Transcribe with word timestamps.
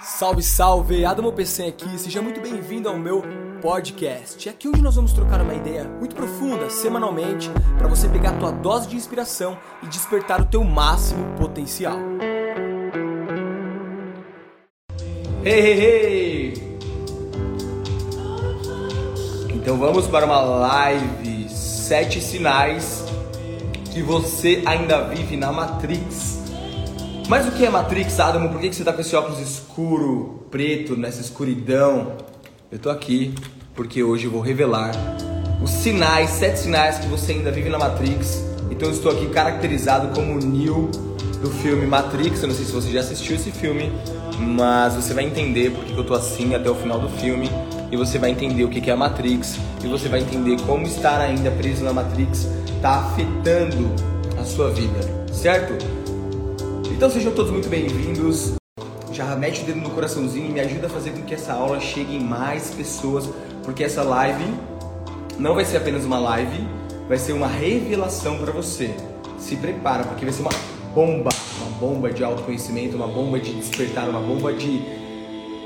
Salve, 0.00 0.42
salve! 0.42 1.04
Adamo 1.06 1.32
PC 1.32 1.64
aqui, 1.64 1.98
seja 1.98 2.20
muito 2.20 2.40
bem-vindo 2.40 2.88
ao 2.88 2.98
meu 2.98 3.24
podcast. 3.62 4.46
É 4.46 4.52
aqui 4.52 4.68
onde 4.68 4.82
nós 4.82 4.94
vamos 4.94 5.12
trocar 5.12 5.40
uma 5.40 5.54
ideia 5.54 5.84
muito 5.84 6.14
profunda, 6.14 6.68
semanalmente, 6.68 7.50
para 7.78 7.88
você 7.88 8.06
pegar 8.08 8.30
a 8.30 8.38
tua 8.38 8.52
dose 8.52 8.88
de 8.88 8.96
inspiração 8.96 9.56
e 9.82 9.86
despertar 9.86 10.40
o 10.42 10.44
teu 10.44 10.62
máximo 10.62 11.34
potencial. 11.36 11.98
Hey, 15.42 15.60
hey, 15.60 15.80
hey! 15.80 16.78
Então 19.54 19.78
vamos 19.78 20.06
para 20.06 20.26
uma 20.26 20.40
live, 20.40 21.48
sete 21.48 22.20
sinais 22.20 23.02
que 23.92 24.02
você 24.02 24.62
ainda 24.66 25.08
vive 25.08 25.38
na 25.38 25.50
Matrix. 25.50 26.35
Mas 27.28 27.48
o 27.48 27.50
que 27.50 27.64
é 27.64 27.70
Matrix, 27.70 28.20
Adamo? 28.20 28.50
Por 28.50 28.60
que 28.60 28.72
você 28.72 28.84
tá 28.84 28.92
com 28.92 29.00
esse 29.00 29.16
óculos 29.16 29.40
escuro, 29.40 30.46
preto, 30.48 30.96
nessa 30.96 31.20
escuridão? 31.20 32.12
Eu 32.70 32.78
tô 32.78 32.88
aqui 32.88 33.34
porque 33.74 34.00
hoje 34.00 34.26
eu 34.26 34.30
vou 34.30 34.40
revelar 34.40 34.92
os 35.60 35.70
sinais, 35.70 36.30
sete 36.30 36.60
sinais 36.60 36.98
que 36.98 37.08
você 37.08 37.32
ainda 37.32 37.50
vive 37.50 37.68
na 37.68 37.78
Matrix. 37.78 38.44
Então 38.70 38.88
eu 38.88 38.94
estou 38.94 39.10
aqui 39.10 39.26
caracterizado 39.28 40.14
como 40.14 40.34
o 40.34 40.38
Neo 40.38 40.88
do 41.42 41.50
filme 41.50 41.84
Matrix. 41.84 42.42
Eu 42.42 42.48
não 42.48 42.54
sei 42.54 42.64
se 42.64 42.70
você 42.70 42.92
já 42.92 43.00
assistiu 43.00 43.34
esse 43.34 43.50
filme, 43.50 43.90
mas 44.38 44.94
você 44.94 45.12
vai 45.12 45.24
entender 45.24 45.72
porque 45.72 45.98
eu 45.98 46.04
tô 46.04 46.14
assim 46.14 46.54
até 46.54 46.70
o 46.70 46.76
final 46.76 47.00
do 47.00 47.08
filme. 47.08 47.50
E 47.90 47.96
você 47.96 48.18
vai 48.18 48.30
entender 48.30 48.62
o 48.62 48.68
que 48.68 48.88
é 48.88 48.92
a 48.92 48.96
Matrix. 48.96 49.58
E 49.82 49.88
você 49.88 50.08
vai 50.08 50.20
entender 50.20 50.60
como 50.60 50.86
estar 50.86 51.20
ainda 51.20 51.50
preso 51.50 51.82
na 51.82 51.92
Matrix 51.92 52.46
está 52.76 53.00
afetando 53.00 53.90
a 54.40 54.44
sua 54.44 54.70
vida, 54.70 55.00
certo? 55.32 55.95
Então 56.96 57.10
sejam 57.10 57.30
todos 57.30 57.52
muito 57.52 57.68
bem-vindos. 57.68 58.54
Já 59.12 59.36
mete 59.36 59.60
o 59.60 59.64
dedo 59.66 59.80
no 59.80 59.90
coraçãozinho 59.90 60.46
e 60.46 60.48
me 60.48 60.60
ajuda 60.60 60.86
a 60.86 60.88
fazer 60.88 61.10
com 61.10 61.20
que 61.24 61.34
essa 61.34 61.52
aula 61.52 61.78
chegue 61.78 62.16
em 62.16 62.20
mais 62.20 62.70
pessoas, 62.70 63.28
porque 63.62 63.84
essa 63.84 64.02
live 64.02 64.46
não 65.38 65.54
vai 65.54 65.66
ser 65.66 65.76
apenas 65.76 66.06
uma 66.06 66.18
live, 66.18 66.66
vai 67.06 67.18
ser 67.18 67.34
uma 67.34 67.48
revelação 67.48 68.38
para 68.38 68.50
você. 68.50 68.94
Se 69.38 69.56
prepara, 69.56 70.04
porque 70.04 70.24
vai 70.24 70.32
ser 70.32 70.40
uma 70.40 70.52
bomba, 70.94 71.28
uma 71.60 71.70
bomba 71.78 72.10
de 72.10 72.24
autoconhecimento, 72.24 72.96
uma 72.96 73.08
bomba 73.08 73.38
de 73.38 73.52
despertar, 73.52 74.08
uma 74.08 74.20
bomba 74.20 74.54
de 74.54 74.80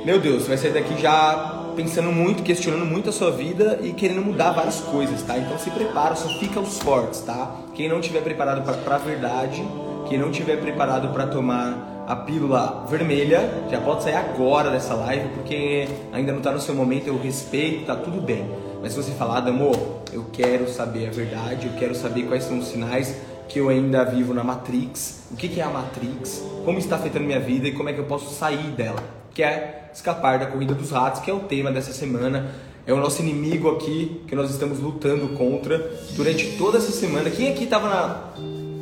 meu 0.05 0.19
Deus, 0.19 0.49
vai 0.49 0.59
sair 0.59 0.73
daqui 0.73 1.01
já 1.01 1.69
pensando 1.77 2.11
muito, 2.11 2.43
questionando 2.43 2.85
muito 2.85 3.09
a 3.09 3.13
sua 3.13 3.31
vida 3.31 3.79
e 3.81 3.93
querendo 3.93 4.23
mudar 4.23 4.51
várias 4.51 4.81
coisas, 4.81 5.23
tá? 5.23 5.39
Então 5.39 5.57
se 5.61 5.71
prepara, 5.71 6.17
só 6.17 6.29
fica 6.41 6.59
os 6.59 6.79
fortes, 6.81 7.21
tá? 7.21 7.55
Quem 7.73 7.89
não 7.89 8.01
tiver 8.01 8.21
preparado 8.21 8.65
para 8.83 8.97
a 8.97 8.99
verdade, 8.99 9.65
quem 10.11 10.19
não 10.19 10.33
tiver 10.33 10.57
preparado 10.57 11.13
para 11.13 11.29
tomar 11.29 12.05
a 12.05 12.17
pílula 12.17 12.85
vermelha, 12.91 13.49
já 13.71 13.81
pode 13.81 14.03
sair 14.03 14.17
agora 14.17 14.69
dessa 14.69 14.93
live, 14.95 15.29
porque 15.29 15.87
ainda 16.13 16.33
não 16.33 16.39
está 16.39 16.51
no 16.51 16.61
seu 16.61 16.75
momento, 16.75 17.07
eu 17.07 17.17
respeito, 17.17 17.87
tá 17.87 17.95
tudo 17.95 18.21
bem. 18.21 18.45
Mas 18.83 18.93
se 18.93 19.01
você 19.01 19.13
falar, 19.13 19.47
amor, 19.47 20.03
eu 20.13 20.27
quero 20.33 20.69
saber 20.69 21.07
a 21.07 21.13
verdade, 21.13 21.69
eu 21.69 21.75
quero 21.79 21.95
saber 21.95 22.25
quais 22.25 22.43
são 22.43 22.59
os 22.59 22.67
sinais 22.67 23.15
que 23.49 23.61
eu 23.61 23.69
ainda 23.69 24.05
vivo 24.05 24.35
na 24.35 24.43
Matrix, 24.43 25.29
o 25.31 25.37
que, 25.37 25.47
que 25.47 25.61
é 25.61 25.63
a 25.63 25.71
Matrix, 25.71 26.43
como 26.65 26.77
está 26.77 26.97
afetando 26.97 27.25
minha 27.25 27.39
vida 27.39 27.69
e 27.69 27.73
como 27.73 27.89
é 27.89 27.93
que 27.93 28.01
eu 28.01 28.07
posso 28.07 28.35
sair 28.35 28.73
dela, 28.73 28.99
que 29.33 29.45
é 29.45 29.91
escapar 29.95 30.41
da 30.41 30.47
corrida 30.47 30.75
dos 30.75 30.91
ratos, 30.91 31.21
que 31.21 31.31
é 31.31 31.35
o 31.35 31.41
tema 31.41 31.71
dessa 31.71 31.93
semana. 31.93 32.51
É 32.87 32.93
o 32.93 32.97
nosso 32.97 33.23
inimigo 33.23 33.71
aqui 33.71 34.23
que 34.27 34.35
nós 34.35 34.51
estamos 34.51 34.81
lutando 34.81 35.29
contra 35.37 35.79
durante 36.17 36.57
toda 36.57 36.79
essa 36.79 36.91
semana. 36.91 37.31
Quem 37.31 37.53
aqui 37.53 37.65
estava 37.65 37.89
na 37.89 38.31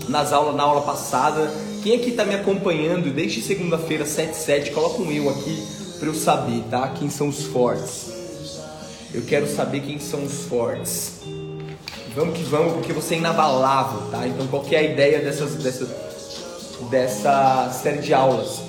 nas 0.08 0.32
aulas, 0.32 0.54
na 0.54 0.62
aula 0.62 0.82
passada. 0.82 1.50
Quem 1.82 1.96
aqui 1.96 2.10
está 2.10 2.24
me 2.24 2.34
acompanhando 2.34 3.12
desde 3.12 3.40
segunda-feira, 3.40 4.04
7 4.04 4.70
coloca 4.72 5.00
um 5.00 5.10
eu 5.10 5.28
aqui 5.30 5.66
para 5.98 6.08
eu 6.08 6.14
saber, 6.14 6.62
tá? 6.70 6.88
Quem 6.88 7.10
são 7.10 7.28
os 7.28 7.44
fortes. 7.44 8.12
Eu 9.12 9.22
quero 9.22 9.46
saber 9.48 9.80
quem 9.80 9.98
são 9.98 10.24
os 10.24 10.44
fortes. 10.44 11.20
Vamos 12.14 12.36
que 12.36 12.44
vamos, 12.44 12.74
porque 12.74 12.92
você 12.92 13.14
é 13.14 13.18
inabalável, 13.18 14.10
tá? 14.10 14.26
Então 14.26 14.46
qual 14.48 14.64
é 14.70 14.78
ideia 14.82 15.20
dessas, 15.20 15.54
dessa, 15.54 15.86
dessa 16.90 17.70
série 17.70 17.98
de 17.98 18.12
aulas? 18.12 18.67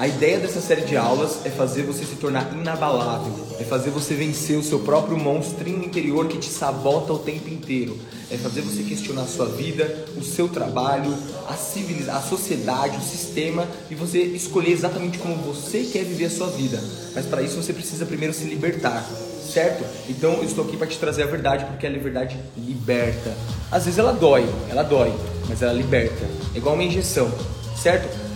A 0.00 0.08
ideia 0.08 0.38
dessa 0.38 0.62
série 0.62 0.80
de 0.80 0.96
aulas 0.96 1.44
é 1.44 1.50
fazer 1.50 1.82
você 1.82 2.06
se 2.06 2.14
tornar 2.14 2.54
inabalável, 2.54 3.34
é 3.60 3.64
fazer 3.64 3.90
você 3.90 4.14
vencer 4.14 4.56
o 4.56 4.62
seu 4.62 4.78
próprio 4.78 5.18
monstrinho 5.18 5.84
interior 5.84 6.26
que 6.26 6.38
te 6.38 6.48
sabota 6.48 7.12
o 7.12 7.18
tempo 7.18 7.50
inteiro, 7.50 7.98
é 8.30 8.38
fazer 8.38 8.62
você 8.62 8.82
questionar 8.82 9.24
a 9.24 9.26
sua 9.26 9.44
vida, 9.44 10.06
o 10.16 10.24
seu 10.24 10.48
trabalho, 10.48 11.14
a 11.46 11.52
civilização, 11.52 12.18
a 12.18 12.22
sociedade, 12.22 12.96
o 12.96 13.02
sistema 13.02 13.68
e 13.90 13.94
você 13.94 14.22
escolher 14.22 14.72
exatamente 14.72 15.18
como 15.18 15.34
você 15.34 15.82
quer 15.82 16.02
viver 16.02 16.24
a 16.24 16.30
sua 16.30 16.46
vida. 16.46 16.82
Mas 17.14 17.26
para 17.26 17.42
isso 17.42 17.62
você 17.62 17.74
precisa 17.74 18.06
primeiro 18.06 18.32
se 18.32 18.44
libertar, 18.44 19.06
certo? 19.52 19.84
Então 20.08 20.32
eu 20.32 20.44
estou 20.44 20.64
aqui 20.64 20.78
para 20.78 20.86
te 20.86 20.96
trazer 20.96 21.24
a 21.24 21.26
verdade 21.26 21.66
porque 21.66 21.86
a 21.86 21.90
verdade 21.90 22.38
liberta. 22.56 23.36
Às 23.70 23.84
vezes 23.84 23.98
ela 23.98 24.14
dói, 24.14 24.48
ela 24.70 24.82
dói, 24.82 25.12
mas 25.46 25.60
ela 25.60 25.74
liberta. 25.74 26.24
É 26.54 26.56
igual 26.56 26.74
uma 26.74 26.84
injeção, 26.84 27.30
certo? 27.76 28.29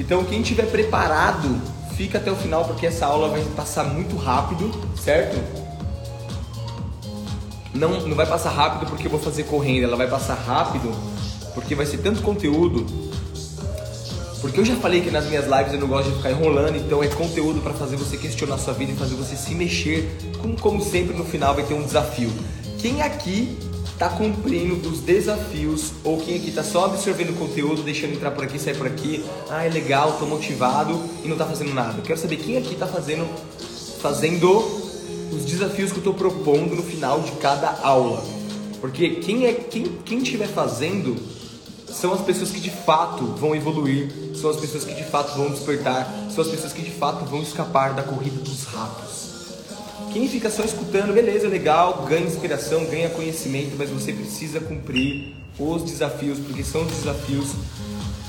Então, 0.00 0.24
quem 0.24 0.40
estiver 0.40 0.64
preparado, 0.64 1.60
fica 1.94 2.16
até 2.16 2.32
o 2.32 2.34
final 2.34 2.64
porque 2.64 2.86
essa 2.86 3.04
aula 3.04 3.28
vai 3.28 3.44
passar 3.54 3.84
muito 3.84 4.16
rápido, 4.16 4.70
certo? 4.96 5.38
Não, 7.74 8.00
não 8.08 8.16
vai 8.16 8.24
passar 8.24 8.48
rápido 8.48 8.88
porque 8.88 9.06
eu 9.06 9.10
vou 9.10 9.20
fazer 9.20 9.44
correndo, 9.44 9.84
ela 9.84 9.96
vai 9.96 10.08
passar 10.08 10.34
rápido 10.34 10.90
porque 11.52 11.74
vai 11.74 11.84
ser 11.84 11.98
tanto 11.98 12.22
conteúdo. 12.22 12.86
Porque 14.40 14.58
eu 14.58 14.64
já 14.64 14.74
falei 14.76 15.02
que 15.02 15.10
nas 15.10 15.26
minhas 15.26 15.44
lives 15.44 15.74
eu 15.74 15.78
não 15.78 15.86
gosto 15.86 16.08
de 16.08 16.16
ficar 16.16 16.30
enrolando, 16.30 16.76
então 16.76 17.04
é 17.04 17.08
conteúdo 17.08 17.60
para 17.60 17.74
fazer 17.74 17.96
você 17.96 18.16
questionar 18.16 18.56
sua 18.56 18.72
vida 18.72 18.92
e 18.92 18.96
fazer 18.96 19.14
você 19.16 19.36
se 19.36 19.54
mexer. 19.54 20.16
Como, 20.40 20.58
como 20.58 20.82
sempre, 20.82 21.14
no 21.14 21.26
final 21.26 21.54
vai 21.54 21.64
ter 21.64 21.74
um 21.74 21.82
desafio. 21.82 22.32
Quem 22.78 23.02
aqui 23.02 23.58
está 24.00 24.08
cumprindo 24.08 24.88
os 24.88 25.00
desafios 25.00 25.92
ou 26.02 26.16
quem 26.16 26.36
aqui 26.36 26.48
está 26.48 26.64
só 26.64 26.86
absorvendo 26.86 27.32
o 27.32 27.34
conteúdo, 27.34 27.82
deixando 27.82 28.14
entrar 28.14 28.30
por 28.30 28.44
aqui, 28.44 28.58
sair 28.58 28.74
por 28.74 28.86
aqui, 28.86 29.22
ah, 29.50 29.66
é 29.66 29.68
legal, 29.68 30.12
estou 30.12 30.26
motivado 30.26 30.98
e 31.22 31.28
não 31.28 31.34
está 31.34 31.44
fazendo 31.44 31.74
nada. 31.74 32.00
Quero 32.00 32.18
saber 32.18 32.36
quem 32.36 32.56
aqui 32.56 32.72
está 32.72 32.86
fazendo, 32.86 33.28
fazendo 34.00 34.48
os 35.30 35.44
desafios 35.44 35.90
que 35.92 35.98
eu 35.98 36.00
estou 36.00 36.14
propondo 36.14 36.74
no 36.74 36.82
final 36.82 37.20
de 37.20 37.32
cada 37.32 37.78
aula. 37.82 38.24
Porque 38.80 39.16
quem 39.16 39.44
é 39.44 39.52
quem 39.52 39.84
quem 40.02 40.20
estiver 40.20 40.48
fazendo 40.48 41.14
são 41.86 42.14
as 42.14 42.22
pessoas 42.22 42.50
que 42.50 42.60
de 42.60 42.70
fato 42.70 43.26
vão 43.36 43.54
evoluir, 43.54 44.10
são 44.34 44.48
as 44.48 44.56
pessoas 44.56 44.82
que 44.82 44.94
de 44.94 45.04
fato 45.04 45.36
vão 45.36 45.50
despertar, 45.50 46.10
são 46.34 46.42
as 46.42 46.48
pessoas 46.48 46.72
que 46.72 46.80
de 46.80 46.90
fato 46.90 47.26
vão 47.26 47.42
escapar 47.42 47.92
da 47.92 48.02
corrida 48.02 48.40
dos 48.40 48.64
ratos. 48.64 49.09
Quem 50.12 50.28
fica 50.28 50.50
só 50.50 50.64
escutando, 50.64 51.14
beleza, 51.14 51.46
legal, 51.46 52.04
ganha 52.08 52.26
inspiração, 52.26 52.84
ganha 52.84 53.08
conhecimento, 53.10 53.76
mas 53.78 53.90
você 53.90 54.12
precisa 54.12 54.58
cumprir 54.58 55.34
os 55.56 55.84
desafios, 55.84 56.38
porque 56.38 56.64
são 56.64 56.82
os 56.82 56.88
desafios 56.88 57.52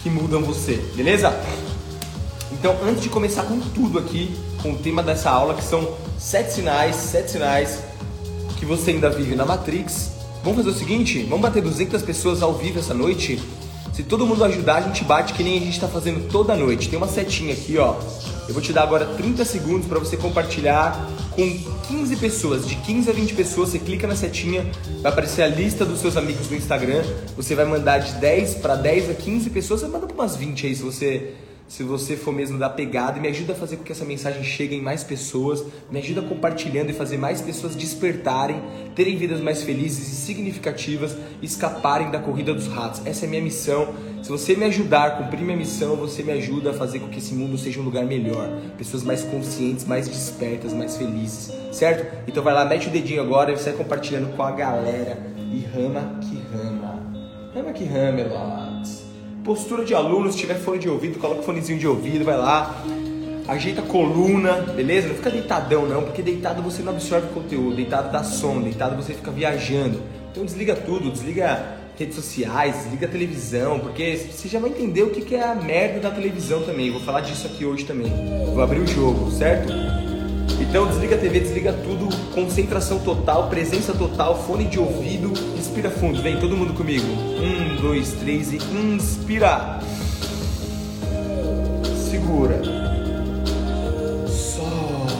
que 0.03 0.09
mudam 0.09 0.44
você, 0.44 0.75
beleza? 0.96 1.34
Então, 2.52 2.78
antes 2.84 3.02
de 3.02 3.09
começar 3.09 3.44
com 3.44 3.59
tudo 3.59 3.97
aqui, 3.97 4.36
com 4.62 4.74
o 4.74 4.78
tema 4.78 5.02
dessa 5.02 5.31
aula, 5.31 5.56
que 5.56 5.64
são 5.64 5.96
sete 6.20 6.53
sinais, 6.53 6.96
sete 6.96 7.31
sinais 7.31 7.80
que 8.59 8.66
você 8.66 8.91
ainda 8.91 9.09
vive 9.09 9.36
na 9.36 9.44
Matrix, 9.44 10.12
vamos 10.44 10.64
fazer 10.64 10.70
o 10.70 10.78
seguinte: 10.80 11.24
vamos 11.24 11.41
bater 11.41 11.64
200 11.64 12.03
pessoas 12.03 12.44
ao 12.44 12.53
vivo 12.53 12.78
essa 12.78 12.94
noite. 12.94 13.41
Se 13.91 14.03
todo 14.03 14.25
mundo 14.25 14.44
ajudar, 14.44 14.75
a 14.75 14.81
gente 14.81 15.03
bate 15.03 15.34
que 15.34 15.44
nem 15.44 15.58
a 15.58 15.62
gente 15.62 15.74
está 15.74 15.88
fazendo 15.88 16.30
toda 16.30 16.56
noite. 16.56 16.90
Tem 16.90 16.97
uma 16.97 17.08
setinha 17.08 17.53
aqui, 17.53 17.78
ó. 17.78 17.96
Eu 18.51 18.53
vou 18.53 18.62
te 18.62 18.73
dar 18.73 18.84
agora 18.84 19.06
30 19.06 19.45
segundos 19.45 19.88
para 19.88 19.97
você 19.97 20.17
compartilhar 20.17 21.09
com 21.31 21.57
15 21.88 22.17
pessoas, 22.17 22.67
de 22.67 22.75
15 22.75 23.09
a 23.09 23.13
20 23.13 23.34
pessoas, 23.34 23.69
você 23.69 23.79
clica 23.79 24.06
na 24.06 24.13
setinha, 24.13 24.69
vai 25.01 25.09
aparecer 25.09 25.44
a 25.44 25.47
lista 25.47 25.85
dos 25.85 26.01
seus 26.01 26.17
amigos 26.17 26.50
no 26.50 26.57
Instagram, 26.57 27.01
você 27.34 27.56
vai 27.56 27.63
mandar 27.63 28.00
de 28.00 28.11
10 28.16 28.56
para 28.56 28.75
10 28.75 29.11
a 29.11 29.13
15 29.13 29.50
pessoas, 29.51 29.79
você 29.79 29.88
manda 29.88 30.06
para 30.06 30.13
umas 30.13 30.35
20 30.35 30.67
aí 30.67 30.75
se 30.75 30.84
você 30.84 31.34
se 31.72 31.84
você 31.84 32.18
for 32.18 32.34
mesmo 32.34 32.59
da 32.59 32.70
pegada 32.70 33.18
me 33.18 33.29
ajuda 33.29 33.53
a 33.53 33.56
fazer 33.56 33.78
com 33.78 33.84
que 33.84 33.94
essa 33.94 34.03
mensagem 34.03 34.44
chegue 34.44 34.76
em 34.76 34.82
mais 34.82 35.06
pessoas, 35.06 35.64
me 35.90 36.00
ajuda 36.00 36.22
compartilhando 36.22 36.90
e 36.90 36.94
fazer 36.94 37.16
mais 37.16 37.40
pessoas 37.40 37.78
despertarem, 37.78 38.62
terem 38.94 39.16
vidas 39.16 39.40
mais 39.40 39.64
felizes 39.64 40.12
e 40.12 40.16
significativas, 40.18 41.16
escaparem 41.41 42.12
da 42.12 42.20
corrida 42.20 42.53
dos 42.53 42.68
ratos. 42.68 43.02
Essa 43.06 43.23
é 43.23 43.28
a 43.28 43.29
minha 43.29 43.41
missão. 43.41 43.88
Se 44.22 44.28
você 44.28 44.53
me 44.53 44.66
ajudar 44.66 45.06
a 45.06 45.12
cumprir 45.12 45.46
minha 45.46 45.56
missão, 45.56 45.96
você 45.96 46.22
me 46.22 46.34
ajuda 46.34 46.72
a 46.72 46.73
fazer 46.73 47.00
com 47.00 47.08
que 47.08 47.20
esse 47.20 47.34
mundo 47.34 47.58
seja 47.58 47.79
um 47.79 47.84
lugar 47.84 48.06
melhor, 48.06 48.50
pessoas 48.78 49.02
mais 49.02 49.24
conscientes, 49.24 49.85
mais 49.85 50.09
despertas, 50.09 50.74
mais 50.74 50.97
felizes, 50.97 51.53
certo? 51.72 52.06
Então 52.28 52.44
vai 52.44 52.53
lá, 52.53 52.66
mete 52.66 52.90
o 52.90 52.91
dedinho 52.91 53.22
agora 53.22 53.53
e 53.53 53.58
sai 53.58 53.72
compartilhando 53.72 54.35
com 54.35 54.44
a 54.44 54.52
galera 54.52 55.17
e 55.38 55.62
rama 55.74 56.20
que 56.20 56.35
rama. 56.53 57.02
Rama 57.56 57.72
que 57.72 57.85
rama, 57.85 58.20
Elotes. 58.20 58.71
Postura 59.43 59.84
de 59.84 59.96
aluno, 59.96 60.32
se 60.32 60.38
tiver 60.38 60.55
fone 60.55 60.78
de 60.78 60.88
ouvido, 60.88 61.17
coloca 61.17 61.41
o 61.41 61.43
fonezinho 61.43 61.79
de 61.79 61.88
ouvido, 61.88 62.23
vai 62.23 62.38
lá. 62.38 62.84
Ajeita 63.47 63.82
a 63.82 63.84
coluna, 63.84 64.53
beleza? 64.76 65.08
Não 65.08 65.16
fica 65.16 65.32
deitadão 65.32 65.88
não, 65.88 66.03
porque 66.03 66.22
deitado 66.22 66.61
você 66.61 66.84
não 66.84 66.93
absorve 66.93 67.28
conteúdo, 67.34 67.76
deitado 67.76 68.11
dá 68.11 68.23
sono, 68.23 68.61
deitado 68.61 68.96
você 68.96 69.14
fica 69.14 69.32
viajando. 69.32 69.99
Então 70.32 70.46
desliga 70.46 70.76
tudo, 70.76 71.11
desliga 71.11 71.79
redes 71.97 72.16
sociais, 72.16 72.76
desliga 72.84 73.08
a 73.08 73.09
televisão, 73.09 73.79
porque 73.79 74.16
você 74.16 74.47
já 74.47 74.59
vai 74.59 74.70
entender 74.70 75.03
o 75.03 75.09
que 75.09 75.35
é 75.35 75.43
a 75.43 75.55
merda 75.55 75.99
da 75.99 76.11
televisão 76.11 76.61
também. 76.61 76.91
Vou 76.91 77.02
falar 77.02 77.22
disso 77.22 77.47
aqui 77.47 77.66
hoje 77.66 77.84
também. 77.84 78.11
Vou 78.53 78.61
abrir 78.61 78.79
o 78.79 78.88
jogo, 78.88 79.32
certo? 79.32 79.73
Então 80.59 80.88
desliga 80.88 81.16
a 81.16 81.20
TV, 81.20 81.40
desliga 81.40 81.74
tudo, 81.74 82.09
concentração 82.34 83.00
total, 83.00 83.50
presença 83.50 83.94
total, 83.94 84.42
fone 84.44 84.66
de 84.66 84.80
ouvido, 84.80 85.32
inspira 85.58 85.90
fundo, 85.90 86.22
vem 86.22 86.40
todo 86.40 86.56
mundo 86.56 86.74
comigo. 86.74 87.06
Um, 87.06 87.82
dois, 87.82 88.14
três 88.14 88.52
e 88.52 88.58
inspira. 88.58 89.80
Segura. 92.09 92.62
Solta. 94.28 95.14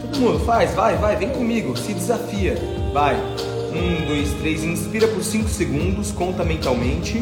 Todo 0.00 0.20
mundo 0.20 0.38
faz, 0.44 0.74
vai, 0.74 0.96
vai, 0.96 1.16
vem 1.16 1.30
comigo, 1.30 1.76
se 1.76 1.94
desafia, 1.94 2.56
vai. 2.92 3.16
Um, 3.16 4.06
dois, 4.06 4.32
três, 4.34 4.62
inspira 4.62 5.08
por 5.08 5.24
cinco 5.24 5.48
segundos, 5.48 6.12
conta 6.12 6.44
mentalmente. 6.44 7.18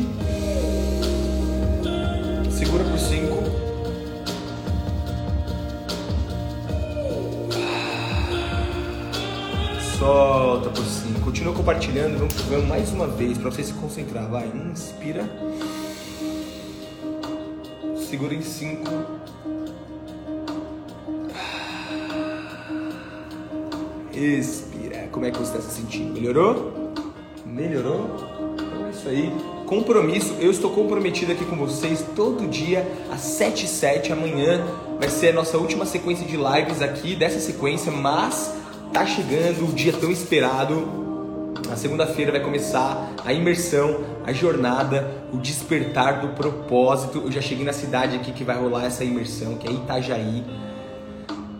Solta 10.02 10.68
por 10.68 10.84
cinco. 10.84 11.20
Continua 11.20 11.54
compartilhando. 11.54 12.18
Vamos, 12.18 12.34
vamos 12.34 12.66
mais 12.66 12.90
uma 12.90 13.06
vez 13.06 13.38
para 13.38 13.52
você 13.52 13.62
se 13.62 13.72
concentrar. 13.74 14.28
Vai. 14.28 14.48
Inspira. 14.48 15.30
Segura 18.10 18.34
em 18.34 18.42
cinco. 18.42 18.90
Expira. 24.12 25.06
Como 25.12 25.24
é 25.24 25.30
que 25.30 25.38
você 25.38 25.56
está 25.56 25.70
se 25.70 25.76
sentindo? 25.76 26.14
Melhorou? 26.14 26.92
Melhorou? 27.46 28.16
Então 28.54 28.86
é 28.88 28.90
isso 28.90 29.08
aí. 29.08 29.32
Compromisso. 29.66 30.34
Eu 30.40 30.50
estou 30.50 30.72
comprometido 30.72 31.30
aqui 31.30 31.44
com 31.44 31.54
vocês 31.54 32.04
todo 32.16 32.48
dia 32.48 32.84
às 33.08 33.20
7 33.20 33.66
h 33.66 33.68
7 33.68 34.12
amanhã. 34.12 34.66
Vai 34.98 35.08
ser 35.08 35.28
a 35.28 35.32
nossa 35.32 35.56
última 35.58 35.86
sequência 35.86 36.26
de 36.26 36.36
lives 36.36 36.82
aqui 36.82 37.14
dessa 37.14 37.38
sequência, 37.38 37.92
mas 37.92 38.61
tá 38.92 39.06
chegando 39.06 39.68
o 39.68 39.72
dia 39.72 39.92
tão 39.92 40.10
esperado. 40.10 41.00
Na 41.68 41.76
segunda-feira 41.76 42.30
vai 42.30 42.40
começar 42.40 43.10
a 43.24 43.32
imersão, 43.32 44.04
a 44.26 44.32
jornada, 44.32 45.10
o 45.32 45.38
despertar 45.38 46.20
do 46.20 46.28
propósito. 46.28 47.22
Eu 47.24 47.32
já 47.32 47.40
cheguei 47.40 47.64
na 47.64 47.72
cidade 47.72 48.16
aqui 48.16 48.32
que 48.32 48.44
vai 48.44 48.56
rolar 48.56 48.84
essa 48.84 49.02
imersão, 49.02 49.54
que 49.54 49.66
é 49.66 49.70
Itajaí. 49.70 50.44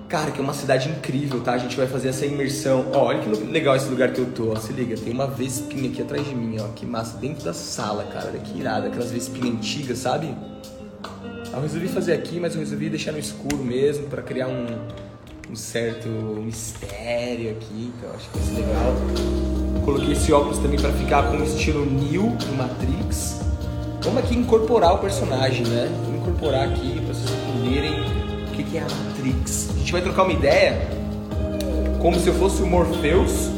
Cara, 0.09 0.31
que 0.31 0.41
é 0.41 0.43
uma 0.43 0.53
cidade 0.53 0.91
incrível, 0.91 1.41
tá? 1.41 1.55
A 1.55 1.59
gente 1.59 1.75
vai 1.75 1.87
fazer 1.87 2.11
essa 2.11 2.27
imersão. 2.27 2.85
Ó, 2.93 3.05
olha 3.05 3.21
que 3.21 3.29
legal 3.45 3.75
esse 3.75 3.89
lugar 3.89 4.13
que 4.13 4.21
eu 4.21 4.27
tô, 4.27 4.53
ó. 4.53 4.57
Se 4.57 4.71
liga, 4.75 4.95
tem 4.97 5.15
uma 5.15 5.27
vespinha 5.27 5.89
aqui 5.89 6.03
atrás 6.03 6.27
de 6.27 6.35
mim, 6.35 6.59
ó. 6.61 6.69
Que 6.75 6.85
massa, 6.85 7.17
dentro 7.17 7.43
da 7.43 7.55
sala, 7.55 8.05
cara. 8.05 8.29
Olha 8.29 8.41
que 8.41 8.59
irada, 8.59 8.89
aquelas 8.89 9.11
vespinhas 9.11 9.57
antigas, 9.57 9.99
sabe? 9.99 10.35
Eu 11.51 11.63
resolvi 11.63 11.89
fazer 11.89 12.13
aqui, 12.13 12.39
mas 12.39 12.55
eu 12.55 12.61
resolvi 12.61 12.91
deixar 12.91 13.13
no 13.13 13.19
escuro 13.19 13.59
mesmo, 13.59 14.09
para 14.09 14.21
criar 14.21 14.49
um, 14.49 14.67
um 15.53 15.57
certo 15.57 16.09
mistério 16.09 17.51
aqui, 17.51 17.93
então 17.95 18.11
acho 18.17 18.31
que 18.31 18.39
vai 18.39 18.49
ser 18.49 18.67
legal. 18.67 19.85
Coloquei 19.85 20.13
esse 20.13 20.33
óculos 20.33 20.57
também 20.57 20.81
para 20.81 20.91
ficar 20.93 21.25
com 21.25 21.37
o 21.37 21.45
estilo 21.45 21.85
Neo 21.85 22.31
do 22.39 22.57
Matrix. 22.57 23.43
Vamos 24.03 24.25
aqui 24.25 24.35
incorporar 24.35 24.95
o 24.95 24.99
personagem, 24.99 25.67
né? 25.67 25.91
Vamos 26.07 26.23
incorporar 26.23 26.69
aqui 26.69 26.99
para 27.05 27.15
vocês 27.15 27.31
entenderem 27.31 28.01
o 28.01 28.51
que 28.51 28.79
é 28.79 28.81
a 28.81 28.85
Matrix. 28.85 29.69
A 29.75 29.79
gente 29.79 29.93
vai 29.93 30.01
trocar 30.01 30.23
uma 30.23 30.33
ideia 30.33 30.89
como 32.01 32.19
se 32.19 32.29
eu 32.29 32.35
fosse 32.35 32.63
o 32.63 32.67
Morpheus 32.67 33.51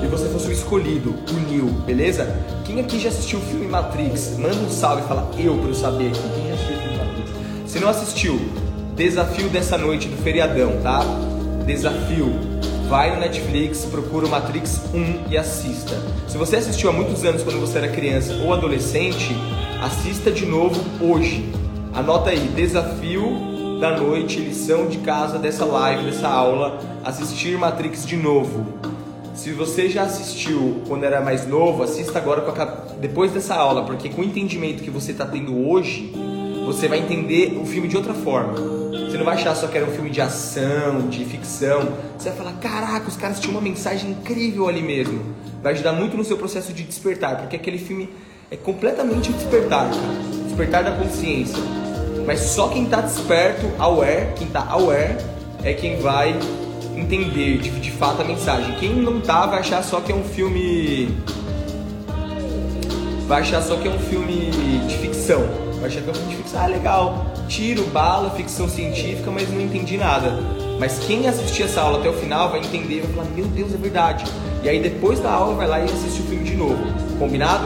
e 0.00 0.06
você 0.06 0.28
fosse 0.28 0.46
o 0.46 0.52
escolhido, 0.52 1.12
o 1.28 1.50
Neo, 1.50 1.66
beleza? 1.84 2.36
Quem 2.64 2.78
aqui 2.78 3.00
já 3.00 3.08
assistiu 3.08 3.40
o 3.40 3.42
filme 3.42 3.66
Matrix? 3.66 4.36
Manda 4.38 4.54
um 4.54 4.70
salve 4.70 5.02
e 5.02 5.08
fala 5.08 5.28
eu 5.36 5.58
para 5.58 5.68
eu 5.68 5.74
saber 5.74 6.06
aqui. 6.06 6.20
Quem 6.36 6.46
já 6.46 6.54
assistiu 6.54 6.76
o 6.76 6.80
filme 6.80 6.98
Matrix? 6.98 7.30
Se 7.66 7.80
não 7.80 7.88
assistiu, 7.88 8.40
desafio 8.94 9.48
dessa 9.48 9.76
noite 9.76 10.06
do 10.06 10.16
feriadão, 10.22 10.80
tá? 10.82 11.00
Desafio. 11.66 12.32
Vai 12.88 13.14
no 13.14 13.20
Netflix, 13.20 13.84
procura 13.84 14.26
o 14.26 14.28
Matrix 14.28 14.80
1 14.92 15.30
e 15.30 15.38
assista. 15.38 15.96
Se 16.28 16.36
você 16.36 16.56
assistiu 16.56 16.90
há 16.90 16.92
muitos 16.92 17.24
anos 17.24 17.42
quando 17.42 17.60
você 17.60 17.78
era 17.78 17.88
criança 17.88 18.34
ou 18.44 18.52
adolescente, 18.52 19.34
assista 19.82 20.30
de 20.30 20.44
novo 20.44 20.80
hoje. 21.00 21.48
Anota 21.94 22.30
aí, 22.30 22.48
desafio 22.54 23.78
da 23.80 23.96
noite, 23.96 24.38
lição 24.38 24.88
de 24.88 24.98
casa 24.98 25.38
dessa 25.38 25.64
live, 25.64 26.04
dessa 26.04 26.28
aula, 26.28 26.78
assistir 27.04 27.56
Matrix 27.56 28.06
de 28.06 28.16
novo. 28.16 28.66
Se 29.34 29.52
você 29.52 29.88
já 29.88 30.02
assistiu 30.02 30.82
quando 30.86 31.04
era 31.04 31.20
mais 31.20 31.46
novo, 31.46 31.82
assista 31.82 32.18
agora 32.18 32.44
a... 32.48 32.64
depois 33.00 33.32
dessa 33.32 33.54
aula, 33.54 33.84
porque 33.84 34.08
com 34.08 34.20
o 34.20 34.24
entendimento 34.24 34.82
que 34.82 34.90
você 34.90 35.12
está 35.12 35.24
tendo 35.24 35.68
hoje, 35.68 36.12
você 36.66 36.88
vai 36.88 36.98
entender 36.98 37.58
o 37.60 37.64
filme 37.64 37.88
de 37.88 37.96
outra 37.96 38.14
forma. 38.14 38.81
Você 39.08 39.18
não 39.18 39.24
vai 39.24 39.34
achar 39.34 39.54
só 39.54 39.66
que 39.66 39.76
era 39.76 39.86
um 39.86 39.92
filme 39.92 40.10
de 40.10 40.20
ação, 40.20 41.08
de 41.08 41.24
ficção. 41.24 41.92
Você 42.18 42.30
vai 42.30 42.38
falar, 42.38 42.52
caraca, 42.54 43.08
os 43.08 43.16
caras 43.16 43.40
tinham 43.40 43.52
uma 43.52 43.60
mensagem 43.60 44.10
incrível 44.10 44.68
ali 44.68 44.82
mesmo. 44.82 45.20
Vai 45.62 45.72
ajudar 45.72 45.92
muito 45.92 46.16
no 46.16 46.24
seu 46.24 46.36
processo 46.36 46.72
de 46.72 46.82
despertar, 46.82 47.36
porque 47.36 47.56
aquele 47.56 47.78
filme 47.78 48.08
é 48.50 48.56
completamente 48.56 49.32
despertar, 49.32 49.88
cara. 49.88 50.44
Despertar 50.44 50.84
da 50.84 50.92
consciência. 50.92 51.58
Mas 52.26 52.40
só 52.40 52.68
quem 52.68 52.84
está 52.84 53.00
desperto, 53.00 53.70
aware, 53.78 54.32
quem 54.36 54.46
está 54.46 54.64
aware, 54.68 55.16
é 55.62 55.72
quem 55.72 55.96
vai 56.00 56.38
entender 56.96 57.58
de, 57.58 57.70
de 57.70 57.90
fato 57.90 58.22
a 58.22 58.24
mensagem. 58.24 58.74
Quem 58.76 58.94
não 58.94 59.20
tá 59.20 59.46
vai 59.46 59.60
achar 59.60 59.82
só 59.82 60.00
que 60.00 60.12
é 60.12 60.14
um 60.14 60.24
filme. 60.24 61.16
Vai 63.26 63.40
achar 63.40 63.62
só 63.62 63.76
que 63.76 63.88
é 63.88 63.90
um 63.90 63.98
filme 63.98 64.50
de 64.86 64.98
ficção. 64.98 65.42
Vai 65.80 65.88
achar 65.88 66.02
que 66.02 66.08
é 66.08 66.10
um 66.12 66.14
filme 66.14 66.30
de 66.30 66.36
ficção. 66.36 66.62
Ah, 66.62 66.66
legal 66.66 67.31
tiro, 67.52 67.84
bala, 67.88 68.30
ficção 68.30 68.66
científica, 68.66 69.30
mas 69.30 69.50
não 69.50 69.60
entendi 69.60 69.98
nada. 69.98 70.38
Mas 70.80 70.98
quem 70.98 71.28
assistir 71.28 71.64
essa 71.64 71.82
aula 71.82 71.98
até 71.98 72.08
o 72.08 72.14
final 72.14 72.50
vai 72.50 72.60
entender 72.60 73.02
vai 73.02 73.12
falar, 73.12 73.28
meu 73.36 73.44
Deus, 73.44 73.74
é 73.74 73.76
verdade. 73.76 74.24
E 74.62 74.68
aí 74.68 74.80
depois 74.80 75.20
da 75.20 75.30
aula 75.30 75.54
vai 75.54 75.68
lá 75.68 75.80
e 75.80 75.84
assiste 75.84 76.22
o 76.22 76.24
filme 76.24 76.44
de 76.44 76.56
novo. 76.56 76.82
Combinado? 77.18 77.64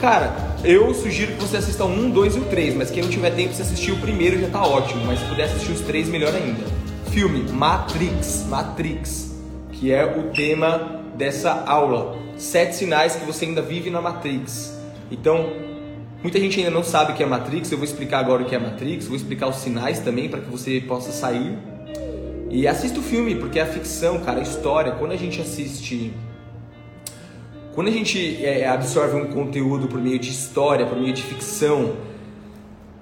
Cara, 0.00 0.34
eu 0.64 0.92
sugiro 0.92 1.32
que 1.32 1.40
você 1.40 1.58
assista 1.58 1.84
o 1.84 1.88
1, 1.88 2.10
2 2.10 2.36
e 2.36 2.38
o 2.40 2.44
3, 2.46 2.74
mas 2.74 2.90
quem 2.90 3.04
não 3.04 3.10
tiver 3.10 3.30
tempo, 3.30 3.54
se 3.54 3.62
assistir 3.62 3.92
o 3.92 3.98
primeiro 3.98 4.40
já 4.40 4.48
tá 4.48 4.66
ótimo, 4.66 5.04
mas 5.06 5.20
se 5.20 5.24
puder 5.26 5.44
assistir 5.44 5.72
os 5.72 5.80
três, 5.82 6.08
melhor 6.08 6.34
ainda. 6.34 6.64
Filme 7.10 7.50
Matrix, 7.52 8.44
Matrix, 8.48 9.32
que 9.72 9.92
é 9.92 10.04
o 10.04 10.30
tema 10.34 11.02
dessa 11.16 11.64
aula. 11.66 12.16
Sete 12.36 12.76
sinais 12.76 13.14
que 13.14 13.24
você 13.24 13.44
ainda 13.44 13.62
vive 13.62 13.90
na 13.90 14.00
Matrix. 14.00 14.76
Então, 15.10 15.67
Muita 16.22 16.40
gente 16.40 16.58
ainda 16.58 16.70
não 16.70 16.82
sabe 16.82 17.12
o 17.12 17.14
que 17.14 17.22
é 17.22 17.26
Matrix, 17.26 17.70
eu 17.70 17.78
vou 17.78 17.84
explicar 17.84 18.18
agora 18.18 18.42
o 18.42 18.44
que 18.44 18.54
é 18.54 18.58
Matrix, 18.58 19.06
vou 19.06 19.16
explicar 19.16 19.46
os 19.48 19.56
sinais 19.56 20.00
também 20.00 20.28
para 20.28 20.40
que 20.40 20.50
você 20.50 20.80
possa 20.80 21.12
sair. 21.12 21.56
E 22.50 22.66
assista 22.66 22.98
o 22.98 23.02
filme, 23.02 23.36
porque 23.36 23.58
é 23.58 23.62
a 23.62 23.66
ficção, 23.66 24.18
cara, 24.20 24.40
a 24.40 24.42
história. 24.42 24.92
Quando 24.92 25.12
a 25.12 25.16
gente 25.16 25.40
assiste. 25.40 26.12
Quando 27.74 27.88
a 27.88 27.90
gente 27.92 28.44
é, 28.44 28.66
absorve 28.66 29.16
um 29.16 29.26
conteúdo 29.26 29.86
por 29.86 30.00
meio 30.00 30.18
de 30.18 30.30
história, 30.30 30.86
por 30.86 30.98
meio 30.98 31.12
de 31.12 31.22
ficção, 31.22 31.94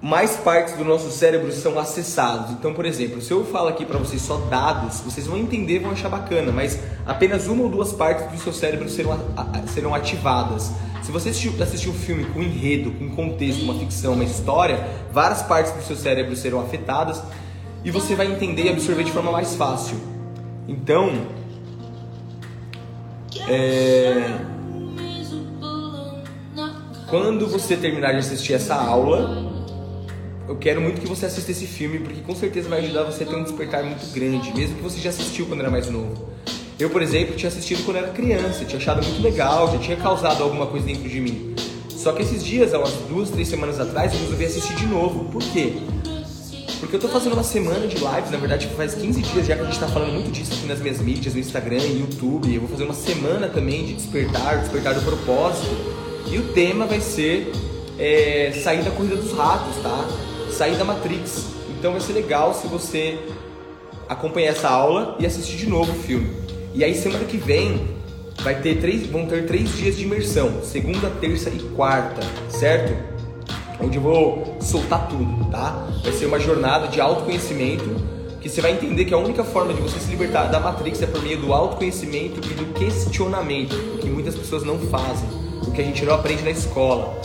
mais 0.07 0.37
partes 0.37 0.75
do 0.77 0.85
nosso 0.85 1.11
cérebro 1.11 1.51
são 1.51 1.77
acessados. 1.81 2.53
Então, 2.53 2.73
por 2.73 2.87
exemplo, 2.87 3.21
se 3.21 3.33
eu 3.33 3.45
falo 3.45 3.67
aqui 3.67 3.85
para 3.85 3.99
vocês 3.99 4.23
só 4.23 4.37
dados, 4.37 5.01
vocês 5.01 5.27
vão 5.27 5.37
entender, 5.37 5.81
vão 5.81 5.91
achar 5.91 6.09
bacana, 6.09 6.53
mas 6.53 6.79
apenas 7.05 7.49
uma 7.49 7.65
ou 7.65 7.69
duas 7.69 7.93
partes 7.93 8.31
do 8.31 8.39
seu 8.39 8.53
cérebro 8.53 8.89
serão, 8.89 9.19
serão 9.75 9.93
ativadas. 9.93 10.71
Se 11.03 11.11
você 11.11 11.31
assistir 11.31 11.89
um 11.89 11.93
filme 11.93 12.25
com 12.27 12.41
enredo, 12.41 12.93
com 12.93 13.09
contexto, 13.17 13.65
uma 13.65 13.75
ficção, 13.75 14.13
uma 14.13 14.23
história, 14.23 14.89
várias 15.13 15.43
partes 15.43 15.73
do 15.73 15.83
seu 15.83 15.97
cérebro 15.97 16.37
serão 16.37 16.61
afetadas 16.61 17.21
e 17.85 17.91
você 17.91 18.15
vai 18.15 18.31
entender 18.31 18.67
e 18.67 18.69
absorver 18.69 19.03
de 19.03 19.11
forma 19.11 19.33
mais 19.33 19.57
fácil. 19.57 19.99
Então, 20.69 21.27
é... 23.49 24.39
quando 27.11 27.49
você 27.49 27.77
terminar 27.77 28.13
de 28.13 28.19
assistir 28.19 28.53
essa 28.53 28.77
aula, 28.77 29.56
eu 30.49 30.57
quero 30.57 30.81
muito 30.81 31.01
que 31.01 31.07
você 31.07 31.27
assista 31.27 31.51
esse 31.51 31.67
filme 31.67 31.99
porque 31.99 32.21
com 32.21 32.35
certeza 32.35 32.69
vai 32.69 32.81
ajudar 32.81 33.03
você 33.03 33.25
a 33.25 33.27
ter 33.27 33.35
um 33.35 33.43
despertar 33.43 33.83
muito 33.83 34.07
grande, 34.13 34.53
mesmo 34.55 34.77
que 34.77 34.83
você 34.83 35.01
já 35.01 35.11
assistiu 35.11 35.47
quando 35.47 35.61
era 35.61 35.71
mais 35.71 35.91
novo. 35.91 36.29
Eu, 36.79 36.91
por 36.91 37.03
exemplo, 37.03 37.35
tinha 37.35 37.49
assistido 37.49 37.85
quando 37.85 37.97
era 37.97 38.09
criança, 38.09 38.65
tinha 38.65 38.79
achado 38.79 39.03
muito 39.03 39.23
legal, 39.23 39.73
já 39.73 39.79
tinha 39.79 39.97
causado 39.97 40.43
alguma 40.43 40.67
coisa 40.67 40.87
dentro 40.87 41.09
de 41.09 41.21
mim. 41.21 41.55
Só 41.89 42.13
que 42.13 42.23
esses 42.23 42.45
dias, 42.45 42.75
há 42.75 42.79
umas 42.79 42.93
duas, 43.09 43.31
três 43.31 43.49
semanas 43.49 43.81
atrás, 43.81 44.13
eu 44.13 44.21
resolvi 44.21 44.45
assistir 44.45 44.75
de 44.77 44.87
novo. 44.87 45.25
Por 45.31 45.43
quê? 45.43 45.73
Porque 46.79 46.95
eu 46.95 47.01
tô 47.01 47.09
fazendo 47.09 47.33
uma 47.33 47.43
semana 47.43 47.87
de 47.87 47.97
lives, 47.97 48.31
na 48.31 48.37
verdade 48.37 48.69
faz 48.77 48.95
15 48.95 49.23
dias 49.23 49.47
já 49.47 49.57
que 49.57 49.63
a 49.63 49.65
gente 49.65 49.81
tá 49.81 49.89
falando 49.89 50.13
muito 50.13 50.31
disso 50.31 50.53
aqui 50.53 50.67
nas 50.67 50.79
minhas 50.79 51.01
mídias, 51.01 51.35
no 51.35 51.41
Instagram 51.41 51.79
e 51.79 52.01
YouTube. 52.01 52.55
Eu 52.55 52.61
vou 52.61 52.69
fazer 52.69 52.85
uma 52.85 52.95
semana 52.95 53.49
também 53.49 53.87
de 53.87 53.95
despertar, 53.95 54.59
despertar 54.59 54.95
do 54.95 55.01
propósito. 55.01 55.75
E 56.31 56.39
o 56.39 56.53
tema 56.53 56.87
vai 56.87 57.01
ser 57.01 57.51
é, 57.99 58.53
sair 58.63 58.83
da 58.83 58.91
corrida 58.91 59.17
dos 59.17 59.33
ratos, 59.33 59.75
tá? 59.83 60.07
Sair 60.57 60.77
da 60.77 60.85
Matrix. 60.85 61.49
Então 61.79 61.93
vai 61.93 62.01
ser 62.01 62.15
legal 62.15 62.55
se 62.55 62.67
você 62.67 63.19
acompanhar 64.09 64.53
essa 64.53 64.71
aula 64.71 65.15
e 65.19 65.27
assistir 65.27 65.59
de 65.59 65.69
novo 65.69 65.93
o 65.93 65.95
filme. 65.95 66.31
E 66.73 66.83
aí 66.83 66.95
semana 66.95 67.27
que 67.27 67.37
vem 67.37 67.95
vai 68.41 68.55
ter 68.63 68.81
três, 68.81 69.07
vão 69.07 69.27
ter 69.27 69.45
três 69.47 69.77
dias 69.77 69.97
de 69.97 70.05
imersão, 70.05 70.63
segunda, 70.63 71.11
terça 71.21 71.51
e 71.51 71.59
quarta, 71.77 72.23
certo? 72.49 72.97
Onde 73.79 73.99
eu 73.99 74.03
vou 74.03 74.57
soltar 74.63 75.07
tudo, 75.09 75.51
tá? 75.51 75.87
Vai 76.03 76.13
ser 76.13 76.25
uma 76.25 76.41
jornada 76.41 76.89
de 76.89 77.03
autoconhecimento 77.03 77.85
que 78.41 78.49
você 78.49 78.63
vai 78.63 78.73
entender 78.73 79.05
que 79.05 79.13
a 79.13 79.19
única 79.19 79.45
forma 79.45 79.75
de 79.75 79.83
você 79.83 79.99
se 79.99 80.09
libertar 80.09 80.47
da 80.47 80.59
Matrix 80.59 81.03
é 81.03 81.07
por 81.07 81.23
meio 81.23 81.39
do 81.39 81.53
autoconhecimento 81.53 82.41
e 82.51 82.55
do 82.55 82.73
questionamento, 82.73 83.75
o 83.95 83.99
que 83.99 84.09
muitas 84.09 84.35
pessoas 84.35 84.63
não 84.63 84.79
fazem, 84.79 85.29
o 85.67 85.71
que 85.71 85.83
a 85.83 85.85
gente 85.85 86.03
não 86.03 86.15
aprende 86.15 86.43
na 86.43 86.51
escola. 86.51 87.21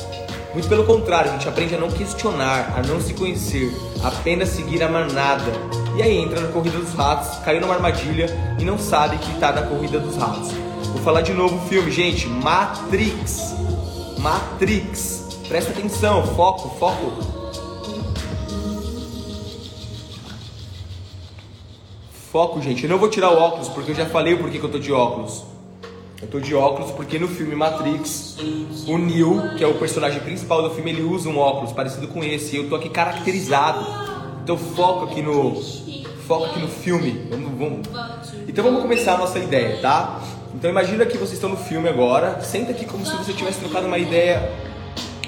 Muito 0.53 0.67
pelo 0.67 0.83
contrário, 0.83 1.31
a 1.31 1.33
gente 1.33 1.47
aprende 1.47 1.75
a 1.75 1.77
não 1.77 1.89
questionar, 1.89 2.73
a 2.75 2.81
não 2.85 2.99
se 2.99 3.13
conhecer, 3.13 3.73
apenas 4.03 4.49
seguir 4.49 4.83
a 4.83 4.89
manada. 4.89 5.51
E 5.95 6.01
aí 6.01 6.17
entra 6.17 6.41
na 6.41 6.49
corrida 6.49 6.77
dos 6.77 6.93
ratos, 6.93 7.37
caiu 7.39 7.61
numa 7.61 7.73
armadilha 7.73 8.27
e 8.59 8.65
não 8.65 8.77
sabe 8.77 9.17
que 9.17 9.31
está 9.31 9.53
na 9.53 9.61
corrida 9.61 9.97
dos 9.97 10.17
ratos. 10.17 10.51
Vou 10.91 11.01
falar 11.03 11.21
de 11.21 11.31
novo 11.31 11.55
o 11.55 11.69
filme, 11.69 11.89
gente, 11.89 12.27
Matrix. 12.27 13.55
Matrix. 14.19 15.39
Presta 15.47 15.71
atenção, 15.71 16.25
foco, 16.35 16.69
foco. 16.77 17.31
Foco, 22.29 22.61
gente. 22.61 22.83
Eu 22.83 22.89
não 22.89 22.97
vou 22.97 23.09
tirar 23.09 23.31
o 23.31 23.37
óculos 23.37 23.69
porque 23.69 23.91
eu 23.91 23.95
já 23.95 24.05
falei 24.05 24.33
o 24.33 24.37
porquê 24.37 24.59
que 24.59 24.65
eu 24.65 24.71
tô 24.71 24.79
de 24.79 24.91
óculos. 24.91 25.50
Eu 26.21 26.27
tô 26.27 26.39
de 26.39 26.53
óculos 26.53 26.91
porque 26.91 27.17
no 27.17 27.27
filme 27.27 27.55
Matrix, 27.55 28.37
o 28.87 28.97
Neo, 28.97 29.55
que 29.57 29.63
é 29.63 29.67
o 29.67 29.73
personagem 29.75 30.19
principal 30.21 30.61
do 30.61 30.69
filme, 30.69 30.91
ele 30.91 31.01
usa 31.01 31.27
um 31.27 31.37
óculos 31.37 31.71
parecido 31.71 32.07
com 32.07 32.23
esse. 32.23 32.55
E 32.55 32.59
eu 32.59 32.69
tô 32.69 32.75
aqui 32.75 32.89
caracterizado. 32.89 33.85
Então 34.43 34.57
foco 34.57 35.05
aqui 35.05 35.21
no 35.21 35.59
foco 36.27 36.45
aqui 36.45 36.59
no 36.59 36.67
filme. 36.67 37.27
Vamos, 37.29 37.51
vamos. 37.57 37.87
Então 38.47 38.63
vamos 38.63 38.81
começar 38.81 39.15
a 39.15 39.17
nossa 39.17 39.39
ideia, 39.39 39.79
tá? 39.81 40.21
Então 40.53 40.69
imagina 40.69 41.05
que 41.05 41.17
vocês 41.17 41.33
estão 41.33 41.49
no 41.49 41.57
filme 41.57 41.89
agora. 41.89 42.39
Senta 42.41 42.71
aqui 42.71 42.85
como 42.85 43.05
se 43.05 43.15
você 43.15 43.33
tivesse 43.33 43.59
trocado 43.59 43.87
uma 43.87 43.97
ideia 43.97 44.51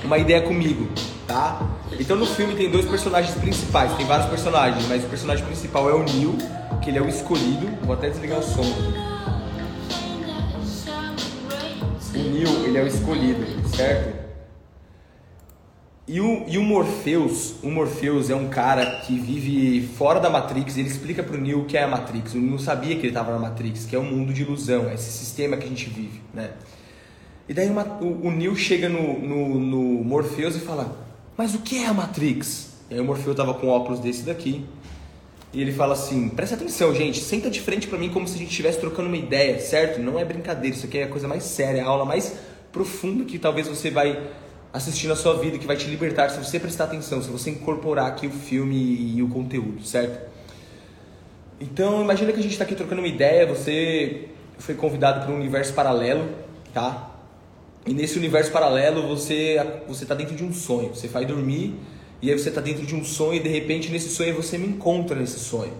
uma 0.03 0.17
ideia 0.17 0.41
comigo, 0.41 0.89
tá? 1.25 1.61
Então 1.99 2.15
no 2.17 2.25
filme 2.25 2.55
tem 2.55 2.69
dois 2.69 2.85
personagens 2.85 3.33
principais, 3.35 3.93
tem 3.93 4.05
vários 4.05 4.27
personagens, 4.27 4.85
mas 4.87 5.03
o 5.03 5.07
personagem 5.07 5.45
principal 5.45 5.89
é 5.89 5.93
o 5.93 6.03
Neo 6.03 6.35
que 6.81 6.89
ele 6.89 6.97
é 6.97 7.01
o 7.01 7.07
escolhido. 7.07 7.67
Vou 7.83 7.93
até 7.93 8.09
desligar 8.09 8.39
o 8.39 8.43
som 8.43 8.61
O 8.61 9.12
Neo, 12.21 12.65
ele 12.65 12.77
é 12.77 12.83
o 12.83 12.87
escolhido, 12.87 13.45
certo? 13.69 14.23
E 16.05 16.19
o, 16.19 16.43
e 16.47 16.57
o 16.57 16.63
Morpheus, 16.63 17.55
o 17.63 17.69
Morpheus 17.71 18.29
é 18.29 18.35
um 18.35 18.49
cara 18.49 18.99
que 19.01 19.17
vive 19.17 19.87
fora 19.95 20.19
da 20.19 20.29
Matrix, 20.29 20.77
ele 20.77 20.89
explica 20.89 21.23
pro 21.23 21.39
Neo 21.39 21.61
o 21.61 21.65
que 21.65 21.77
é 21.77 21.83
a 21.83 21.87
Matrix. 21.87 22.33
O 22.33 22.39
Neo 22.39 22.59
sabia 22.59 22.95
que 22.95 23.01
ele 23.01 23.07
estava 23.07 23.31
na 23.31 23.39
Matrix, 23.39 23.85
que 23.85 23.95
é 23.95 23.99
um 23.99 24.03
mundo 24.03 24.33
de 24.33 24.41
ilusão, 24.41 24.89
é 24.89 24.95
esse 24.95 25.11
sistema 25.11 25.55
que 25.55 25.63
a 25.65 25.69
gente 25.69 25.89
vive, 25.89 26.21
né? 26.33 26.51
E 27.47 27.53
daí 27.53 27.69
uma, 27.69 27.83
o, 28.01 28.27
o 28.27 28.31
Neo 28.31 28.55
chega 28.55 28.89
no, 28.89 29.19
no, 29.19 29.59
no 29.59 30.03
Morpheus 30.03 30.57
e 30.57 30.59
fala, 30.59 30.97
mas 31.37 31.55
o 31.55 31.59
que 31.59 31.77
é 31.77 31.87
a 31.87 31.93
Matrix? 31.93 32.73
E 32.89 32.95
aí 32.95 32.99
o 32.99 33.05
Morpheus 33.05 33.35
tava 33.35 33.53
com 33.53 33.67
óculos 33.69 34.01
desse 34.01 34.23
daqui, 34.23 34.65
e 35.53 35.61
ele 35.61 35.71
fala 35.71 35.93
assim: 35.93 36.27
presta 36.29 36.55
atenção, 36.55 36.93
gente, 36.95 37.19
senta 37.19 37.49
de 37.49 37.61
frente 37.61 37.87
para 37.87 37.97
mim 37.97 38.09
como 38.09 38.27
se 38.27 38.35
a 38.35 38.37
gente 38.37 38.49
estivesse 38.49 38.79
trocando 38.79 39.07
uma 39.07 39.17
ideia, 39.17 39.59
certo? 39.59 40.01
Não 40.01 40.19
é 40.19 40.25
brincadeira, 40.25 40.75
isso 40.75 40.85
aqui 40.85 40.97
é 40.97 41.03
a 41.03 41.07
coisa 41.07 41.27
mais 41.27 41.43
séria, 41.43 41.79
é 41.79 41.81
a 41.81 41.85
aula 41.87 42.03
mais 42.03 42.35
profunda 42.71 43.23
que 43.23 43.37
talvez 43.37 43.67
você 43.67 43.91
vai 43.91 44.19
assistir 44.73 45.07
na 45.07 45.15
sua 45.15 45.35
vida, 45.35 45.59
que 45.59 45.67
vai 45.67 45.77
te 45.77 45.87
libertar 45.87 46.29
se 46.29 46.43
você 46.43 46.59
prestar 46.59 46.85
atenção, 46.85 47.21
se 47.21 47.29
você 47.29 47.51
incorporar 47.51 48.07
aqui 48.07 48.25
o 48.25 48.31
filme 48.31 49.13
e 49.15 49.21
o 49.21 49.29
conteúdo, 49.29 49.85
certo? 49.85 50.33
Então, 51.61 52.01
imagina 52.01 52.33
que 52.33 52.39
a 52.39 52.41
gente 52.41 52.53
está 52.53 52.63
aqui 52.63 52.73
trocando 52.73 52.99
uma 52.99 53.07
ideia, 53.07 53.45
você 53.45 54.29
foi 54.57 54.73
convidado 54.73 55.23
para 55.23 55.31
um 55.31 55.37
universo 55.37 55.73
paralelo, 55.73 56.27
tá? 56.73 57.11
E 57.85 57.93
nesse 57.93 58.17
universo 58.17 58.51
paralelo 58.51 59.07
você 59.07 59.57
você 59.87 60.03
está 60.03 60.15
dentro 60.15 60.35
de 60.35 60.43
um 60.43 60.51
sonho, 60.51 60.89
você 60.89 61.07
vai 61.07 61.25
dormir 61.25 61.75
e 62.23 62.31
aí 62.31 62.39
você 62.39 62.47
está 62.47 62.61
dentro 62.61 62.85
de 62.85 62.95
um 62.95 63.03
sonho 63.03 63.33
e 63.33 63.39
de 63.41 63.49
repente 63.49 63.91
nesse 63.91 64.07
sonho 64.07 64.33
você 64.33 64.57
me 64.57 64.65
encontra 64.65 65.13
nesse 65.13 65.37
sonho. 65.39 65.73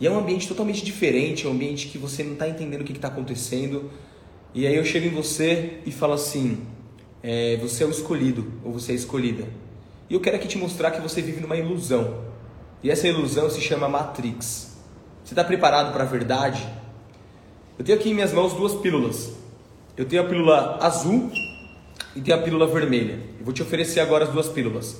E 0.00 0.04
é 0.08 0.10
um 0.10 0.18
ambiente 0.18 0.48
totalmente 0.48 0.84
diferente, 0.84 1.46
é 1.46 1.48
um 1.48 1.52
ambiente 1.52 1.86
que 1.86 1.98
você 1.98 2.24
não 2.24 2.32
está 2.32 2.48
entendendo 2.48 2.80
o 2.80 2.84
que 2.84 2.90
está 2.90 3.06
acontecendo. 3.06 3.88
E 4.52 4.66
aí 4.66 4.74
eu 4.74 4.84
chego 4.84 5.06
em 5.06 5.10
você 5.10 5.74
e 5.86 5.92
falo 5.92 6.14
assim: 6.14 6.66
é, 7.22 7.58
você 7.58 7.84
é 7.84 7.86
o 7.86 7.90
escolhido 7.90 8.54
ou 8.64 8.72
você 8.72 8.90
é 8.90 8.96
escolhida. 8.96 9.46
E 10.10 10.14
eu 10.14 10.20
quero 10.20 10.34
aqui 10.34 10.48
te 10.48 10.58
mostrar 10.58 10.90
que 10.90 11.00
você 11.00 11.22
vive 11.22 11.40
numa 11.40 11.56
ilusão. 11.56 12.24
E 12.82 12.90
essa 12.90 13.06
ilusão 13.06 13.48
se 13.48 13.60
chama 13.60 13.88
Matrix. 13.88 14.76
Você 15.22 15.32
está 15.32 15.44
preparado 15.44 15.92
para 15.92 16.02
a 16.02 16.06
verdade? 16.06 16.68
Eu 17.78 17.84
tenho 17.84 17.96
aqui 17.96 18.10
em 18.10 18.14
minhas 18.14 18.32
mãos 18.32 18.52
duas 18.52 18.74
pílulas. 18.74 19.32
Eu 19.96 20.06
tenho 20.06 20.22
a 20.22 20.24
pílula 20.24 20.78
azul 20.82 21.30
e 22.16 22.20
tenho 22.20 22.36
a 22.36 22.40
pílula 22.42 22.66
vermelha. 22.66 23.20
Eu 23.38 23.44
vou 23.44 23.54
te 23.54 23.62
oferecer 23.62 24.00
agora 24.00 24.24
as 24.24 24.30
duas 24.32 24.48
pílulas. 24.48 24.96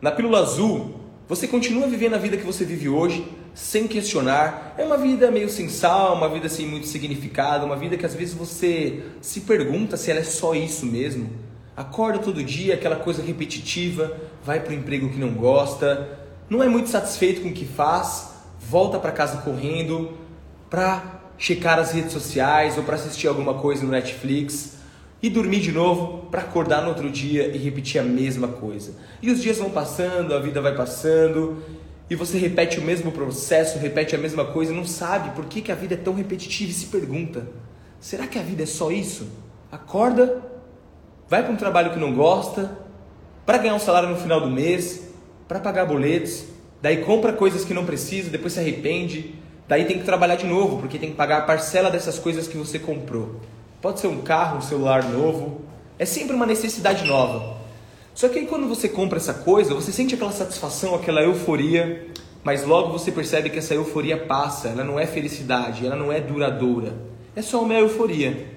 Na 0.00 0.12
pílula 0.12 0.38
azul, 0.38 0.94
você 1.28 1.48
continua 1.48 1.88
vivendo 1.88 2.14
a 2.14 2.18
vida 2.18 2.36
que 2.36 2.44
você 2.44 2.64
vive 2.64 2.88
hoje, 2.88 3.26
sem 3.52 3.88
questionar. 3.88 4.76
É 4.78 4.84
uma 4.84 4.96
vida 4.96 5.28
meio 5.28 5.48
sem 5.48 5.68
sal, 5.68 6.14
uma 6.14 6.28
vida 6.28 6.48
sem 6.48 6.68
muito 6.68 6.86
significado, 6.86 7.66
uma 7.66 7.74
vida 7.74 7.96
que 7.96 8.06
às 8.06 8.14
vezes 8.14 8.32
você 8.32 9.02
se 9.20 9.40
pergunta 9.40 9.96
se 9.96 10.08
ela 10.08 10.20
é 10.20 10.24
só 10.24 10.54
isso 10.54 10.86
mesmo. 10.86 11.28
Acorda 11.76 12.20
todo 12.20 12.44
dia, 12.44 12.74
aquela 12.74 12.94
coisa 12.94 13.20
repetitiva, 13.20 14.16
vai 14.44 14.60
para 14.60 14.70
o 14.70 14.76
emprego 14.76 15.08
que 15.08 15.18
não 15.18 15.30
gosta, 15.30 16.08
não 16.48 16.62
é 16.62 16.68
muito 16.68 16.88
satisfeito 16.88 17.40
com 17.40 17.48
o 17.48 17.52
que 17.52 17.66
faz, 17.66 18.34
volta 18.60 19.00
para 19.00 19.10
casa 19.10 19.38
correndo 19.38 20.16
para 20.70 21.22
checar 21.36 21.76
as 21.80 21.90
redes 21.90 22.12
sociais 22.12 22.78
ou 22.78 22.84
para 22.84 22.94
assistir 22.94 23.26
alguma 23.26 23.54
coisa 23.54 23.82
no 23.82 23.90
Netflix 23.90 24.77
e 25.22 25.28
dormir 25.28 25.60
de 25.60 25.72
novo 25.72 26.26
para 26.30 26.42
acordar 26.42 26.82
no 26.82 26.88
outro 26.88 27.10
dia 27.10 27.48
e 27.48 27.58
repetir 27.58 28.00
a 28.00 28.04
mesma 28.04 28.48
coisa. 28.48 28.94
E 29.20 29.30
os 29.30 29.42
dias 29.42 29.58
vão 29.58 29.70
passando, 29.70 30.34
a 30.34 30.38
vida 30.38 30.60
vai 30.60 30.74
passando, 30.74 31.62
e 32.08 32.14
você 32.14 32.38
repete 32.38 32.78
o 32.78 32.82
mesmo 32.82 33.12
processo, 33.12 33.78
repete 33.78 34.14
a 34.14 34.18
mesma 34.18 34.44
coisa, 34.44 34.72
não 34.72 34.84
sabe 34.84 35.30
por 35.30 35.44
que, 35.46 35.60
que 35.60 35.72
a 35.72 35.74
vida 35.74 35.94
é 35.94 35.96
tão 35.96 36.14
repetitiva 36.14 36.70
e 36.70 36.74
se 36.74 36.86
pergunta: 36.86 37.46
será 38.00 38.26
que 38.26 38.38
a 38.38 38.42
vida 38.42 38.62
é 38.62 38.66
só 38.66 38.90
isso? 38.90 39.28
Acorda, 39.70 40.42
vai 41.28 41.42
para 41.42 41.52
um 41.52 41.56
trabalho 41.56 41.92
que 41.92 41.98
não 41.98 42.14
gosta, 42.14 42.78
para 43.44 43.58
ganhar 43.58 43.74
um 43.74 43.80
salário 43.80 44.08
no 44.08 44.16
final 44.16 44.40
do 44.40 44.50
mês, 44.50 45.08
para 45.46 45.58
pagar 45.58 45.84
boletos, 45.84 46.44
daí 46.80 46.98
compra 46.98 47.32
coisas 47.32 47.64
que 47.64 47.74
não 47.74 47.84
precisa, 47.84 48.30
depois 48.30 48.52
se 48.52 48.60
arrepende, 48.60 49.34
daí 49.66 49.84
tem 49.84 49.98
que 49.98 50.04
trabalhar 50.04 50.36
de 50.36 50.46
novo, 50.46 50.78
porque 50.78 50.98
tem 50.98 51.10
que 51.10 51.16
pagar 51.16 51.38
a 51.38 51.42
parcela 51.42 51.90
dessas 51.90 52.18
coisas 52.18 52.46
que 52.46 52.56
você 52.56 52.78
comprou. 52.78 53.40
Pode 53.80 54.00
ser 54.00 54.08
um 54.08 54.22
carro, 54.22 54.58
um 54.58 54.60
celular 54.60 55.04
novo. 55.04 55.60
É 55.98 56.04
sempre 56.04 56.34
uma 56.34 56.46
necessidade 56.46 57.04
nova. 57.04 57.58
Só 58.12 58.28
que 58.28 58.40
aí 58.40 58.46
quando 58.46 58.68
você 58.68 58.88
compra 58.88 59.18
essa 59.18 59.32
coisa, 59.32 59.74
você 59.74 59.92
sente 59.92 60.16
aquela 60.16 60.32
satisfação, 60.32 60.96
aquela 60.96 61.22
euforia, 61.22 62.08
mas 62.42 62.66
logo 62.66 62.90
você 62.90 63.12
percebe 63.12 63.50
que 63.50 63.58
essa 63.58 63.74
euforia 63.74 64.16
passa, 64.16 64.68
ela 64.68 64.82
não 64.82 64.98
é 64.98 65.06
felicidade, 65.06 65.86
ela 65.86 65.94
não 65.94 66.12
é 66.12 66.20
duradoura. 66.20 66.96
É 67.36 67.42
só 67.42 67.62
uma 67.62 67.74
euforia. 67.74 68.48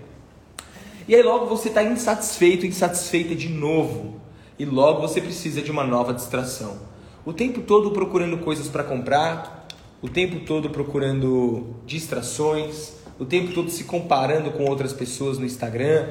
E 1.07 1.13
aí 1.13 1.21
logo 1.21 1.45
você 1.45 1.67
está 1.67 1.83
insatisfeito, 1.83 2.65
insatisfeita 2.65 3.35
de 3.35 3.49
novo. 3.49 4.19
E 4.57 4.65
logo 4.65 5.01
você 5.01 5.21
precisa 5.21 5.61
de 5.61 5.69
uma 5.69 5.83
nova 5.83 6.13
distração. 6.13 6.79
O 7.23 7.31
tempo 7.31 7.61
todo 7.61 7.91
procurando 7.91 8.39
coisas 8.39 8.67
para 8.67 8.83
comprar, 8.83 9.67
o 10.01 10.09
tempo 10.09 10.39
todo 10.45 10.71
procurando 10.71 11.75
distrações, 11.85 13.00
o 13.21 13.25
tempo 13.25 13.53
todo 13.53 13.69
se 13.69 13.83
comparando 13.83 14.49
com 14.49 14.65
outras 14.65 14.91
pessoas 14.91 15.37
no 15.37 15.45
Instagram, 15.45 16.07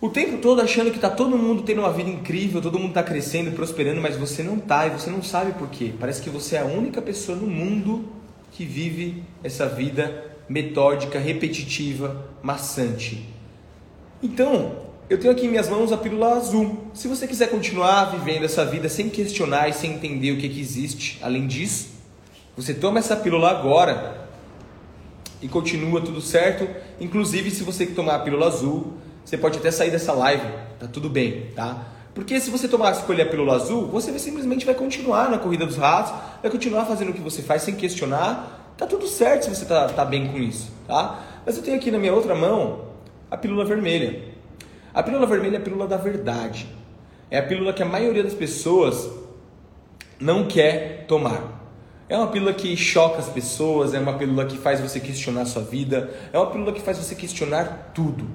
o 0.00 0.08
tempo 0.08 0.38
todo 0.38 0.60
achando 0.60 0.90
que 0.90 0.96
está 0.96 1.08
todo 1.08 1.38
mundo 1.38 1.62
tendo 1.62 1.78
uma 1.78 1.92
vida 1.92 2.10
incrível, 2.10 2.60
todo 2.60 2.76
mundo 2.76 2.88
está 2.88 3.04
crescendo 3.04 3.50
e 3.50 3.52
prosperando, 3.52 4.00
mas 4.00 4.16
você 4.16 4.42
não 4.42 4.56
está 4.56 4.88
e 4.88 4.90
você 4.90 5.08
não 5.08 5.22
sabe 5.22 5.52
por 5.52 5.68
quê. 5.68 5.92
Parece 6.00 6.20
que 6.20 6.28
você 6.28 6.56
é 6.56 6.58
a 6.58 6.64
única 6.64 7.00
pessoa 7.00 7.38
no 7.38 7.46
mundo 7.46 8.04
que 8.50 8.64
vive 8.64 9.22
essa 9.44 9.68
vida 9.68 10.26
metódica, 10.48 11.20
repetitiva, 11.20 12.26
maçante. 12.42 13.24
Então, 14.20 14.72
eu 15.08 15.20
tenho 15.20 15.32
aqui 15.32 15.46
em 15.46 15.50
minhas 15.50 15.68
mãos 15.68 15.92
a 15.92 15.96
pílula 15.96 16.34
azul. 16.34 16.88
Se 16.94 17.06
você 17.06 17.28
quiser 17.28 17.48
continuar 17.48 18.06
vivendo 18.06 18.44
essa 18.44 18.64
vida 18.64 18.88
sem 18.88 19.08
questionar 19.08 19.68
e 19.68 19.72
sem 19.72 19.92
entender 19.92 20.32
o 20.32 20.36
que, 20.36 20.48
que 20.48 20.60
existe 20.60 21.20
além 21.22 21.46
disso, 21.46 21.90
você 22.56 22.74
toma 22.74 22.98
essa 22.98 23.14
pílula 23.14 23.50
agora 23.50 24.21
e 25.42 25.48
continua 25.48 26.00
tudo 26.00 26.20
certo. 26.20 26.68
Inclusive, 27.00 27.50
se 27.50 27.64
você 27.64 27.84
tomar 27.86 28.14
a 28.14 28.18
pílula 28.20 28.46
azul, 28.46 28.94
você 29.24 29.36
pode 29.36 29.58
até 29.58 29.70
sair 29.70 29.90
dessa 29.90 30.12
live, 30.12 30.46
tá 30.78 30.86
tudo 30.86 31.10
bem, 31.10 31.48
tá? 31.54 31.86
Porque 32.14 32.38
se 32.40 32.50
você 32.50 32.68
tomar 32.68 32.92
escolher 32.92 33.22
a 33.22 33.26
pílula 33.26 33.56
azul, 33.56 33.86
você 33.88 34.16
simplesmente 34.18 34.66
vai 34.66 34.74
continuar 34.74 35.30
na 35.30 35.38
corrida 35.38 35.66
dos 35.66 35.76
ratos, 35.76 36.12
vai 36.40 36.50
continuar 36.50 36.84
fazendo 36.84 37.10
o 37.10 37.12
que 37.12 37.20
você 37.20 37.42
faz 37.42 37.62
sem 37.62 37.74
questionar. 37.74 38.74
Tá 38.76 38.86
tudo 38.86 39.06
certo 39.06 39.44
se 39.44 39.50
você 39.50 39.64
tá, 39.64 39.88
tá 39.88 40.04
bem 40.04 40.28
com 40.28 40.38
isso, 40.38 40.70
tá? 40.86 41.20
Mas 41.44 41.56
eu 41.56 41.62
tenho 41.62 41.76
aqui 41.76 41.90
na 41.90 41.98
minha 41.98 42.12
outra 42.12 42.34
mão 42.34 42.86
a 43.30 43.36
pílula 43.36 43.64
vermelha. 43.64 44.22
A 44.94 45.02
pílula 45.02 45.26
vermelha 45.26 45.56
é 45.56 45.58
a 45.58 45.62
pílula 45.62 45.86
da 45.86 45.96
verdade. 45.96 46.66
É 47.30 47.38
a 47.38 47.42
pílula 47.42 47.72
que 47.72 47.82
a 47.82 47.86
maioria 47.86 48.22
das 48.22 48.34
pessoas 48.34 49.10
não 50.20 50.46
quer 50.46 51.06
tomar. 51.08 51.51
É 52.12 52.16
uma 52.18 52.26
pílula 52.26 52.52
que 52.52 52.76
choca 52.76 53.20
as 53.20 53.30
pessoas, 53.30 53.94
é 53.94 53.98
uma 53.98 54.12
pílula 54.12 54.44
que 54.44 54.58
faz 54.58 54.78
você 54.78 55.00
questionar 55.00 55.46
sua 55.46 55.62
vida, 55.62 56.10
é 56.30 56.36
uma 56.36 56.50
pílula 56.50 56.70
que 56.70 56.82
faz 56.82 56.98
você 56.98 57.14
questionar 57.14 57.90
tudo. 57.94 58.28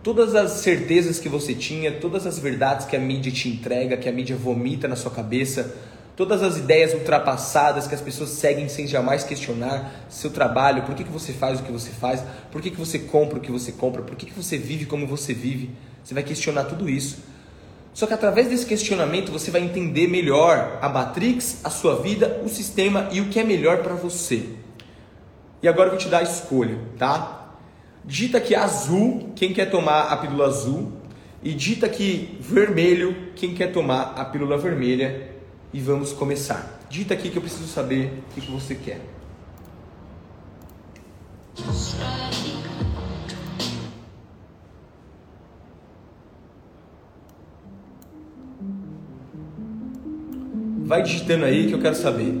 Todas 0.00 0.36
as 0.36 0.52
certezas 0.60 1.18
que 1.18 1.28
você 1.28 1.52
tinha, 1.52 1.90
todas 1.90 2.24
as 2.24 2.38
verdades 2.38 2.86
que 2.86 2.94
a 2.94 3.00
mídia 3.00 3.32
te 3.32 3.48
entrega, 3.48 3.96
que 3.96 4.08
a 4.08 4.12
mídia 4.12 4.36
vomita 4.36 4.86
na 4.86 4.94
sua 4.94 5.10
cabeça, 5.10 5.74
todas 6.14 6.40
as 6.40 6.56
ideias 6.56 6.94
ultrapassadas 6.94 7.88
que 7.88 7.96
as 7.96 8.00
pessoas 8.00 8.30
seguem 8.30 8.68
sem 8.68 8.86
jamais 8.86 9.24
questionar 9.24 10.06
seu 10.08 10.30
trabalho, 10.30 10.84
por 10.84 10.94
que, 10.94 11.02
que 11.02 11.10
você 11.10 11.32
faz 11.32 11.58
o 11.58 11.64
que 11.64 11.72
você 11.72 11.90
faz, 11.90 12.22
por 12.52 12.62
que, 12.62 12.70
que 12.70 12.78
você 12.78 12.96
compra 12.96 13.38
o 13.38 13.40
que 13.40 13.50
você 13.50 13.72
compra, 13.72 14.02
por 14.02 14.14
que, 14.14 14.26
que 14.26 14.40
você 14.40 14.56
vive 14.56 14.86
como 14.86 15.04
você 15.04 15.34
vive. 15.34 15.72
Você 16.04 16.14
vai 16.14 16.22
questionar 16.22 16.62
tudo 16.66 16.88
isso. 16.88 17.18
Só 17.96 18.06
que 18.06 18.12
através 18.12 18.48
desse 18.48 18.66
questionamento 18.66 19.32
você 19.32 19.50
vai 19.50 19.62
entender 19.62 20.06
melhor 20.06 20.78
a 20.82 20.88
Matrix, 20.90 21.64
a 21.64 21.70
sua 21.70 21.96
vida, 21.96 22.42
o 22.44 22.48
sistema 22.50 23.08
e 23.10 23.22
o 23.22 23.30
que 23.30 23.40
é 23.40 23.42
melhor 23.42 23.78
para 23.78 23.94
você. 23.94 24.50
E 25.62 25.66
agora 25.66 25.86
eu 25.86 25.92
vou 25.92 25.98
te 25.98 26.06
dar 26.06 26.18
a 26.18 26.22
escolha, 26.22 26.78
tá? 26.98 27.54
Dita 28.04 28.38
que 28.38 28.54
azul, 28.54 29.32
quem 29.34 29.54
quer 29.54 29.70
tomar 29.70 30.12
a 30.12 30.16
pílula 30.18 30.44
azul, 30.44 30.92
e 31.42 31.54
dita 31.54 31.88
que 31.88 32.36
vermelho, 32.38 33.32
quem 33.34 33.54
quer 33.54 33.72
tomar 33.72 34.12
a 34.14 34.26
pílula 34.26 34.58
vermelha. 34.58 35.30
E 35.72 35.80
vamos 35.80 36.12
começar. 36.12 36.78
Dita 36.90 37.14
aqui 37.14 37.30
que 37.30 37.38
eu 37.38 37.42
preciso 37.42 37.66
saber 37.66 38.22
o 38.30 38.34
que, 38.38 38.50
você 38.50 38.74
quer. 38.74 39.00
Vai 50.86 51.02
digitando 51.02 51.44
aí 51.44 51.66
que 51.66 51.72
eu 51.72 51.80
quero 51.80 51.96
saber. 51.96 52.32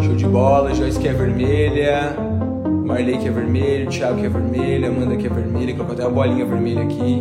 Show 0.00 0.14
de 0.14 0.26
bola, 0.26 0.72
Joyce 0.72 1.00
que 1.00 1.08
é 1.08 1.12
vermelha, 1.12 2.14
Marley 2.86 3.18
que 3.18 3.26
é 3.26 3.32
vermelho, 3.32 3.90
Thiago 3.90 4.20
que 4.20 4.26
é 4.26 4.28
vermelho, 4.28 4.86
Amanda 4.86 5.16
que 5.16 5.26
é 5.26 5.30
vermelha, 5.30 5.74
colocou 5.74 5.94
até 5.94 6.06
uma 6.06 6.12
bolinha 6.12 6.46
vermelha 6.46 6.82
aqui. 6.82 7.20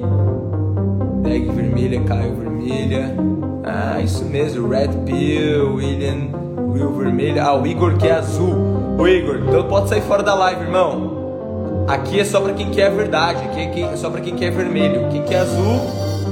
Dag 1.23 1.55
vermelha, 1.55 2.03
Caio 2.03 2.35
vermelha. 2.35 3.15
Ah, 3.63 3.99
isso 3.99 4.23
mesmo, 4.25 4.69
Red 4.69 4.89
Pill, 5.07 5.73
William, 5.73 6.29
Will 6.71 6.91
vermelha. 6.93 7.45
Ah, 7.45 7.59
o 7.59 7.65
Igor 7.65 7.97
que 7.97 8.05
é 8.05 8.11
azul. 8.11 8.76
Ô 8.97 9.07
Igor, 9.07 9.37
então 9.47 9.63
pode 9.65 9.89
sair 9.89 10.01
fora 10.01 10.23
da 10.23 10.33
live, 10.33 10.61
irmão. 10.61 11.85
Aqui 11.87 12.19
é 12.19 12.25
só 12.25 12.41
para 12.41 12.53
quem 12.53 12.71
quer 12.71 12.87
a 12.87 12.89
verdade, 12.89 13.43
aqui 13.45 13.83
é 13.83 13.95
só 13.95 14.09
para 14.09 14.21
quem 14.21 14.35
quer 14.35 14.51
vermelho. 14.51 15.07
Quem 15.09 15.23
quer 15.23 15.41
azul 15.41 15.79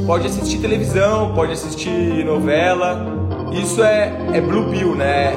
pode 0.08 0.26
assistir 0.26 0.58
televisão, 0.58 1.32
pode 1.36 1.52
assistir 1.52 2.26
novela. 2.26 3.06
Isso 3.52 3.84
é, 3.84 4.12
é 4.34 4.42
blue 4.42 4.72
pill, 4.72 4.96
né? 4.96 5.34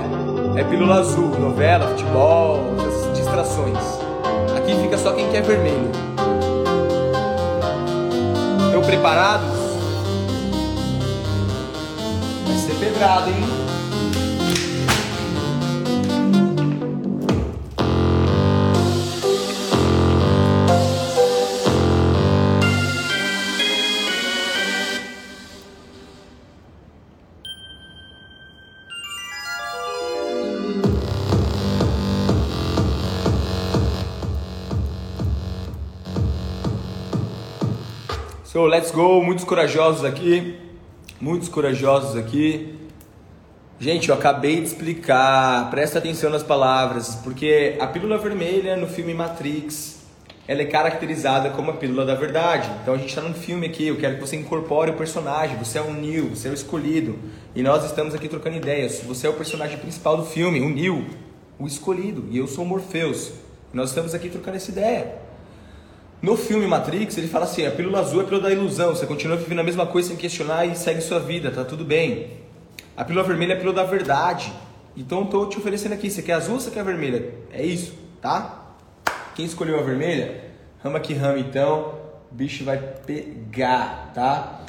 É 0.56 0.64
pílula 0.64 1.00
azul, 1.00 1.28
novela, 1.38 1.88
futebol, 1.88 2.61
essas 2.78 3.18
distrações. 3.18 3.78
Aqui 4.56 4.75
fica 4.82 4.97
só 4.97 5.12
quem 5.12 5.28
quer 5.28 5.42
vermelho. 5.42 5.90
Estão 8.68 8.82
preparados? 8.82 9.50
Vai 12.47 12.56
ser 12.56 12.75
pedrado, 12.75 13.28
hein? 13.28 13.58
So, 38.58 38.66
let's 38.66 38.90
go. 38.90 39.23
Muitos 39.23 39.44
corajosos 39.44 40.04
aqui. 40.04 40.56
Muitos 41.21 41.49
corajosos 41.49 42.16
aqui. 42.16 42.75
Gente, 43.78 44.08
eu 44.08 44.16
acabei 44.16 44.56
de 44.56 44.66
explicar. 44.66 45.71
Presta 45.71 46.00
atenção 46.00 46.28
nas 46.28 46.42
palavras, 46.42 47.14
porque 47.23 47.76
a 47.78 47.86
pílula 47.86 48.18
vermelha 48.18 48.76
no 48.76 48.88
filme 48.88 49.14
Matrix, 49.14 50.00
ela 50.49 50.60
é 50.60 50.64
caracterizada 50.64 51.50
como 51.50 51.71
a 51.71 51.75
pílula 51.75 52.04
da 52.04 52.16
verdade. 52.16 52.68
Então 52.82 52.94
a 52.94 52.97
gente 52.97 53.10
está 53.10 53.21
num 53.21 53.32
filme 53.32 53.64
aqui, 53.64 53.86
eu 53.86 53.97
quero 53.97 54.16
que 54.16 54.23
você 54.23 54.34
incorpore 54.34 54.90
o 54.90 54.94
personagem. 54.94 55.56
Você 55.58 55.78
é 55.78 55.80
o 55.80 55.92
Neo, 55.92 56.30
você 56.30 56.49
é 56.49 56.50
o 56.50 56.54
escolhido. 56.54 57.16
E 57.54 57.62
nós 57.62 57.84
estamos 57.84 58.12
aqui 58.12 58.26
trocando 58.26 58.56
ideias. 58.56 59.00
Você 59.06 59.28
é 59.28 59.30
o 59.30 59.34
personagem 59.34 59.78
principal 59.78 60.16
do 60.16 60.25
filme, 60.25 60.60
o 60.60 60.68
Neo, 60.68 61.06
o 61.60 61.66
escolhido. 61.68 62.26
E 62.28 62.38
eu 62.38 62.49
sou 62.49 62.64
o 62.64 62.66
Morpheus. 62.66 63.30
Nós 63.73 63.90
estamos 63.90 64.16
aqui 64.16 64.28
trocando 64.28 64.56
essa 64.56 64.73
ideia. 64.73 65.27
No 66.21 66.37
filme 66.37 66.67
Matrix, 66.67 67.17
ele 67.17 67.28
fala 67.28 67.45
assim: 67.45 67.65
a 67.67 67.71
pílula 67.71 68.00
azul 68.00 68.21
é 68.21 68.25
a 68.25 68.26
pílula 68.26 68.49
da 68.49 68.52
ilusão, 68.52 68.95
você 68.95 69.07
continua 69.07 69.37
vivendo 69.37 69.61
a 69.61 69.63
mesma 69.63 69.87
coisa 69.87 70.09
sem 70.09 70.17
questionar 70.17 70.67
e 70.67 70.75
segue 70.75 71.00
sua 71.00 71.21
vida, 71.21 71.50
tá 71.50 71.65
tudo 71.65 71.85
bem. 71.85 72.31
A 72.97 73.04
pílula 73.04 73.25
vermelha 73.25 73.52
é 73.52 73.57
a 73.57 73.59
pílula 73.59 73.76
da 73.76 73.85
verdade. 73.85 74.52
Então 74.97 75.25
tô 75.26 75.47
te 75.47 75.57
oferecendo 75.59 75.93
aqui, 75.93 76.11
você 76.11 76.21
quer 76.21 76.33
azul 76.33 76.54
ou 76.54 76.61
você 76.61 76.73
quer 76.73 76.85
vermelha? 76.85 77.33
É 77.52 77.65
isso, 77.65 77.95
tá? 78.21 78.75
Quem 79.37 79.45
escolheu 79.45 79.78
a 79.78 79.83
vermelha, 79.83 80.45
rama 80.83 80.99
que 80.99 81.15
rama 81.15 81.39
então, 81.39 81.95
o 82.33 82.35
bicho 82.35 82.65
vai 82.65 82.78
pegar, 82.78 84.11
tá? 84.13 84.65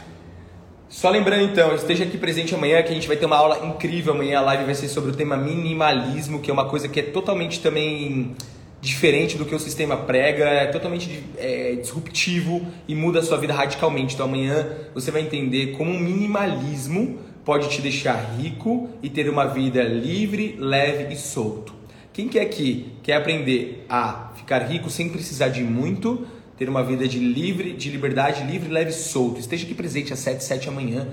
Só 0.87 1.09
lembrando 1.09 1.43
então, 1.43 1.73
esteja 1.73 2.03
aqui 2.03 2.17
presente 2.19 2.53
amanhã 2.53 2.83
que 2.83 2.91
a 2.91 2.93
gente 2.93 3.07
vai 3.07 3.17
ter 3.17 3.25
uma 3.25 3.37
aula 3.37 3.65
incrível 3.65 4.13
amanhã, 4.13 4.37
a 4.37 4.41
live 4.41 4.65
vai 4.65 4.75
ser 4.75 4.87
sobre 4.87 5.09
o 5.09 5.15
tema 5.15 5.35
minimalismo, 5.35 6.39
que 6.39 6.51
é 6.51 6.53
uma 6.53 6.65
coisa 6.65 6.87
que 6.87 6.99
é 6.99 7.03
totalmente 7.03 7.59
também 7.59 8.35
diferente 8.81 9.37
do 9.37 9.45
que 9.45 9.53
o 9.53 9.59
sistema 9.59 9.97
prega, 9.97 10.45
é 10.45 10.67
totalmente 10.67 11.23
é, 11.37 11.75
disruptivo 11.75 12.65
e 12.87 12.95
muda 12.95 13.19
a 13.19 13.21
sua 13.21 13.37
vida 13.37 13.53
radicalmente. 13.53 14.13
Então 14.13 14.25
amanhã 14.25 14.67
você 14.93 15.11
vai 15.11 15.21
entender 15.21 15.73
como 15.77 15.91
o 15.91 15.99
minimalismo 15.99 17.19
pode 17.43 17.69
te 17.69 17.81
deixar 17.81 18.35
rico 18.37 18.89
e 19.01 19.09
ter 19.09 19.29
uma 19.29 19.45
vida 19.45 19.83
livre, 19.83 20.55
leve 20.57 21.13
e 21.13 21.17
solto. 21.17 21.73
Quem 22.13 22.27
quer 22.27 22.41
aqui 22.41 22.93
quer 23.03 23.15
aprender 23.15 23.85
a 23.89 24.31
ficar 24.35 24.59
rico 24.59 24.89
sem 24.89 25.09
precisar 25.09 25.49
de 25.49 25.63
muito, 25.63 26.25
ter 26.57 26.69
uma 26.69 26.83
vida 26.83 27.07
de 27.07 27.19
livre, 27.19 27.73
de 27.73 27.89
liberdade, 27.89 28.43
livre, 28.43 28.69
leve 28.69 28.91
e 28.91 28.93
solto. 28.93 29.39
Esteja 29.39 29.65
aqui 29.65 29.73
presente 29.73 30.13
às 30.13 30.19
7, 30.19 30.43
7 30.43 30.69
amanhã 30.69 31.07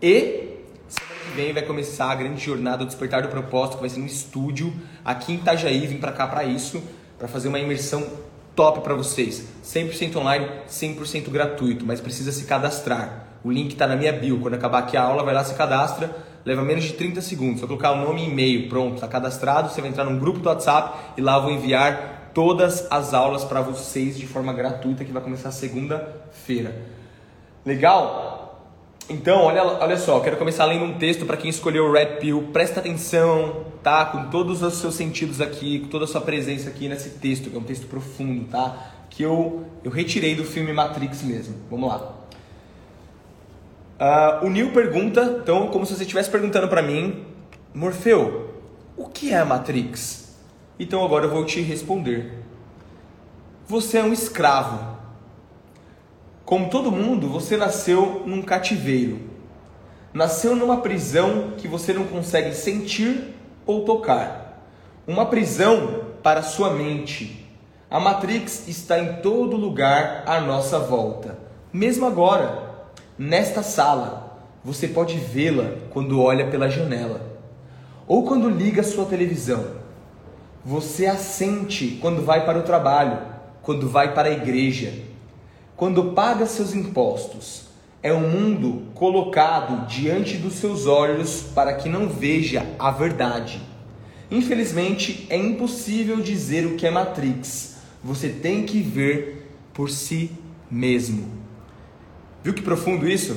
e 0.00 0.48
semana 0.88 1.14
que 1.24 1.36
vem 1.36 1.52
vai 1.52 1.62
começar 1.62 2.10
a 2.10 2.14
grande 2.14 2.44
jornada 2.44 2.78
do 2.78 2.86
Despertar 2.86 3.22
do 3.22 3.28
Propósito, 3.28 3.76
que 3.76 3.80
vai 3.80 3.90
ser 3.90 4.00
no 4.00 4.06
estúdio 4.06 4.72
aqui 5.04 5.32
em 5.32 5.36
Itajaí, 5.36 5.86
vim 5.86 5.98
para 5.98 6.12
cá 6.12 6.26
para 6.26 6.44
isso 6.44 6.82
para 7.22 7.28
fazer 7.28 7.46
uma 7.46 7.60
imersão 7.60 8.04
top 8.56 8.80
para 8.80 8.94
vocês. 8.94 9.46
100% 9.64 10.16
online, 10.16 10.44
100% 10.68 11.30
gratuito, 11.30 11.86
mas 11.86 12.00
precisa 12.00 12.32
se 12.32 12.46
cadastrar. 12.46 13.28
O 13.44 13.52
link 13.52 13.74
está 13.74 13.86
na 13.86 13.94
minha 13.94 14.12
bio. 14.12 14.40
Quando 14.40 14.54
acabar 14.54 14.80
aqui 14.80 14.96
a 14.96 15.04
aula, 15.04 15.22
vai 15.22 15.32
lá, 15.32 15.44
se 15.44 15.54
cadastra. 15.54 16.10
Leva 16.44 16.62
menos 16.62 16.82
de 16.82 16.94
30 16.94 17.20
segundos. 17.22 17.60
Só 17.60 17.68
colocar 17.68 17.92
o 17.92 18.04
nome 18.04 18.24
e 18.24 18.28
e-mail, 18.28 18.68
pronto, 18.68 18.96
está 18.96 19.06
cadastrado. 19.06 19.68
Você 19.68 19.80
vai 19.80 19.90
entrar 19.90 20.02
num 20.02 20.18
grupo 20.18 20.40
do 20.40 20.48
WhatsApp 20.48 21.12
e 21.16 21.20
lá 21.20 21.36
eu 21.36 21.42
vou 21.42 21.52
enviar 21.52 22.32
todas 22.34 22.88
as 22.90 23.14
aulas 23.14 23.44
para 23.44 23.60
vocês 23.60 24.18
de 24.18 24.26
forma 24.26 24.52
gratuita 24.52 25.04
que 25.04 25.12
vai 25.12 25.22
começar 25.22 25.52
segunda-feira. 25.52 26.74
Legal? 27.64 28.41
Então, 29.08 29.42
olha, 29.42 29.62
olha 29.64 29.96
só, 29.96 30.20
quero 30.20 30.36
começar 30.36 30.64
lendo 30.64 30.84
um 30.84 30.94
texto 30.94 31.26
para 31.26 31.36
quem 31.36 31.50
escolheu 31.50 31.86
o 31.86 31.92
Red 31.92 32.16
Pill. 32.18 32.48
Presta 32.52 32.80
atenção, 32.80 33.64
tá? 33.82 34.04
Com 34.06 34.30
todos 34.30 34.62
os 34.62 34.74
seus 34.74 34.94
sentidos 34.94 35.40
aqui, 35.40 35.80
com 35.80 35.88
toda 35.88 36.04
a 36.04 36.08
sua 36.08 36.20
presença 36.20 36.70
aqui 36.70 36.88
nesse 36.88 37.10
texto, 37.10 37.50
que 37.50 37.56
é 37.56 37.58
um 37.58 37.64
texto 37.64 37.86
profundo, 37.86 38.44
tá? 38.48 38.92
Que 39.10 39.22
eu, 39.22 39.66
eu 39.82 39.90
retirei 39.90 40.34
do 40.34 40.44
filme 40.44 40.72
Matrix 40.72 41.22
mesmo. 41.22 41.56
Vamos 41.70 41.88
lá. 41.88 42.12
Uh, 44.00 44.46
o 44.46 44.50
Neil 44.50 44.72
pergunta, 44.72 45.38
então, 45.42 45.68
como 45.68 45.84
se 45.84 45.94
você 45.94 46.02
estivesse 46.02 46.30
perguntando 46.30 46.68
para 46.68 46.82
mim, 46.82 47.24
Morfeu, 47.74 48.54
o 48.96 49.06
que 49.06 49.32
é 49.32 49.38
a 49.38 49.44
Matrix? 49.44 50.36
Então 50.78 51.04
agora 51.04 51.26
eu 51.26 51.30
vou 51.30 51.44
te 51.44 51.60
responder. 51.60 52.38
Você 53.68 53.98
é 53.98 54.02
um 54.02 54.12
escravo 54.12 54.91
como 56.52 56.68
todo 56.68 56.92
mundo, 56.92 57.30
você 57.30 57.56
nasceu 57.56 58.24
num 58.26 58.42
cativeiro. 58.42 59.20
Nasceu 60.12 60.54
numa 60.54 60.82
prisão 60.82 61.52
que 61.56 61.66
você 61.66 61.94
não 61.94 62.04
consegue 62.04 62.54
sentir 62.54 63.34
ou 63.64 63.86
tocar. 63.86 64.62
Uma 65.06 65.24
prisão 65.24 66.02
para 66.22 66.42
sua 66.42 66.68
mente. 66.74 67.48
A 67.90 67.98
Matrix 67.98 68.68
está 68.68 68.98
em 68.98 69.22
todo 69.22 69.56
lugar 69.56 70.24
à 70.26 70.42
nossa 70.42 70.78
volta. 70.78 71.38
Mesmo 71.72 72.04
agora, 72.04 72.84
nesta 73.16 73.62
sala, 73.62 74.38
você 74.62 74.86
pode 74.86 75.16
vê-la 75.16 75.76
quando 75.88 76.20
olha 76.20 76.48
pela 76.48 76.68
janela 76.68 77.22
ou 78.06 78.26
quando 78.26 78.50
liga 78.50 78.82
sua 78.82 79.06
televisão. 79.06 79.68
Você 80.62 81.06
a 81.06 81.16
sente 81.16 81.98
quando 81.98 82.22
vai 82.22 82.44
para 82.44 82.58
o 82.58 82.62
trabalho, 82.62 83.20
quando 83.62 83.88
vai 83.88 84.12
para 84.12 84.28
a 84.28 84.32
igreja 84.32 85.10
quando 85.82 86.12
paga 86.12 86.46
seus 86.46 86.74
impostos, 86.74 87.64
é 88.04 88.14
um 88.14 88.30
mundo 88.30 88.84
colocado 88.94 89.84
diante 89.88 90.36
dos 90.36 90.52
seus 90.52 90.86
olhos 90.86 91.42
para 91.56 91.74
que 91.74 91.88
não 91.88 92.08
veja 92.08 92.64
a 92.78 92.92
verdade. 92.92 93.60
Infelizmente, 94.30 95.26
é 95.28 95.36
impossível 95.36 96.20
dizer 96.20 96.66
o 96.66 96.76
que 96.76 96.86
é 96.86 96.90
Matrix. 96.92 97.78
Você 98.04 98.28
tem 98.28 98.64
que 98.64 98.80
ver 98.80 99.50
por 99.74 99.90
si 99.90 100.30
mesmo. 100.70 101.28
Viu 102.44 102.54
que 102.54 102.62
profundo 102.62 103.08
isso? 103.08 103.36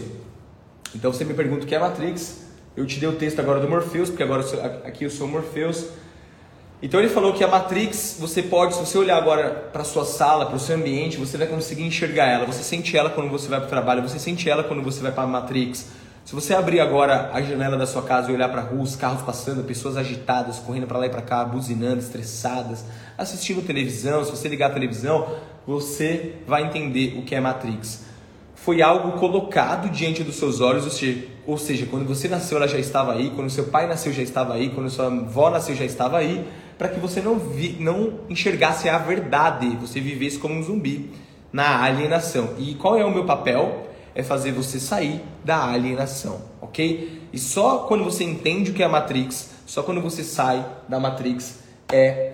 Então 0.93 1.11
você 1.11 1.25
me 1.25 1.33
pergunta 1.33 1.63
o 1.63 1.67
que 1.67 1.73
é 1.73 1.79
Matrix. 1.79 2.45
Eu 2.77 2.85
te 2.85 2.99
dei 2.99 3.09
o 3.09 3.15
texto 3.15 3.39
agora 3.39 3.59
do 3.59 3.67
Morpheus, 3.67 4.11
porque 4.11 4.21
agora 4.21 4.43
aqui 4.85 5.03
eu 5.03 5.09
sou 5.09 5.27
Morpheus. 5.27 5.87
Então 6.85 6.99
ele 6.99 7.09
falou 7.09 7.33
que 7.33 7.43
a 7.43 7.47
Matrix, 7.47 8.17
você 8.19 8.43
pode, 8.43 8.75
se 8.75 8.79
você 8.79 8.95
olhar 8.95 9.17
agora 9.17 9.49
para 9.73 9.83
sua 9.83 10.05
sala, 10.05 10.45
para 10.45 10.55
o 10.55 10.59
seu 10.59 10.75
ambiente, 10.75 11.17
você 11.17 11.35
vai 11.35 11.47
conseguir 11.47 11.81
enxergar 11.81 12.27
ela. 12.27 12.45
Você 12.45 12.61
sente 12.61 12.95
ela 12.95 13.09
quando 13.09 13.27
você 13.27 13.47
vai 13.47 13.57
para 13.57 13.65
o 13.65 13.69
trabalho, 13.71 14.03
você 14.03 14.19
sente 14.19 14.47
ela 14.47 14.63
quando 14.63 14.83
você 14.83 15.01
vai 15.01 15.11
para 15.11 15.23
a 15.23 15.27
Matrix. 15.27 15.87
Se 16.23 16.35
você 16.35 16.53
abrir 16.53 16.79
agora 16.79 17.31
a 17.33 17.41
janela 17.41 17.75
da 17.75 17.87
sua 17.87 18.03
casa 18.03 18.29
e 18.29 18.35
olhar 18.35 18.49
para 18.49 18.61
a 18.61 18.63
rua, 18.63 18.83
os 18.83 18.95
carros 18.95 19.23
passando, 19.23 19.63
pessoas 19.63 19.97
agitadas, 19.97 20.59
correndo 20.59 20.85
para 20.85 20.99
lá 20.99 21.07
e 21.07 21.09
para 21.09 21.23
cá, 21.23 21.43
buzinando, 21.43 21.97
estressadas, 21.97 22.85
assistindo 23.17 23.65
televisão, 23.65 24.23
se 24.23 24.29
você 24.29 24.47
ligar 24.47 24.69
a 24.69 24.73
televisão, 24.75 25.27
você 25.65 26.35
vai 26.45 26.65
entender 26.65 27.17
o 27.17 27.23
que 27.23 27.33
é 27.33 27.39
Matrix. 27.39 28.05
Foi 28.53 28.83
algo 28.83 29.13
colocado 29.13 29.89
diante 29.89 30.23
dos 30.23 30.35
seus 30.35 30.61
olhos, 30.61 30.83
ou 30.83 30.91
seja, 30.91 31.25
ou 31.47 31.57
seja, 31.57 31.87
quando 31.87 32.05
você 32.05 32.27
nasceu 32.27 32.57
ela 32.57 32.67
já 32.67 32.77
estava 32.77 33.13
aí, 33.13 33.31
quando 33.31 33.49
seu 33.49 33.65
pai 33.65 33.87
nasceu 33.87 34.13
já 34.13 34.21
estava 34.21 34.53
aí, 34.53 34.69
quando 34.69 34.87
sua 34.91 35.07
avó 35.07 35.49
nasceu 35.49 35.75
já 35.75 35.83
estava 35.85 36.19
aí, 36.19 36.47
para 36.77 36.89
que 36.89 36.99
você 36.99 37.21
não, 37.21 37.39
vi, 37.39 37.77
não 37.79 38.21
enxergasse 38.29 38.89
a 38.89 38.97
verdade, 38.97 39.67
você 39.79 39.99
vivesse 39.99 40.37
como 40.37 40.55
um 40.55 40.63
zumbi 40.63 41.09
na 41.51 41.83
alienação. 41.83 42.55
E 42.57 42.75
qual 42.75 42.97
é 42.97 43.05
o 43.05 43.13
meu 43.13 43.25
papel? 43.25 43.87
É 44.13 44.23
fazer 44.23 44.51
você 44.51 44.79
sair 44.79 45.21
da 45.43 45.65
alienação, 45.65 46.41
ok? 46.61 47.21
E 47.33 47.37
só 47.37 47.79
quando 47.79 48.03
você 48.03 48.23
entende 48.23 48.71
o 48.71 48.73
que 48.73 48.81
é 48.81 48.85
a 48.85 48.89
Matrix, 48.89 49.51
só 49.65 49.83
quando 49.83 50.01
você 50.01 50.23
sai 50.23 50.65
da 50.87 50.99
Matrix 50.99 51.59
é 51.91 52.31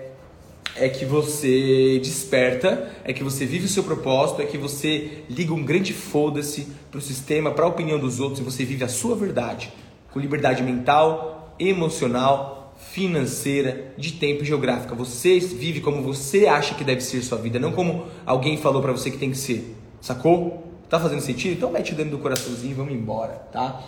é 0.74 0.88
que 0.88 1.04
você 1.04 1.98
desperta, 2.02 2.90
é 3.04 3.12
que 3.12 3.22
você 3.22 3.44
vive 3.44 3.66
o 3.66 3.68
seu 3.68 3.84
propósito, 3.84 4.40
é 4.40 4.46
que 4.46 4.56
você 4.56 5.24
liga 5.28 5.52
um 5.52 5.62
grande 5.62 5.92
foda-se 5.92 6.68
para 6.90 6.98
o 6.98 7.02
sistema, 7.02 7.50
para 7.50 7.64
a 7.64 7.68
opinião 7.68 7.98
dos 7.98 8.20
outros 8.20 8.40
e 8.40 8.42
você 8.42 8.64
vive 8.64 8.84
a 8.84 8.88
sua 8.88 9.14
verdade, 9.14 9.72
com 10.12 10.18
liberdade 10.18 10.62
mental, 10.62 11.54
emocional, 11.58 12.61
financeira, 12.92 13.94
de 13.96 14.12
tempo 14.12 14.42
e 14.42 14.44
geográfica. 14.44 14.94
Você 14.94 15.38
vive 15.40 15.80
como 15.80 16.02
você 16.02 16.46
acha 16.46 16.74
que 16.74 16.84
deve 16.84 17.00
ser 17.00 17.22
sua 17.22 17.38
vida, 17.38 17.58
não 17.58 17.72
como 17.72 18.06
alguém 18.26 18.58
falou 18.58 18.82
para 18.82 18.92
você 18.92 19.10
que 19.10 19.16
tem 19.16 19.30
que 19.30 19.38
ser. 19.38 19.74
Sacou? 19.98 20.70
Tá 20.90 21.00
fazendo 21.00 21.22
sentido? 21.22 21.54
Então 21.54 21.70
mete 21.70 21.94
dentro 21.94 22.12
do 22.12 22.18
coraçãozinho 22.18 22.72
e 22.72 22.74
vamos 22.74 22.92
embora, 22.92 23.32
tá? 23.50 23.80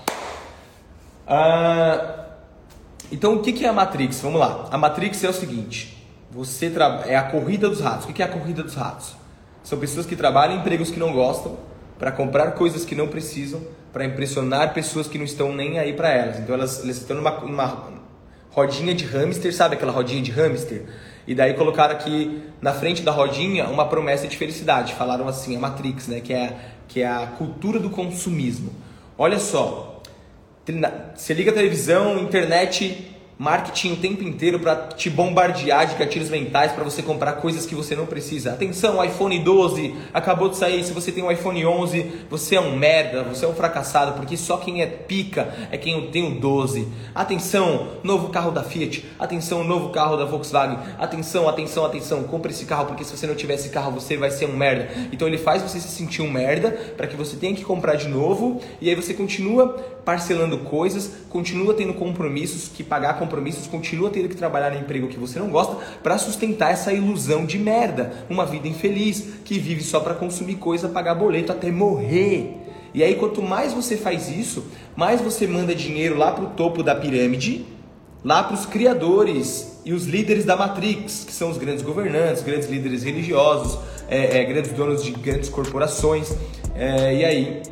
Ah, 1.27 2.29
então 3.13 3.35
o 3.35 3.43
que 3.43 3.63
é 3.63 3.69
a 3.69 3.75
Matrix? 3.75 4.23
Vamos 4.23 4.41
lá. 4.41 4.69
A 4.71 4.79
Matrix 4.79 5.23
é 5.23 5.29
o 5.29 5.35
seguinte: 5.35 6.03
você 6.31 6.71
tra... 6.71 7.05
é 7.07 7.15
a 7.15 7.25
corrida 7.25 7.69
dos 7.69 7.81
ratos. 7.81 8.09
O 8.09 8.13
que 8.13 8.23
é 8.23 8.25
a 8.25 8.29
corrida 8.29 8.63
dos 8.63 8.75
ratos? 8.75 9.15
São 9.63 9.79
pessoas 9.79 10.07
que 10.07 10.17
trabalham 10.17 10.57
em 10.57 10.61
empregos 10.61 10.91
que 10.91 10.99
não 10.99 11.13
gostam 11.13 11.59
para 11.99 12.11
comprar 12.11 12.53
coisas 12.53 12.87
que 12.87 12.95
não 12.95 13.09
precisam, 13.09 13.61
para 13.93 14.07
impressionar 14.07 14.73
pessoas 14.73 15.07
que 15.07 15.19
não 15.19 15.27
estão 15.27 15.55
nem 15.55 15.79
aí 15.79 15.93
para 15.93 16.09
elas. 16.09 16.39
Então 16.39 16.55
elas, 16.55 16.83
elas 16.83 16.97
estão 16.97 17.17
numa, 17.17 17.31
numa 17.41 17.67
rodinha 18.55 18.95
de 18.95 19.05
hamster, 19.05 19.53
sabe 19.53 19.75
aquela 19.75 19.91
rodinha 19.91 20.23
de 20.23 20.31
hamster? 20.31 20.85
E 21.27 21.35
daí 21.35 21.55
colocaram 21.55 21.95
aqui 21.95 22.43
na 22.63 22.73
frente 22.73 23.03
da 23.03 23.11
rodinha 23.11 23.67
uma 23.67 23.89
promessa 23.89 24.29
de 24.29 24.37
felicidade. 24.37 24.95
Falaram 24.95 25.27
assim, 25.27 25.57
a 25.57 25.59
Matrix, 25.59 26.07
né? 26.07 26.21
Que 26.21 26.33
é, 26.33 26.57
que 26.87 27.03
é 27.03 27.07
a 27.07 27.27
cultura 27.39 27.81
do 27.81 27.91
consumismo. 27.91 28.71
Olha 29.19 29.39
só, 29.39 30.01
você 31.15 31.35
liga 31.35 31.51
a 31.51 31.55
televisão, 31.55 32.19
internet 32.19 33.14
marketing 33.39 33.93
o 33.93 33.97
tempo 33.97 34.23
inteiro 34.23 34.61
para 34.61 34.77
te 34.77 35.11
bombardear 35.11 35.87
de 35.87 35.97
gatilhos 35.97 36.31
mentais 36.31 36.73
para 36.73 36.85
você 36.85 37.03
comprar 37.03 37.35
coisas 37.35 37.67
que 37.67 37.75
você 37.75 37.97
não 37.97 38.07
precisa. 38.07 38.53
Atenção, 38.53 39.05
iPhone 39.05 39.39
12 39.39 39.95
acabou 40.13 40.49
de 40.49 40.57
sair. 40.57 40.85
Se 40.85 40.93
você 40.93 41.11
tem 41.11 41.23
um 41.23 41.31
iPhone 41.31 41.65
11, 41.65 42.27
você 42.31 42.57
é 42.57 42.61
um 42.61 42.77
merda, 42.77 43.23
você 43.23 43.45
é 43.45 43.49
um 43.49 43.55
fracassado, 43.55 44.13
porque 44.13 44.37
só 44.37 44.57
quem 44.59 44.83
é 44.83 44.87
pica 44.87 45.53
é 45.71 45.77
quem 45.77 46.11
tem 46.11 46.27
o 46.27 46.41
12. 46.41 46.89
Atenção, 47.15 47.89
novo 48.03 48.29
carro 48.29 48.51
da 48.51 48.63
Fiat. 48.63 49.05
Atenção, 49.19 49.65
novo 49.65 49.91
carro 49.91 50.17
da 50.17 50.25
Volkswagen. 50.25 50.79
Atenção, 50.99 51.49
atenção, 51.49 51.85
atenção, 51.85 52.23
compre 52.25 52.53
esse 52.53 52.65
carro 52.65 52.87
porque 52.87 53.05
se 53.05 53.17
você 53.17 53.27
não 53.27 53.35
tiver 53.35 53.55
esse 53.55 53.71
carro, 53.71 53.93
você 53.93 54.17
vai 54.17 54.31
ser 54.31 54.47
um 54.47 54.57
merda. 54.57 54.89
Então 55.13 55.27
ele 55.27 55.39
faz 55.39 55.63
você 55.63 55.81
se 55.81 55.89
sentir 55.89 56.23
um 56.23 56.31
merda 56.31 56.71
para 56.97 57.07
que 57.07 57.17
você 57.17 57.37
tenha 57.37 57.55
que 57.55 57.65
comprar 57.65 57.97
de 57.97 58.09
novo 58.09 58.61
e 58.81 58.89
aí 58.89 58.95
você 58.95 59.13
continua 59.13 59.95
parcelando 60.05 60.59
coisas, 60.59 61.11
continua 61.31 61.75
tendo 61.75 61.95
compromissos 61.95 62.69
que 62.69 62.85
pagar 62.85 63.19
compromissos, 63.25 63.67
continua 63.67 64.11
tendo 64.11 64.29
que 64.29 64.37
trabalhar 64.37 64.71
no 64.71 64.79
emprego 64.79 65.09
que 65.09 65.19
você 65.19 65.39
não 65.39 65.49
gosta 65.49 65.77
para 66.03 66.19
sustentar 66.19 66.73
essa 66.73 66.93
ilusão 66.93 67.47
de 67.47 67.59
merda, 67.59 68.13
uma 68.29 68.45
vida 68.45 68.69
infeliz 68.69 69.25
que 69.45 69.59
vive 69.59 69.83
só 69.83 70.01
para 70.01 70.15
consumir 70.15 70.57
coisa, 70.57 70.89
pagar 70.89 71.15
boleto 71.15 71.51
até 71.51 71.71
morrer. 71.71 72.59
E 72.93 73.03
aí 73.03 73.17
quanto 73.17 73.43
mais 73.43 73.73
você 73.73 73.97
faz 73.97 74.29
isso, 74.29 74.65
mais 74.95 75.21
você 75.21 75.47
manda 75.47 75.75
dinheiro 75.75 76.17
lá 76.17 76.31
para 76.33 76.45
o 76.45 76.51
topo 76.51 76.83
da 76.83 76.95
pirâmide, 76.95 77.65
lá 78.23 78.43
para 78.43 78.55
os 78.55 78.67
criadores 78.67 79.81
e 79.85 79.93
os 79.93 80.07
líderes 80.07 80.45
da 80.45 80.57
Matrix, 80.57 81.25
que 81.25 81.33
são 81.33 81.51
os 81.51 81.59
grandes 81.59 81.83
governantes, 81.83 82.43
grandes 82.43 82.69
líderes 82.69 83.03
religiosos, 83.03 83.79
é, 84.09 84.41
é, 84.41 84.45
grandes 84.45 84.73
donos 84.73 85.03
de 85.03 85.11
grandes 85.11 85.49
corporações. 85.49 86.33
É, 86.75 87.15
e 87.15 87.25
aí 87.25 87.63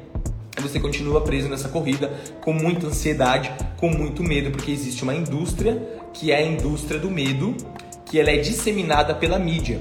você 0.60 0.78
continua 0.78 1.20
preso 1.22 1.48
nessa 1.48 1.68
corrida 1.68 2.12
com 2.42 2.52
muita 2.52 2.86
ansiedade, 2.86 3.50
com 3.78 3.88
muito 3.88 4.22
medo, 4.22 4.50
porque 4.50 4.70
existe 4.70 5.02
uma 5.02 5.14
indústria 5.14 6.00
que 6.12 6.30
é 6.30 6.36
a 6.36 6.42
indústria 6.42 7.00
do 7.00 7.10
medo, 7.10 7.56
que 8.04 8.20
ela 8.20 8.30
é 8.30 8.36
disseminada 8.36 9.14
pela 9.14 9.38
mídia, 9.38 9.80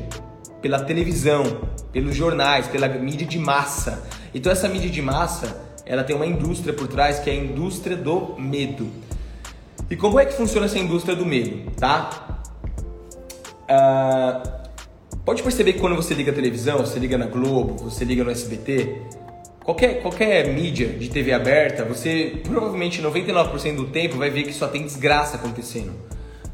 pela 0.62 0.79
televisão, 0.79 1.43
pelos 1.91 2.15
jornais, 2.15 2.67
pela 2.67 2.88
mídia 2.88 3.27
de 3.27 3.38
massa. 3.38 4.07
Então 4.34 4.51
essa 4.51 4.69
mídia 4.69 4.89
de 4.89 5.01
massa, 5.01 5.62
ela 5.86 6.03
tem 6.03 6.15
uma 6.15 6.25
indústria 6.25 6.73
por 6.73 6.88
trás 6.88 7.19
que 7.19 7.29
é 7.29 7.34
a 7.34 7.36
indústria 7.36 7.97
do 7.97 8.36
medo. 8.39 8.88
E 9.89 9.95
como 9.97 10.17
é 10.19 10.25
que 10.25 10.34
funciona 10.34 10.67
essa 10.67 10.79
indústria 10.79 11.15
do 11.15 11.25
medo, 11.25 11.69
tá? 11.71 12.41
Uh, 13.63 15.17
pode 15.25 15.43
perceber 15.43 15.73
que 15.73 15.79
quando 15.79 15.97
você 15.97 16.13
liga 16.13 16.31
a 16.31 16.34
televisão, 16.34 16.77
você 16.77 16.97
liga 16.97 17.17
na 17.17 17.25
Globo, 17.25 17.73
você 17.84 18.05
liga 18.05 18.23
no 18.23 18.31
SBT, 18.31 19.01
Qualquer, 19.63 20.02
qualquer 20.02 20.47
mídia 20.47 20.88
de 20.88 21.08
TV 21.10 21.32
aberta, 21.34 21.86
você 21.86 22.41
provavelmente 22.43 23.02
99% 23.02 23.76
do 23.76 23.86
tempo 23.86 24.17
vai 24.17 24.30
ver 24.30 24.43
que 24.43 24.54
só 24.54 24.67
tem 24.67 24.84
desgraça 24.84 25.36
acontecendo. 25.38 25.93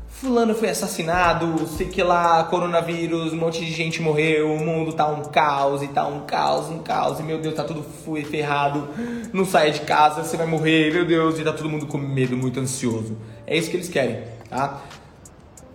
Fulano 0.10 0.56
foi 0.56 0.70
assassinado, 0.70 1.68
sei 1.68 1.88
que 1.88 2.02
lá, 2.02 2.44
coronavírus, 2.46 3.34
um 3.34 3.38
monte 3.38 3.64
de 3.64 3.72
gente 3.72 4.02
morreu, 4.02 4.52
o 4.52 4.60
mundo 4.60 4.92
tá 4.92 5.08
um 5.08 5.22
caos 5.22 5.84
e 5.84 5.88
tá 5.88 6.08
um 6.08 6.22
caos, 6.22 6.70
um 6.70 6.80
caos, 6.80 7.20
e 7.20 7.24
meu 7.24 7.38
Deus, 7.38 7.54
tá 7.54 7.64
tudo 7.64 7.86
ferrado, 8.26 8.90
não 9.32 9.46
saia 9.46 9.72
de 9.72 9.82
casa, 9.82 10.24
você 10.24 10.36
vai 10.36 10.48
morrer, 10.48 10.92
meu 10.92 11.06
Deus, 11.06 11.38
e 11.38 11.44
tá 11.44 11.54
todo 11.54 11.70
mundo 11.70 11.86
com 11.86 12.00
medo, 12.00 12.36
muito 12.36 12.60
ansioso. 12.60 13.16
É 13.46 13.56
isso 13.56 13.70
que 13.70 13.78
eles 13.78 13.90
querem, 13.90 14.24
tá? 14.50 14.82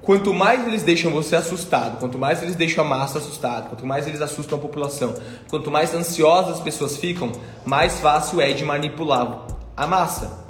Quanto 0.02 0.34
mais 0.34 0.66
eles 0.66 0.82
deixam 0.82 1.12
você 1.12 1.36
assustado, 1.36 1.98
quanto 2.00 2.18
mais 2.18 2.42
eles 2.42 2.56
deixam 2.56 2.84
a 2.84 2.88
massa 2.88 3.18
assustada, 3.18 3.68
quanto 3.68 3.86
mais 3.86 4.04
eles 4.08 4.20
assustam 4.20 4.58
a 4.58 4.60
população, 4.60 5.14
quanto 5.48 5.70
mais 5.70 5.94
ansiosas 5.94 6.56
as 6.56 6.60
pessoas 6.60 6.96
ficam, 6.96 7.30
mais 7.64 8.00
fácil 8.00 8.40
é 8.40 8.52
de 8.52 8.64
manipular 8.64 9.46
a 9.76 9.86
massa. 9.86 10.44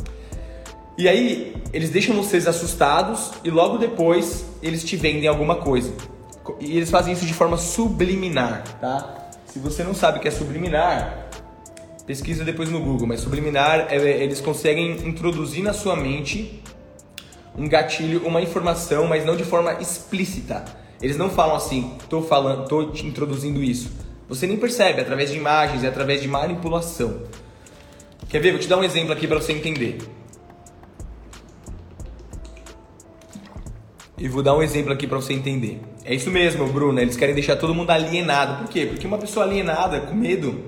E 0.96 1.06
aí, 1.06 1.54
eles 1.70 1.90
deixam 1.90 2.16
vocês 2.16 2.46
assustados 2.46 3.32
e 3.44 3.50
logo 3.50 3.76
depois 3.76 4.44
eles 4.62 4.82
te 4.84 4.96
vendem 4.96 5.28
alguma 5.28 5.56
coisa. 5.56 5.92
E 6.58 6.76
eles 6.76 6.90
fazem 6.90 7.12
isso 7.12 7.26
de 7.26 7.34
forma 7.34 7.58
subliminar, 7.58 8.64
tá? 8.80 9.30
Se 9.46 9.58
você 9.58 9.84
não 9.84 9.94
sabe 9.94 10.18
o 10.18 10.20
que 10.22 10.28
é 10.28 10.30
subliminar, 10.30 11.28
pesquisa 12.06 12.42
depois 12.42 12.70
no 12.70 12.80
Google, 12.80 13.06
mas 13.06 13.20
subliminar 13.20 13.86
é, 13.90 13.96
eles 13.96 14.40
conseguem 14.40 14.92
introduzir 15.06 15.62
na 15.62 15.74
sua 15.74 15.94
mente 15.94 16.61
um 17.56 17.68
gatilho, 17.68 18.26
uma 18.26 18.40
informação, 18.40 19.06
mas 19.06 19.24
não 19.24 19.36
de 19.36 19.44
forma 19.44 19.74
explícita. 19.80 20.64
Eles 21.00 21.16
não 21.16 21.30
falam 21.30 21.56
assim, 21.56 21.96
tô 22.08 22.22
falando, 22.22 22.68
tô 22.68 22.86
te 22.86 23.06
introduzindo 23.06 23.62
isso. 23.62 23.90
Você 24.28 24.46
nem 24.46 24.56
percebe 24.56 25.00
através 25.00 25.30
de 25.30 25.36
imagens 25.36 25.82
e 25.82 25.86
através 25.86 26.22
de 26.22 26.28
manipulação. 26.28 27.22
Quer 28.28 28.40
ver? 28.40 28.52
Vou 28.52 28.60
te 28.60 28.68
dar 28.68 28.78
um 28.78 28.84
exemplo 28.84 29.12
aqui 29.12 29.26
para 29.26 29.38
você 29.38 29.52
entender. 29.52 29.98
E 34.16 34.28
vou 34.28 34.42
dar 34.42 34.56
um 34.56 34.62
exemplo 34.62 34.92
aqui 34.92 35.06
para 35.06 35.16
você 35.16 35.32
entender. 35.32 35.80
É 36.04 36.14
isso 36.14 36.30
mesmo, 36.30 36.66
Bruno. 36.68 37.00
Eles 37.00 37.16
querem 37.16 37.34
deixar 37.34 37.56
todo 37.56 37.74
mundo 37.74 37.90
alienado. 37.90 38.62
Por 38.62 38.72
quê? 38.72 38.86
Porque 38.86 39.06
uma 39.06 39.18
pessoa 39.18 39.44
alienada, 39.44 40.00
com 40.00 40.14
medo, 40.14 40.64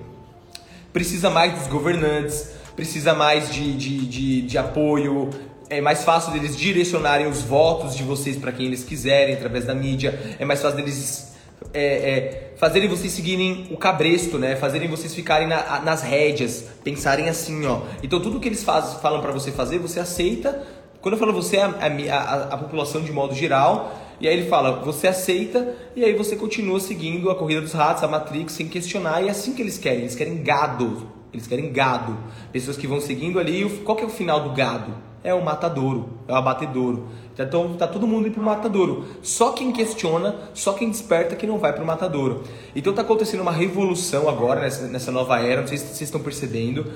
precisa 0.92 1.30
mais 1.30 1.54
dos 1.54 1.68
governantes, 1.68 2.50
precisa 2.74 3.14
mais 3.14 3.52
de, 3.52 3.76
de, 3.76 4.06
de, 4.06 4.42
de 4.42 4.58
apoio, 4.58 5.30
é 5.78 5.80
mais 5.80 6.04
fácil 6.04 6.32
deles 6.32 6.56
direcionarem 6.56 7.26
os 7.26 7.42
votos 7.42 7.96
de 7.96 8.02
vocês 8.02 8.36
para 8.36 8.52
quem 8.52 8.66
eles 8.66 8.84
quiserem 8.84 9.34
através 9.34 9.64
da 9.64 9.74
mídia, 9.74 10.36
é 10.38 10.44
mais 10.44 10.60
fácil 10.60 10.76
deles 10.76 11.34
é, 11.72 11.84
é, 11.84 12.54
fazerem 12.56 12.88
vocês 12.88 13.12
seguirem 13.12 13.68
o 13.70 13.76
cabresto, 13.76 14.38
né? 14.38 14.56
Fazerem 14.56 14.88
vocês 14.88 15.14
ficarem 15.14 15.48
na, 15.48 15.80
nas 15.80 16.02
rédeas, 16.02 16.66
pensarem 16.82 17.28
assim, 17.28 17.64
ó. 17.66 17.82
Então 18.02 18.20
tudo 18.20 18.40
que 18.40 18.48
eles 18.48 18.62
faz, 18.62 18.94
falam 18.94 19.20
para 19.20 19.32
você 19.32 19.50
fazer, 19.50 19.78
você 19.78 20.00
aceita. 20.00 20.62
Quando 21.00 21.14
eu 21.14 21.18
falo 21.18 21.32
você, 21.32 21.58
a, 21.58 21.66
a, 21.66 22.34
a, 22.54 22.56
população 22.56 23.02
de 23.02 23.12
modo 23.12 23.34
geral. 23.34 24.00
E 24.20 24.28
aí 24.28 24.38
ele 24.38 24.48
fala, 24.48 24.80
você 24.82 25.08
aceita 25.08 25.74
e 25.96 26.04
aí 26.04 26.14
você 26.14 26.36
continua 26.36 26.78
seguindo 26.78 27.28
a 27.30 27.34
corrida 27.34 27.60
dos 27.60 27.72
ratos, 27.72 28.02
a 28.04 28.08
Matrix, 28.08 28.52
sem 28.52 28.68
questionar. 28.68 29.22
E 29.22 29.28
é 29.28 29.30
assim 29.30 29.52
que 29.52 29.60
eles 29.60 29.76
querem. 29.76 30.00
Eles 30.00 30.14
querem 30.14 30.42
gado. 30.42 31.08
Eles 31.32 31.46
querem 31.46 31.72
gado. 31.72 32.16
Pessoas 32.52 32.76
que 32.76 32.86
vão 32.86 33.00
seguindo 33.00 33.40
ali. 33.40 33.68
Qual 33.84 33.96
que 33.96 34.04
é 34.04 34.06
o 34.06 34.10
final 34.10 34.48
do 34.48 34.54
gado? 34.54 34.94
É 35.24 35.32
o 35.32 35.42
matadouro, 35.42 36.10
é 36.28 36.32
o 36.32 36.36
abatedouro. 36.36 37.08
Então 37.32 37.72
tá 37.78 37.86
todo 37.86 38.06
mundo 38.06 38.28
indo 38.28 38.34
pro 38.34 38.42
matadouro. 38.42 39.06
Só 39.22 39.52
quem 39.52 39.72
questiona, 39.72 40.36
só 40.52 40.74
quem 40.74 40.90
desperta 40.90 41.34
que 41.34 41.46
não 41.46 41.58
vai 41.58 41.72
pro 41.72 41.84
matadouro. 41.84 42.42
Então 42.76 42.92
tá 42.92 43.00
acontecendo 43.00 43.40
uma 43.40 43.50
revolução 43.50 44.28
agora 44.28 44.60
nessa, 44.60 44.86
nessa 44.86 45.10
nova 45.10 45.40
era, 45.40 45.62
não 45.62 45.66
sei 45.66 45.78
se 45.78 45.86
vocês 45.86 46.02
estão 46.02 46.20
percebendo. 46.20 46.92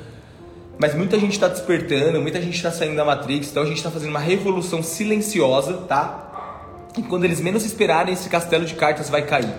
Mas 0.79 0.95
muita 0.95 1.19
gente 1.19 1.33
está 1.33 1.49
despertando, 1.49 2.21
muita 2.21 2.41
gente 2.41 2.55
está 2.55 2.71
saindo 2.71 2.97
da 2.97 3.05
Matrix, 3.05 3.51
então 3.51 3.63
a 3.63 3.67
gente 3.67 3.79
está 3.79 3.91
fazendo 3.91 4.11
uma 4.11 4.21
revolução 4.21 4.83
silenciosa, 4.83 5.79
tá? 5.89 6.91
E 6.99 7.03
quando 7.03 7.25
eles 7.25 7.41
menos 7.41 7.65
esperarem, 7.65 8.13
esse 8.13 8.29
castelo 8.29 8.67
de 8.67 8.75
cartas 8.75 9.09
vai 9.09 9.23
cair. 9.23 9.53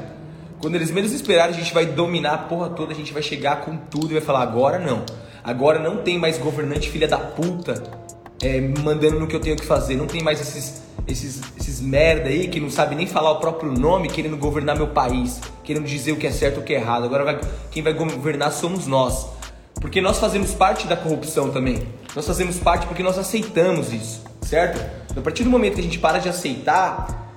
Quando 0.62 0.76
eles 0.76 0.92
menos 0.92 1.12
esperarem, 1.12 1.56
a 1.56 1.58
gente 1.58 1.74
vai 1.74 1.88
dominar 1.88 2.34
a 2.34 2.38
porra 2.38 2.70
toda, 2.70 2.94
a 2.94 2.96
gente 2.96 3.12
vai 3.12 3.24
chegar 3.24 3.62
com 3.62 3.76
tudo 3.76 4.12
e 4.12 4.14
vai 4.14 4.22
falar: 4.22 4.44
agora 4.44 4.78
não. 4.78 5.04
Agora 5.44 5.80
não 5.80 5.98
tem 5.98 6.20
mais 6.20 6.38
governante 6.38 6.90
filha 6.90 7.08
da 7.08 7.18
puta 7.18 7.82
é, 8.42 8.62
mandando 8.62 9.20
no 9.20 9.28
que 9.28 9.36
eu 9.36 9.40
tenho 9.40 9.56
que 9.56 9.66
fazer. 9.66 9.96
Não 9.96 10.08
tem 10.08 10.22
mais 10.22 10.40
esses, 10.40 10.82
esses, 11.08 11.42
esses 11.60 11.82
merda 11.82 12.30
aí 12.30 12.48
que 12.48 12.60
não 12.60 12.70
sabe 12.70 12.96
nem 12.96 13.08
falar 13.08 13.32
o 13.32 13.40
próprio 13.40 13.72
nome 13.72 14.08
querendo 14.08 14.38
governar 14.38 14.76
meu 14.76 14.88
país, 14.88 15.40
querendo 15.64 15.86
dizer 15.86 16.12
o 16.12 16.18
que 16.18 16.28
é 16.28 16.32
certo 16.32 16.58
e 16.58 16.60
o 16.60 16.64
que 16.64 16.74
é 16.74 16.78
errado. 16.78 17.06
Agora 17.06 17.24
vai, 17.24 17.42
quem 17.72 17.84
vai 17.84 17.94
governar 17.94 18.52
somos 18.52 18.88
nós. 18.88 19.28
Porque 19.80 20.02
nós 20.02 20.20
fazemos 20.20 20.54
parte 20.54 20.88
da 20.88 20.98
corrupção 20.98 21.52
também. 21.52 21.88
Nós 22.16 22.26
fazemos 22.26 22.58
parte 22.58 22.86
porque 22.86 23.02
nós 23.02 23.18
aceitamos 23.18 23.94
isso, 23.94 24.22
certo? 24.42 24.78
Então, 25.06 25.22
a 25.22 25.24
partir 25.24 25.44
do 25.44 25.50
momento 25.50 25.76
que 25.76 25.80
a 25.80 25.84
gente 25.84 26.00
para 26.00 26.20
de 26.20 26.28
aceitar, 26.28 27.30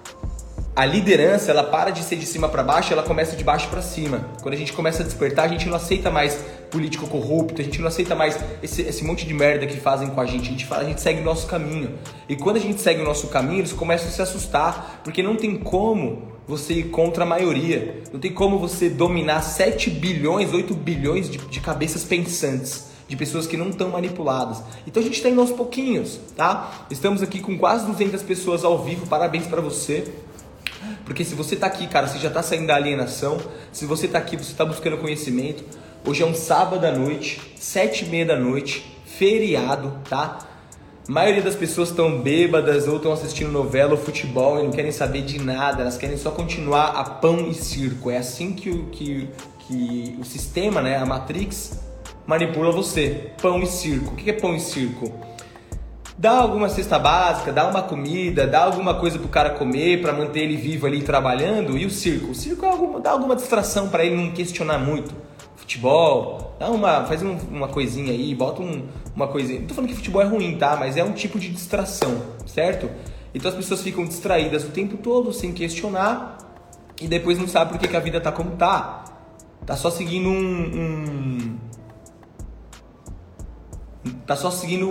a 0.74 0.84
liderança 0.84 1.50
ela 1.50 1.62
para 1.62 1.90
de 1.90 2.02
ser 2.02 2.16
de 2.16 2.26
cima 2.26 2.48
para 2.48 2.62
baixo, 2.62 2.92
ela 2.92 3.02
começa 3.02 3.36
de 3.36 3.44
baixo 3.44 3.68
para 3.68 3.82
cima. 3.82 4.26
Quando 4.42 4.54
a 4.54 4.56
gente 4.56 4.72
começa 4.72 5.02
a 5.02 5.06
despertar, 5.06 5.44
a 5.44 5.48
gente 5.48 5.68
não 5.68 5.76
aceita 5.76 6.10
mais 6.10 6.42
político 6.72 7.06
corrupto, 7.06 7.60
a 7.60 7.64
gente 7.64 7.78
não 7.80 7.86
aceita 7.86 8.16
mais 8.16 8.36
esse, 8.62 8.80
esse 8.82 9.04
monte 9.04 9.26
de 9.26 9.34
merda 9.34 9.66
que 9.66 9.76
fazem 9.76 10.08
com 10.08 10.20
a 10.20 10.26
gente. 10.26 10.48
A 10.48 10.52
gente 10.52 10.64
fala, 10.64 10.82
a 10.82 10.86
gente 10.86 11.02
segue 11.02 11.20
o 11.20 11.24
nosso 11.24 11.46
caminho. 11.46 11.98
E 12.28 12.34
quando 12.34 12.56
a 12.56 12.60
gente 12.60 12.80
segue 12.80 13.02
o 13.02 13.04
nosso 13.04 13.28
caminho, 13.28 13.60
eles 13.60 13.72
começam 13.72 14.08
a 14.08 14.10
se 14.10 14.22
assustar, 14.22 15.02
porque 15.04 15.22
não 15.22 15.36
tem 15.36 15.56
como 15.56 16.32
você 16.48 16.72
ir 16.72 16.84
contra 16.84 17.24
a 17.24 17.26
maioria. 17.26 18.02
Não 18.10 18.18
tem 18.18 18.32
como 18.32 18.58
você 18.58 18.88
dominar 18.88 19.42
7 19.42 19.90
bilhões, 19.90 20.52
8 20.52 20.74
bilhões 20.74 21.30
de, 21.30 21.38
de 21.38 21.60
cabeças 21.60 22.02
pensantes 22.04 22.90
de 23.06 23.16
pessoas 23.16 23.46
que 23.46 23.58
não 23.58 23.68
estão 23.68 23.90
manipuladas. 23.90 24.62
Então 24.86 25.02
a 25.02 25.04
gente 25.04 25.16
está 25.16 25.28
indo 25.28 25.40
aos 25.42 25.50
pouquinhos, 25.50 26.18
tá? 26.34 26.86
Estamos 26.90 27.22
aqui 27.22 27.40
com 27.40 27.58
quase 27.58 27.84
200 27.84 28.22
pessoas 28.22 28.64
ao 28.64 28.82
vivo, 28.82 29.06
parabéns 29.06 29.46
para 29.46 29.60
você. 29.60 30.10
Porque 31.04 31.22
se 31.22 31.34
você 31.34 31.54
está 31.54 31.66
aqui, 31.66 31.86
cara, 31.88 32.06
você 32.06 32.18
já 32.18 32.28
está 32.28 32.42
saindo 32.42 32.68
da 32.68 32.74
alienação. 32.74 33.38
Se 33.70 33.84
você 33.84 34.06
está 34.06 34.18
aqui, 34.18 34.36
você 34.36 34.52
está 34.52 34.64
buscando 34.64 34.96
conhecimento. 34.96 35.62
Hoje 36.04 36.20
é 36.20 36.26
um 36.26 36.34
sábado 36.34 36.84
à 36.84 36.90
noite, 36.90 37.40
sete 37.54 38.04
e 38.04 38.08
meia 38.08 38.26
da 38.26 38.36
noite, 38.36 38.84
feriado, 39.06 39.92
tá? 40.10 40.38
A 41.08 41.12
maioria 41.12 41.40
das 41.40 41.54
pessoas 41.54 41.90
estão 41.90 42.20
bêbadas 42.20 42.88
ou 42.88 42.96
estão 42.96 43.12
assistindo 43.12 43.52
novela 43.52 43.92
ou 43.92 43.96
futebol 43.96 44.58
e 44.58 44.64
não 44.64 44.72
querem 44.72 44.90
saber 44.90 45.22
de 45.22 45.38
nada. 45.40 45.82
Elas 45.82 45.96
querem 45.96 46.16
só 46.16 46.32
continuar 46.32 46.86
a 46.86 47.04
pão 47.04 47.48
e 47.48 47.54
circo. 47.54 48.10
É 48.10 48.18
assim 48.18 48.52
que 48.52 48.68
o, 48.68 48.86
que, 48.86 49.28
que 49.60 50.16
o 50.20 50.24
sistema, 50.24 50.82
né, 50.82 50.96
a 50.96 51.06
Matrix, 51.06 51.80
manipula 52.26 52.72
você. 52.72 53.30
Pão 53.40 53.62
e 53.62 53.66
circo. 53.68 54.14
O 54.14 54.16
que 54.16 54.28
é 54.28 54.32
pão 54.32 54.56
e 54.56 54.60
circo? 54.60 55.12
dá 56.18 56.32
alguma 56.32 56.68
cesta 56.68 57.00
básica, 57.00 57.52
dá 57.52 57.66
uma 57.66 57.82
comida, 57.82 58.46
dá 58.46 58.62
alguma 58.62 58.94
coisa 58.94 59.18
pro 59.18 59.26
cara 59.26 59.50
comer 59.50 60.00
para 60.00 60.12
manter 60.12 60.40
ele 60.40 60.56
vivo 60.56 60.86
ali 60.86 61.02
trabalhando. 61.02 61.76
E 61.76 61.86
o 61.86 61.90
circo? 61.90 62.30
O 62.30 62.34
circo 62.34 62.64
é 62.64 62.68
alguma, 62.68 63.00
dá 63.00 63.10
alguma 63.10 63.34
distração 63.34 63.88
para 63.88 64.04
ele 64.04 64.16
não 64.16 64.30
questionar 64.30 64.78
muito. 64.78 65.12
Futebol, 65.62 66.56
dá 66.58 66.68
uma, 66.68 67.04
faz 67.04 67.22
um, 67.22 67.36
uma 67.50 67.68
coisinha 67.68 68.10
aí, 68.10 68.34
bota 68.34 68.60
um, 68.60 68.84
uma 69.14 69.28
coisinha. 69.28 69.60
Não 69.60 69.68
tô 69.68 69.74
falando 69.74 69.90
que 69.90 69.94
futebol 69.94 70.20
é 70.20 70.24
ruim, 70.24 70.58
tá? 70.58 70.76
Mas 70.76 70.96
é 70.96 71.04
um 71.04 71.12
tipo 71.12 71.38
de 71.38 71.48
distração, 71.48 72.20
certo? 72.44 72.90
Então 73.32 73.48
as 73.48 73.56
pessoas 73.56 73.80
ficam 73.80 74.04
distraídas 74.04 74.64
o 74.64 74.70
tempo 74.70 74.96
todo 74.96 75.32
sem 75.32 75.52
questionar 75.52 76.36
e 77.00 77.06
depois 77.06 77.38
não 77.38 77.46
sabe 77.46 77.70
por 77.70 77.78
que, 77.78 77.86
que 77.86 77.96
a 77.96 78.00
vida 78.00 78.20
tá 78.20 78.32
como 78.32 78.56
tá. 78.56 79.04
Tá 79.64 79.76
só 79.76 79.88
seguindo 79.88 80.28
um, 80.28 80.34
um 80.34 81.58
tá 84.26 84.34
só 84.34 84.50
seguindo, 84.50 84.90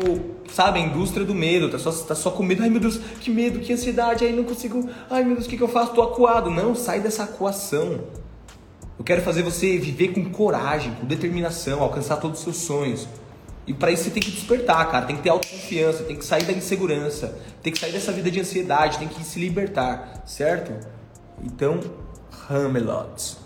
sabe, 0.50 0.80
a 0.80 0.82
indústria 0.82 1.26
do 1.26 1.36
medo, 1.36 1.70
tá 1.70 1.78
só, 1.78 1.92
tá 1.92 2.16
só 2.16 2.32
com 2.32 2.44
medo, 2.44 2.64
ai 2.64 2.70
meu 2.70 2.80
Deus, 2.80 2.98
que 3.20 3.30
medo, 3.30 3.60
que 3.60 3.74
ansiedade, 3.74 4.24
ai 4.24 4.32
não 4.32 4.46
consigo, 4.46 4.90
ai 5.10 5.22
meu 5.26 5.36
Deus, 5.36 5.48
o 5.48 5.50
que, 5.50 5.58
que 5.58 5.64
eu 5.64 5.68
faço? 5.68 5.92
Tô 5.94 6.02
acuado. 6.02 6.50
Não, 6.50 6.74
sai 6.74 7.02
dessa 7.02 7.24
acuação. 7.24 8.00
Eu 9.02 9.04
quero 9.04 9.24
fazer 9.24 9.42
você 9.42 9.80
viver 9.80 10.10
com 10.10 10.24
coragem, 10.30 10.94
com 10.94 11.08
determinação, 11.08 11.82
alcançar 11.82 12.18
todos 12.18 12.38
os 12.38 12.44
seus 12.44 12.58
sonhos. 12.58 13.08
E 13.66 13.74
para 13.74 13.90
isso 13.90 14.04
você 14.04 14.12
tem 14.12 14.22
que 14.22 14.30
despertar, 14.30 14.92
cara, 14.92 15.08
tem 15.08 15.16
que 15.16 15.24
ter 15.24 15.30
autoconfiança, 15.30 16.04
tem 16.04 16.16
que 16.16 16.24
sair 16.24 16.44
da 16.44 16.54
insegurança, 16.54 17.36
tem 17.64 17.74
que 17.74 17.80
sair 17.80 17.92
dessa 17.92 18.12
vida 18.12 18.30
de 18.30 18.40
ansiedade, 18.40 19.00
tem 19.00 19.08
que 19.08 19.24
se 19.24 19.40
libertar, 19.40 20.22
certo? 20.28 20.88
Então, 21.44 21.80
Hamelot. 22.48 23.38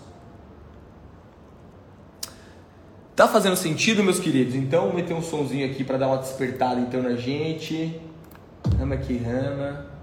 Tá 3.14 3.26
fazendo 3.26 3.56
sentido, 3.56 4.04
meus 4.04 4.20
queridos? 4.20 4.54
Então, 4.54 4.88
vou 4.88 4.92
meter 4.92 5.14
um 5.14 5.22
sonzinho 5.22 5.64
aqui 5.64 5.82
para 5.82 5.96
dar 5.96 6.08
uma 6.08 6.18
despertada 6.18 6.78
então 6.82 7.02
na 7.02 7.16
gente. 7.16 7.98
Rama 8.78 8.98
que 8.98 9.16
rama. 9.16 9.95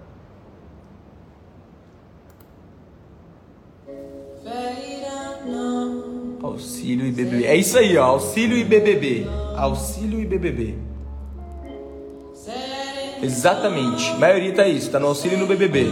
Auxílio. 6.84 7.46
É 7.46 7.56
isso 7.56 7.78
aí, 7.78 7.98
ó. 7.98 8.06
Auxílio 8.06 8.58
e 8.58 8.64
BBB. 8.64 9.26
Auxílio 9.56 10.20
e 10.20 10.26
BBB. 10.26 10.76
Exatamente. 13.22 14.10
A 14.12 14.18
maioria 14.18 14.54
tá 14.54 14.68
isso, 14.68 14.92
tá 14.92 15.00
no 15.00 15.08
auxílio 15.08 15.38
e 15.38 15.40
no 15.40 15.48
BBB. 15.48 15.88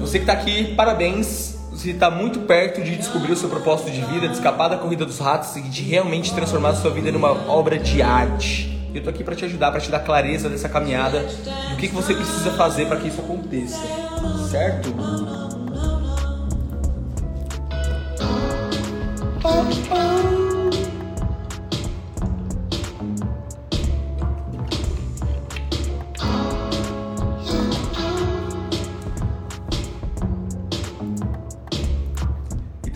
Você 0.00 0.20
que 0.20 0.26
tá 0.26 0.32
aqui, 0.34 0.74
parabéns 0.74 1.54
você 1.72 1.90
está 1.90 2.08
muito 2.08 2.38
perto 2.40 2.80
de 2.82 2.94
descobrir 2.94 3.32
o 3.32 3.36
seu 3.36 3.48
propósito 3.48 3.90
de 3.90 4.00
vida, 4.02 4.28
de 4.28 4.34
escapar 4.34 4.68
da 4.68 4.76
corrida 4.76 5.04
dos 5.04 5.18
ratos 5.18 5.56
e 5.56 5.60
de 5.62 5.82
realmente 5.82 6.32
transformar 6.32 6.70
a 6.70 6.74
sua 6.76 6.90
vida 6.90 7.10
numa 7.10 7.32
obra 7.50 7.76
de 7.76 8.00
arte. 8.00 8.88
Eu 8.94 9.02
tô 9.02 9.10
aqui 9.10 9.24
para 9.24 9.34
te 9.34 9.44
ajudar, 9.44 9.72
para 9.72 9.80
te 9.80 9.90
dar 9.90 9.98
clareza 9.98 10.48
dessa 10.48 10.68
caminhada, 10.68 11.20
do 11.70 11.76
que, 11.76 11.88
que 11.88 11.94
você 11.94 12.14
precisa 12.14 12.52
fazer 12.52 12.86
para 12.86 12.98
que 12.98 13.08
isso 13.08 13.20
aconteça, 13.20 13.80
certo? 14.48 14.94
Então 19.44 19.52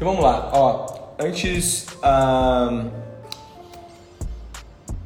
vamos 0.09 0.25
lá, 0.25 0.51
ó. 0.55 0.87
Antes. 1.21 1.87
Um... 2.03 2.91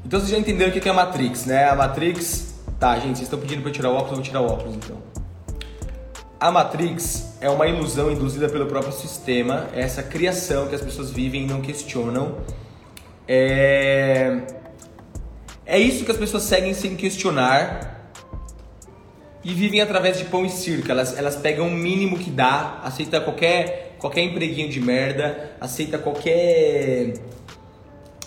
Então 0.05 0.20
vocês 0.20 0.31
já 0.31 0.38
entenderam 0.38 0.70
o 0.70 0.81
que 0.81 0.88
é 0.88 0.92
a 0.92 0.94
Matrix, 0.94 1.46
né? 1.46 1.68
A 1.68 1.74
Matrix. 1.74 2.55
Tá, 2.78 2.94
gente, 2.94 3.16
vocês 3.16 3.22
estão 3.22 3.40
pedindo 3.40 3.62
para 3.62 3.70
eu 3.70 3.74
tirar 3.74 3.90
o 3.90 3.94
óculos, 3.94 4.11
eu 4.11 4.16
vou 4.16 4.24
tirar 4.24 4.42
o 4.42 4.46
óculos 4.46 4.76
então. 4.76 4.98
A 6.38 6.52
Matrix 6.52 7.32
é 7.42 7.50
uma 7.50 7.66
ilusão 7.66 8.12
induzida 8.12 8.48
pelo 8.48 8.66
próprio 8.66 8.92
sistema, 8.92 9.68
é 9.74 9.81
essa 9.81 10.00
criação 10.00 10.68
que 10.68 10.76
as 10.76 10.81
pessoas 10.81 11.11
vivem 11.11 11.42
e 11.42 11.46
não 11.46 11.61
questionam. 11.61 12.38
É, 13.26 14.42
é 15.66 15.76
isso 15.76 16.05
que 16.05 16.12
as 16.12 16.16
pessoas 16.16 16.44
seguem 16.44 16.72
sem 16.72 16.94
questionar 16.94 18.09
e 19.42 19.52
vivem 19.52 19.81
através 19.81 20.18
de 20.18 20.24
pão 20.26 20.46
e 20.46 20.50
circo. 20.50 20.88
Elas, 20.88 21.18
elas 21.18 21.35
pegam 21.35 21.66
o 21.66 21.70
mínimo 21.70 22.16
que 22.16 22.31
dá, 22.31 22.81
aceitam 22.85 23.20
qualquer 23.22 23.96
qualquer 23.98 24.22
empreguinho 24.22 24.68
de 24.68 24.81
merda, 24.81 25.52
aceita 25.61 25.96
qualquer 25.96 27.14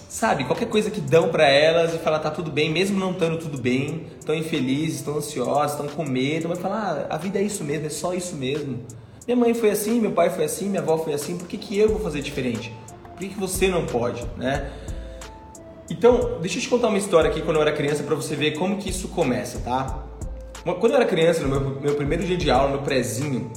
sabe, 0.10 0.46
qualquer 0.46 0.68
coisa 0.68 0.90
que 0.90 1.02
dão 1.02 1.28
para 1.30 1.46
elas 1.46 1.94
e 1.94 1.98
fala 1.98 2.20
tá 2.20 2.32
tudo 2.32 2.50
bem, 2.50 2.70
mesmo 2.70 2.98
não 2.98 3.12
estando 3.12 3.38
tudo 3.38 3.58
bem, 3.58 4.08
estão 4.18 4.34
infelizes, 4.34 5.00
estão 5.00 5.18
ansiosas, 5.18 5.72
estão 5.72 5.88
com 5.88 6.06
medo, 6.06 6.48
mas 6.48 6.60
fala, 6.60 7.06
ah, 7.10 7.16
a 7.16 7.18
vida 7.18 7.40
é 7.40 7.44
isso 7.44 7.64
mesmo, 7.64 7.86
é 7.88 7.90
só 7.90 8.14
isso 8.14 8.36
mesmo. 8.36 8.80
Minha 9.28 9.36
mãe 9.36 9.54
foi 9.56 9.72
assim, 9.72 10.00
meu 10.00 10.12
pai 10.12 10.30
foi 10.30 10.46
assim, 10.46 10.70
minha 10.70 10.82
avó 10.82 10.98
foi 10.98 11.14
assim, 11.14 11.36
por 11.38 11.48
que, 11.48 11.58
que 11.58 11.78
eu 11.78 11.90
vou 11.90 12.00
fazer 12.00 12.22
diferente? 12.22 12.72
Por 13.12 13.20
que, 13.20 13.30
que 13.30 13.40
você 13.40 13.68
não 13.68 13.86
pode, 13.86 14.24
né? 14.38 14.72
Então, 15.90 16.40
deixa 16.40 16.58
eu 16.58 16.62
te 16.62 16.70
contar 16.70 16.90
uma 16.90 16.98
história 16.98 17.30
aqui 17.30 17.42
quando 17.42 17.58
eu 17.58 17.62
era 17.62 17.72
criança 17.72 18.04
para 18.04 18.14
você 18.16 18.36
ver 18.36 18.52
como 18.52 18.78
que 18.78 18.90
isso 18.90 19.08
começa, 19.08 19.60
tá? 19.60 20.04
Quando 20.64 20.92
eu 20.92 20.96
era 20.96 21.06
criança, 21.06 21.42
no 21.42 21.48
meu, 21.48 21.82
meu 21.82 21.96
primeiro 21.96 22.24
dia 22.24 22.38
de 22.38 22.52
aula, 22.52 22.78
no 22.78 22.84
prezinho, 22.84 23.52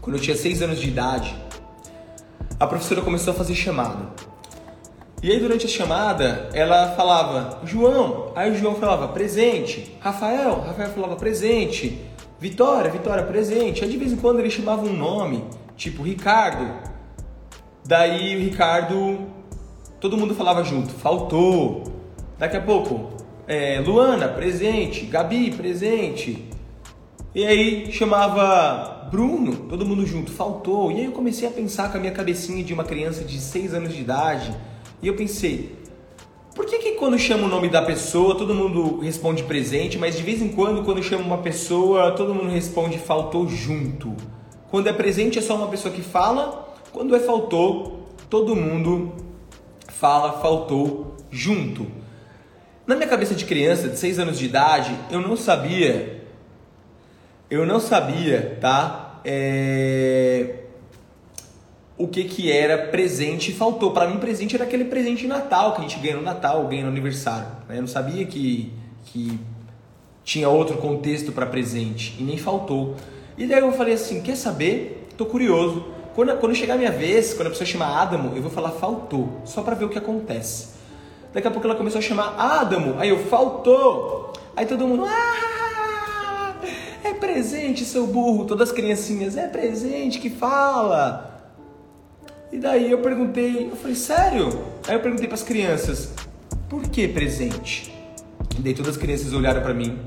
quando 0.00 0.16
eu 0.16 0.22
tinha 0.22 0.36
6 0.36 0.62
anos 0.62 0.80
de 0.80 0.88
idade, 0.88 1.36
a 2.58 2.66
professora 2.66 3.02
começou 3.02 3.34
a 3.34 3.36
fazer 3.36 3.54
chamada. 3.54 4.08
E 5.22 5.30
aí 5.30 5.38
durante 5.38 5.66
a 5.66 5.68
chamada, 5.68 6.48
ela 6.54 6.94
falava, 6.94 7.60
João, 7.64 8.32
aí 8.34 8.50
o 8.52 8.54
João 8.54 8.76
falava, 8.76 9.08
presente, 9.08 9.96
Rafael, 10.00 10.60
Rafael 10.60 10.90
falava, 10.90 11.16
presente, 11.16 12.07
Vitória, 12.40 12.90
Vitória, 12.90 13.24
presente. 13.24 13.82
Aí 13.82 13.90
de 13.90 13.96
vez 13.96 14.12
em 14.12 14.16
quando 14.16 14.38
ele 14.38 14.50
chamava 14.50 14.82
um 14.82 14.92
nome, 14.92 15.44
tipo 15.76 16.02
Ricardo. 16.02 16.72
Daí 17.84 18.36
o 18.36 18.40
Ricardo, 18.40 19.26
todo 20.00 20.16
mundo 20.16 20.34
falava 20.34 20.62
junto, 20.62 20.92
faltou. 20.92 21.82
Daqui 22.38 22.56
a 22.56 22.60
pouco, 22.60 23.10
é, 23.46 23.80
Luana, 23.80 24.28
presente, 24.28 25.04
Gabi, 25.06 25.50
presente. 25.50 26.46
E 27.34 27.44
aí 27.44 27.90
chamava 27.90 29.08
Bruno, 29.10 29.56
todo 29.68 29.84
mundo 29.84 30.06
junto, 30.06 30.30
faltou. 30.30 30.92
E 30.92 30.98
aí 30.98 31.04
eu 31.06 31.12
comecei 31.12 31.48
a 31.48 31.50
pensar 31.50 31.90
com 31.90 31.96
a 31.96 32.00
minha 32.00 32.12
cabecinha 32.12 32.62
de 32.62 32.72
uma 32.72 32.84
criança 32.84 33.24
de 33.24 33.40
6 33.40 33.74
anos 33.74 33.92
de 33.92 34.00
idade. 34.00 34.54
E 35.02 35.08
eu 35.08 35.16
pensei, 35.16 35.76
por 36.58 36.66
que, 36.66 36.78
que 36.78 36.92
quando 36.94 37.16
chama 37.16 37.46
o 37.46 37.48
nome 37.48 37.68
da 37.68 37.80
pessoa 37.80 38.36
todo 38.36 38.52
mundo 38.52 38.98
responde 38.98 39.44
presente, 39.44 39.96
mas 39.96 40.16
de 40.16 40.24
vez 40.24 40.42
em 40.42 40.48
quando, 40.48 40.82
quando 40.82 41.00
chama 41.00 41.22
uma 41.22 41.38
pessoa, 41.38 42.10
todo 42.10 42.34
mundo 42.34 42.50
responde 42.50 42.98
faltou 42.98 43.46
junto? 43.46 44.12
Quando 44.68 44.88
é 44.88 44.92
presente 44.92 45.38
é 45.38 45.40
só 45.40 45.54
uma 45.54 45.68
pessoa 45.68 45.94
que 45.94 46.02
fala, 46.02 46.74
quando 46.92 47.14
é 47.14 47.20
faltou, 47.20 48.08
todo 48.28 48.56
mundo 48.56 49.12
fala 49.86 50.40
faltou 50.40 51.14
junto. 51.30 51.86
Na 52.84 52.96
minha 52.96 53.08
cabeça 53.08 53.36
de 53.36 53.44
criança, 53.44 53.88
de 53.88 53.96
6 53.96 54.18
anos 54.18 54.36
de 54.36 54.46
idade, 54.46 54.98
eu 55.12 55.20
não 55.20 55.36
sabia, 55.36 56.26
eu 57.48 57.64
não 57.64 57.78
sabia, 57.78 58.58
tá? 58.60 59.20
É 59.24 60.64
o 61.98 62.06
que 62.06 62.24
que 62.24 62.50
era 62.50 62.86
presente 62.86 63.52
faltou. 63.52 63.90
Para 63.90 64.06
mim, 64.06 64.18
presente 64.18 64.54
era 64.54 64.64
aquele 64.64 64.84
presente 64.84 65.22
de 65.22 65.26
Natal 65.26 65.72
que 65.72 65.80
a 65.80 65.82
gente 65.82 65.98
ganha 65.98 66.16
no 66.16 66.22
Natal, 66.22 66.64
ganha 66.68 66.84
no 66.84 66.88
aniversário. 66.88 67.48
Né? 67.68 67.76
Eu 67.76 67.80
não 67.80 67.88
sabia 67.88 68.24
que, 68.24 68.72
que 69.06 69.38
tinha 70.22 70.48
outro 70.48 70.76
contexto 70.76 71.32
para 71.32 71.44
presente 71.44 72.14
e 72.18 72.22
nem 72.22 72.38
faltou. 72.38 72.94
E 73.36 73.46
daí 73.46 73.58
eu 73.58 73.72
falei 73.72 73.94
assim, 73.94 74.22
quer 74.22 74.36
saber? 74.36 75.08
Tô 75.16 75.26
curioso. 75.26 75.84
Quando, 76.14 76.36
quando 76.38 76.54
chegar 76.54 76.74
a 76.74 76.78
minha 76.78 76.92
vez, 76.92 77.34
quando 77.34 77.48
a 77.48 77.50
pessoa 77.50 77.66
chamar 77.66 78.00
Adamo, 78.00 78.32
eu 78.36 78.42
vou 78.42 78.50
falar 78.50 78.70
faltou, 78.70 79.40
só 79.44 79.62
para 79.62 79.74
ver 79.74 79.84
o 79.84 79.88
que 79.88 79.98
acontece. 79.98 80.78
Daqui 81.32 81.46
a 81.46 81.50
pouco 81.50 81.66
ela 81.66 81.76
começou 81.76 81.98
a 81.98 82.02
chamar 82.02 82.34
Adamo, 82.38 82.96
aí 82.98 83.08
eu 83.08 83.18
faltou. 83.24 84.32
Aí 84.56 84.66
todo 84.66 84.86
mundo, 84.86 85.04
ah, 85.06 86.54
é 87.04 87.12
presente, 87.14 87.84
seu 87.84 88.06
burro. 88.06 88.44
Todas 88.44 88.70
as 88.70 88.74
criancinhas, 88.74 89.36
é 89.36 89.46
presente 89.46 90.18
que 90.18 90.30
fala. 90.30 91.37
E 92.50 92.58
daí 92.58 92.90
eu 92.90 92.98
perguntei, 92.98 93.68
eu 93.70 93.76
falei, 93.76 93.94
sério? 93.94 94.48
Aí 94.86 94.94
eu 94.94 95.00
perguntei 95.00 95.26
para 95.26 95.34
as 95.34 95.42
crianças, 95.42 96.12
por 96.68 96.82
que 96.88 97.06
presente? 97.06 97.92
E 98.58 98.60
daí 98.60 98.74
todas 98.74 98.96
as 98.96 99.00
crianças 99.00 99.32
olharam 99.32 99.60
para 99.60 99.74
mim 99.74 99.98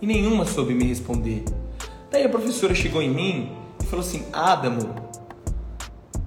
e 0.00 0.06
nenhuma 0.06 0.46
soube 0.46 0.74
me 0.74 0.84
responder. 0.84 1.44
Daí 2.10 2.24
a 2.24 2.28
professora 2.28 2.74
chegou 2.74 3.02
em 3.02 3.10
mim 3.10 3.52
e 3.82 3.86
falou 3.86 4.04
assim: 4.04 4.24
Adamo, 4.32 4.94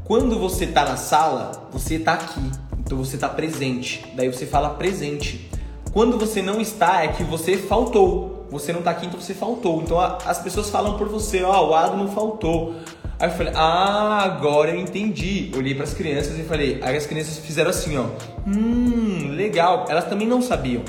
quando 0.03 0.39
você 0.39 0.65
está 0.65 0.85
na 0.85 0.97
sala, 0.97 1.67
você 1.71 1.95
está 1.95 2.13
aqui, 2.13 2.41
então 2.79 2.97
você 2.97 3.15
está 3.15 3.27
presente. 3.27 4.05
Daí 4.15 4.31
você 4.31 4.45
fala 4.45 4.71
presente. 4.71 5.49
Quando 5.91 6.17
você 6.17 6.41
não 6.41 6.61
está, 6.61 7.03
é 7.03 7.07
que 7.09 7.23
você 7.23 7.57
faltou. 7.57 8.47
Você 8.49 8.71
não 8.71 8.79
está 8.79 8.91
aqui, 8.91 9.05
então 9.05 9.19
você 9.19 9.33
faltou. 9.33 9.81
Então 9.81 9.99
as 9.99 10.39
pessoas 10.39 10.69
falam 10.69 10.97
por 10.97 11.07
você: 11.09 11.43
Ó, 11.43 11.65
oh, 11.65 11.69
o 11.69 11.75
Adamo 11.75 12.07
faltou. 12.09 12.75
Aí 13.19 13.29
eu 13.29 13.33
falei, 13.33 13.53
ah, 13.55 14.21
agora 14.23 14.71
eu 14.71 14.79
entendi. 14.79 15.51
Olhei 15.55 15.73
para 15.73 15.85
as 15.85 15.93
crianças 15.93 16.37
e 16.37 16.43
falei, 16.43 16.79
aí 16.83 16.95
as 16.95 17.07
crianças 17.07 17.39
fizeram 17.39 17.71
assim, 17.71 17.97
ó. 17.97 18.05
Hum, 18.45 19.31
legal. 19.31 19.85
Elas 19.89 20.05
também 20.05 20.27
não 20.27 20.41
sabiam. 20.41 20.83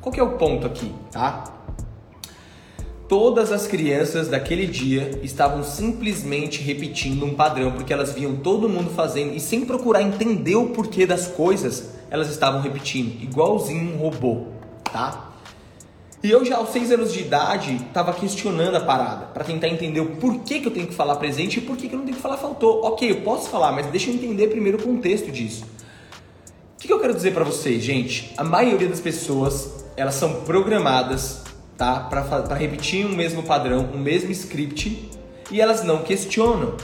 Qual 0.00 0.12
que 0.12 0.18
é 0.18 0.22
o 0.22 0.32
ponto 0.32 0.66
aqui, 0.66 0.90
tá? 1.12 1.44
Todas 3.08 3.52
as 3.52 3.66
crianças 3.68 4.28
daquele 4.28 4.66
dia 4.66 5.20
estavam 5.22 5.62
simplesmente 5.62 6.62
repetindo 6.62 7.24
um 7.24 7.34
padrão, 7.34 7.70
porque 7.72 7.92
elas 7.92 8.12
viam 8.12 8.36
todo 8.36 8.68
mundo 8.68 8.90
fazendo 8.90 9.34
e 9.34 9.38
sem 9.38 9.64
procurar 9.64 10.02
entender 10.02 10.56
o 10.56 10.70
porquê 10.70 11.06
das 11.06 11.28
coisas, 11.28 11.90
elas 12.10 12.28
estavam 12.28 12.62
repetindo, 12.62 13.22
igualzinho 13.22 13.94
um 13.94 13.96
robô, 13.96 14.46
tá? 14.84 15.35
E 16.26 16.30
eu 16.32 16.44
já 16.44 16.56
aos 16.56 16.70
seis 16.70 16.90
anos 16.90 17.12
de 17.12 17.20
idade 17.20 17.76
estava 17.76 18.12
questionando 18.12 18.74
a 18.74 18.80
parada 18.80 19.26
para 19.26 19.44
tentar 19.44 19.68
entender 19.68 20.00
o 20.00 20.16
porquê 20.16 20.58
que 20.58 20.66
eu 20.66 20.72
tenho 20.72 20.88
que 20.88 20.92
falar 20.92 21.14
presente 21.14 21.58
e 21.58 21.60
por 21.60 21.76
que 21.76 21.86
eu 21.86 21.98
não 21.98 22.04
tenho 22.04 22.16
que 22.16 22.20
falar 22.20 22.36
faltou. 22.36 22.84
Ok, 22.84 23.08
eu 23.08 23.20
posso 23.20 23.48
falar, 23.48 23.70
mas 23.70 23.86
deixa 23.86 24.10
eu 24.10 24.14
entender 24.14 24.48
primeiro 24.48 24.76
o 24.76 24.82
contexto 24.82 25.30
disso. 25.30 25.62
O 25.62 26.80
que, 26.80 26.88
que 26.88 26.92
eu 26.92 26.98
quero 26.98 27.14
dizer 27.14 27.32
para 27.32 27.44
vocês, 27.44 27.80
gente? 27.80 28.34
A 28.36 28.42
maioria 28.42 28.88
das 28.88 28.98
pessoas 28.98 29.86
elas 29.96 30.16
são 30.16 30.40
programadas, 30.40 31.44
tá, 31.78 32.00
para 32.00 32.56
repetir 32.56 33.06
um 33.06 33.14
mesmo 33.14 33.44
padrão, 33.44 33.88
um 33.94 33.98
mesmo 33.98 34.32
script 34.32 35.08
e 35.48 35.60
elas 35.60 35.84
não 35.84 36.02
questionam 36.02 36.74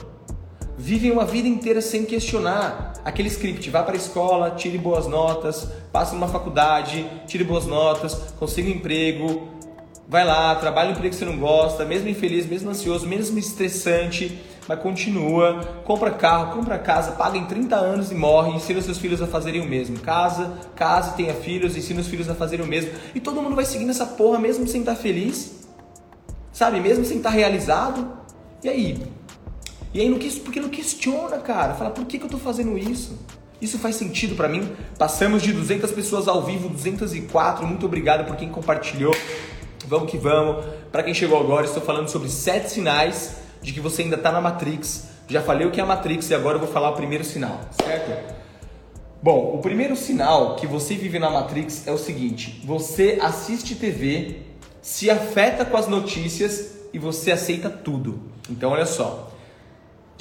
vivem 0.76 1.10
uma 1.10 1.24
vida 1.24 1.48
inteira 1.48 1.80
sem 1.80 2.04
questionar. 2.04 2.94
Aquele 3.04 3.28
script, 3.28 3.68
vá 3.70 3.82
para 3.82 3.94
a 3.94 3.96
escola, 3.96 4.50
tire 4.52 4.78
boas 4.78 5.06
notas, 5.06 5.68
passe 5.92 6.14
numa 6.14 6.28
faculdade, 6.28 7.06
tire 7.26 7.44
boas 7.44 7.66
notas, 7.66 8.14
consiga 8.38 8.68
um 8.68 8.72
emprego, 8.72 9.48
vai 10.08 10.24
lá, 10.24 10.54
trabalha 10.54 10.90
no 10.90 10.94
emprego 10.94 11.10
que 11.10 11.18
você 11.18 11.24
não 11.24 11.38
gosta, 11.38 11.84
mesmo 11.84 12.08
infeliz, 12.08 12.46
mesmo 12.46 12.70
ansioso, 12.70 13.06
mesmo 13.06 13.38
estressante, 13.38 14.38
mas 14.68 14.78
continua, 14.78 15.82
compra 15.84 16.10
carro, 16.10 16.54
compra 16.56 16.78
casa, 16.78 17.12
paga 17.12 17.36
em 17.36 17.46
30 17.46 17.76
anos 17.76 18.12
e 18.12 18.14
morre, 18.14 18.52
ensina 18.52 18.80
seus 18.80 18.98
filhos 18.98 19.20
a 19.20 19.26
fazerem 19.26 19.60
o 19.60 19.68
mesmo. 19.68 19.98
Casa, 19.98 20.52
casa, 20.76 21.12
tenha 21.12 21.34
filhos, 21.34 21.76
ensina 21.76 22.00
os 22.00 22.06
filhos 22.06 22.28
a 22.28 22.34
fazerem 22.34 22.64
o 22.64 22.68
mesmo. 22.68 22.92
E 23.14 23.20
todo 23.20 23.42
mundo 23.42 23.56
vai 23.56 23.64
seguindo 23.64 23.90
essa 23.90 24.06
porra 24.06 24.38
mesmo 24.38 24.66
sem 24.68 24.80
estar 24.80 24.94
feliz. 24.94 25.66
Sabe? 26.52 26.80
Mesmo 26.80 27.04
sem 27.04 27.16
estar 27.16 27.30
realizado. 27.30 28.06
E 28.62 28.68
aí? 28.68 29.02
E 29.94 30.00
aí, 30.00 30.08
não, 30.08 30.18
porque 30.18 30.60
não 30.60 30.68
questiona, 30.68 31.38
cara. 31.38 31.74
Fala, 31.74 31.90
por 31.90 32.04
que, 32.06 32.18
que 32.18 32.24
eu 32.24 32.30
tô 32.30 32.38
fazendo 32.38 32.78
isso? 32.78 33.18
Isso 33.60 33.78
faz 33.78 33.96
sentido 33.96 34.34
para 34.34 34.48
mim? 34.48 34.68
Passamos 34.98 35.42
de 35.42 35.52
200 35.52 35.90
pessoas 35.92 36.26
ao 36.26 36.42
vivo, 36.42 36.68
204. 36.68 37.66
Muito 37.66 37.86
obrigado 37.86 38.26
por 38.26 38.36
quem 38.36 38.48
compartilhou. 38.48 39.14
Vamos 39.86 40.10
que 40.10 40.18
vamos. 40.18 40.64
Para 40.90 41.02
quem 41.02 41.14
chegou 41.14 41.38
agora, 41.38 41.64
estou 41.64 41.82
falando 41.82 42.08
sobre 42.08 42.28
sete 42.28 42.70
sinais 42.70 43.36
de 43.60 43.72
que 43.72 43.80
você 43.80 44.02
ainda 44.02 44.16
está 44.16 44.32
na 44.32 44.40
Matrix. 44.40 45.08
Já 45.28 45.40
falei 45.40 45.66
o 45.66 45.70
que 45.70 45.80
é 45.80 45.82
a 45.82 45.86
Matrix 45.86 46.28
e 46.30 46.34
agora 46.34 46.56
eu 46.56 46.60
vou 46.60 46.68
falar 46.68 46.90
o 46.90 46.94
primeiro 46.94 47.24
sinal, 47.24 47.60
certo? 47.84 48.42
Bom, 49.22 49.54
o 49.54 49.58
primeiro 49.58 49.94
sinal 49.94 50.56
que 50.56 50.66
você 50.66 50.96
vive 50.96 51.18
na 51.18 51.30
Matrix 51.30 51.86
é 51.86 51.92
o 51.92 51.98
seguinte: 51.98 52.60
você 52.64 53.18
assiste 53.22 53.76
TV, 53.76 54.40
se 54.80 55.08
afeta 55.08 55.64
com 55.64 55.76
as 55.76 55.86
notícias 55.86 56.72
e 56.92 56.98
você 56.98 57.30
aceita 57.30 57.70
tudo. 57.70 58.20
Então, 58.50 58.72
olha 58.72 58.86
só. 58.86 59.31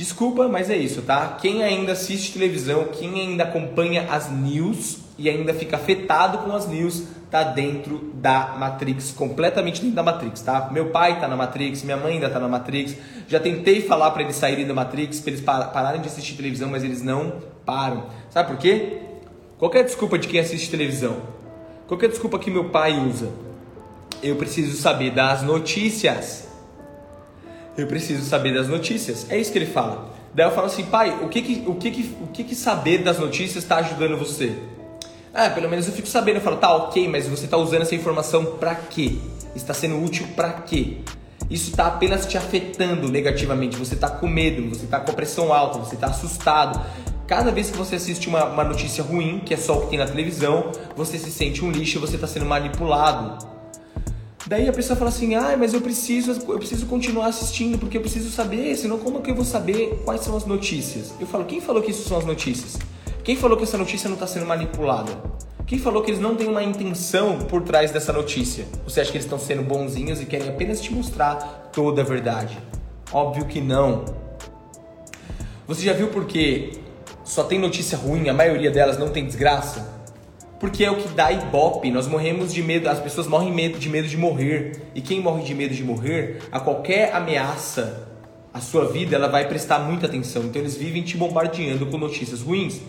Desculpa, 0.01 0.47
mas 0.47 0.67
é 0.67 0.75
isso, 0.75 1.03
tá? 1.03 1.37
Quem 1.39 1.61
ainda 1.61 1.91
assiste 1.91 2.33
televisão, 2.33 2.85
quem 2.85 3.21
ainda 3.21 3.43
acompanha 3.43 4.07
as 4.09 4.31
news 4.31 4.97
e 5.15 5.29
ainda 5.29 5.53
fica 5.53 5.75
afetado 5.75 6.39
com 6.39 6.55
as 6.55 6.67
news, 6.67 7.03
tá 7.29 7.43
dentro 7.43 8.11
da 8.15 8.55
Matrix, 8.57 9.11
completamente 9.11 9.79
dentro 9.79 9.95
da 9.95 10.01
Matrix, 10.01 10.41
tá? 10.41 10.69
Meu 10.71 10.89
pai 10.89 11.19
tá 11.19 11.27
na 11.27 11.35
Matrix, 11.35 11.83
minha 11.83 11.97
mãe 11.97 12.15
ainda 12.15 12.31
tá 12.31 12.39
na 12.39 12.47
Matrix. 12.47 12.95
Já 13.27 13.39
tentei 13.39 13.79
falar 13.83 14.09
para 14.09 14.23
eles 14.23 14.35
saírem 14.37 14.65
da 14.65 14.73
Matrix, 14.73 15.19
para 15.19 15.33
eles 15.33 15.41
pararem 15.45 16.01
de 16.01 16.07
assistir 16.07 16.33
televisão, 16.33 16.67
mas 16.67 16.83
eles 16.83 17.03
não 17.03 17.35
param. 17.63 18.07
Sabe 18.31 18.49
por 18.49 18.57
quê? 18.57 19.01
Qualquer 19.59 19.83
desculpa 19.83 20.17
de 20.17 20.27
quem 20.27 20.39
assiste 20.39 20.71
televisão, 20.71 21.17
qualquer 21.87 22.09
desculpa 22.09 22.39
que 22.39 22.49
meu 22.49 22.71
pai 22.71 22.97
usa, 23.07 23.29
eu 24.23 24.35
preciso 24.35 24.81
saber 24.81 25.11
das 25.11 25.43
notícias. 25.43 26.49
Eu 27.77 27.87
preciso 27.87 28.23
saber 28.23 28.53
das 28.53 28.67
notícias. 28.67 29.25
É 29.29 29.37
isso 29.37 29.51
que 29.51 29.57
ele 29.57 29.65
fala. 29.65 30.09
Daí 30.33 30.45
eu 30.45 30.51
falo 30.51 30.67
assim, 30.67 30.83
pai, 30.83 31.17
o 31.21 31.27
que 31.27 31.41
que, 31.41 31.63
o 31.67 31.75
que, 31.75 31.91
que, 31.91 32.15
o 32.21 32.27
que, 32.27 32.43
que 32.43 32.55
saber 32.55 32.99
das 32.99 33.19
notícias 33.19 33.63
está 33.63 33.77
ajudando 33.77 34.17
você? 34.17 34.55
Ah, 35.33 35.49
pelo 35.49 35.69
menos 35.69 35.87
eu 35.87 35.93
fico 35.93 36.07
sabendo. 36.07 36.37
Eu 36.37 36.41
falo, 36.41 36.57
tá, 36.57 36.73
ok, 36.75 37.07
mas 37.07 37.27
você 37.27 37.45
está 37.45 37.57
usando 37.57 37.81
essa 37.81 37.95
informação 37.95 38.45
para 38.57 38.75
quê? 38.75 39.15
Está 39.55 39.73
sendo 39.73 40.03
útil 40.03 40.27
para 40.35 40.51
quê? 40.53 40.97
Isso 41.49 41.71
está 41.71 41.87
apenas 41.87 42.25
te 42.25 42.37
afetando 42.37 43.09
negativamente. 43.09 43.77
Você 43.77 43.95
está 43.95 44.09
com 44.09 44.27
medo, 44.27 44.69
você 44.69 44.85
está 44.85 44.99
com 44.99 45.13
pressão 45.13 45.53
alta, 45.53 45.79
você 45.79 45.95
está 45.95 46.07
assustado. 46.07 46.81
Cada 47.27 47.51
vez 47.51 47.69
que 47.69 47.77
você 47.77 47.95
assiste 47.95 48.27
uma, 48.27 48.45
uma 48.45 48.63
notícia 48.63 49.03
ruim, 49.03 49.39
que 49.39 49.53
é 49.53 49.57
só 49.57 49.77
o 49.77 49.81
que 49.81 49.91
tem 49.91 49.99
na 49.99 50.05
televisão, 50.05 50.71
você 50.95 51.17
se 51.17 51.31
sente 51.31 51.63
um 51.63 51.71
lixo, 51.71 51.99
você 51.99 52.15
está 52.15 52.27
sendo 52.27 52.45
manipulado. 52.45 53.45
Daí 54.51 54.67
a 54.67 54.73
pessoa 54.73 54.97
fala 54.97 55.09
assim: 55.09 55.33
"Ah, 55.33 55.55
mas 55.57 55.73
eu 55.73 55.79
preciso, 55.79 56.33
eu 56.33 56.57
preciso 56.57 56.85
continuar 56.85 57.27
assistindo 57.27 57.77
porque 57.79 57.95
eu 57.95 58.01
preciso 58.01 58.29
saber, 58.29 58.75
senão 58.75 58.99
como 58.99 59.21
que 59.21 59.31
eu 59.31 59.35
vou 59.35 59.45
saber 59.45 60.01
quais 60.03 60.19
são 60.19 60.35
as 60.35 60.45
notícias?". 60.45 61.13
Eu 61.21 61.25
falo: 61.25 61.45
"Quem 61.45 61.61
falou 61.61 61.81
que 61.81 61.91
isso 61.91 62.05
são 62.05 62.17
as 62.17 62.25
notícias? 62.25 62.77
Quem 63.23 63.37
falou 63.37 63.55
que 63.55 63.63
essa 63.63 63.77
notícia 63.77 64.09
não 64.09 64.15
está 64.15 64.27
sendo 64.27 64.45
manipulada? 64.45 65.09
Quem 65.65 65.79
falou 65.79 66.03
que 66.03 66.11
eles 66.11 66.19
não 66.19 66.35
têm 66.35 66.49
uma 66.49 66.61
intenção 66.61 67.39
por 67.39 67.61
trás 67.61 67.91
dessa 67.91 68.11
notícia? 68.11 68.65
Você 68.83 68.99
acha 68.99 69.09
que 69.09 69.15
eles 69.15 69.25
estão 69.25 69.39
sendo 69.39 69.63
bonzinhos 69.63 70.19
e 70.19 70.25
querem 70.25 70.49
apenas 70.49 70.81
te 70.81 70.93
mostrar 70.93 71.69
toda 71.71 72.01
a 72.01 72.03
verdade? 72.03 72.59
Óbvio 73.13 73.45
que 73.45 73.61
não. 73.61 74.03
Você 75.65 75.81
já 75.81 75.93
viu 75.93 76.09
por 76.09 76.25
que 76.25 76.73
só 77.23 77.45
tem 77.45 77.57
notícia 77.57 77.97
ruim, 77.97 78.27
a 78.27 78.33
maioria 78.33 78.69
delas 78.69 78.97
não 78.97 79.11
tem 79.11 79.25
desgraça? 79.25 80.00
Porque 80.61 80.85
é 80.85 80.91
o 80.91 80.95
que 80.95 81.07
dá 81.07 81.31
ibope. 81.31 81.89
Nós 81.89 82.07
morremos 82.07 82.53
de 82.53 82.61
medo, 82.61 82.87
as 82.87 82.99
pessoas 82.99 83.25
morrem 83.25 83.51
de 83.71 83.89
medo 83.89 84.07
de 84.07 84.15
morrer. 84.15 84.83
E 84.93 85.01
quem 85.01 85.19
morre 85.19 85.43
de 85.43 85.55
medo 85.55 85.73
de 85.73 85.83
morrer, 85.83 86.43
a 86.51 86.59
qualquer 86.59 87.15
ameaça 87.15 88.07
à 88.53 88.61
sua 88.61 88.85
vida, 88.85 89.15
ela 89.15 89.27
vai 89.27 89.47
prestar 89.47 89.79
muita 89.79 90.05
atenção. 90.05 90.43
Então 90.43 90.61
eles 90.61 90.77
vivem 90.77 91.01
te 91.01 91.17
bombardeando 91.17 91.87
com 91.87 91.97
notícias 91.97 92.41
ruins. 92.41 92.79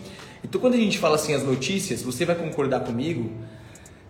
Então 0.43 0.61
quando 0.61 0.75
a 0.75 0.77
gente 0.77 0.99
fala 0.99 1.15
assim 1.15 1.33
as 1.33 1.41
notícias, 1.41 2.03
você 2.03 2.25
vai 2.25 2.35
concordar 2.35 2.81
comigo 2.81 3.31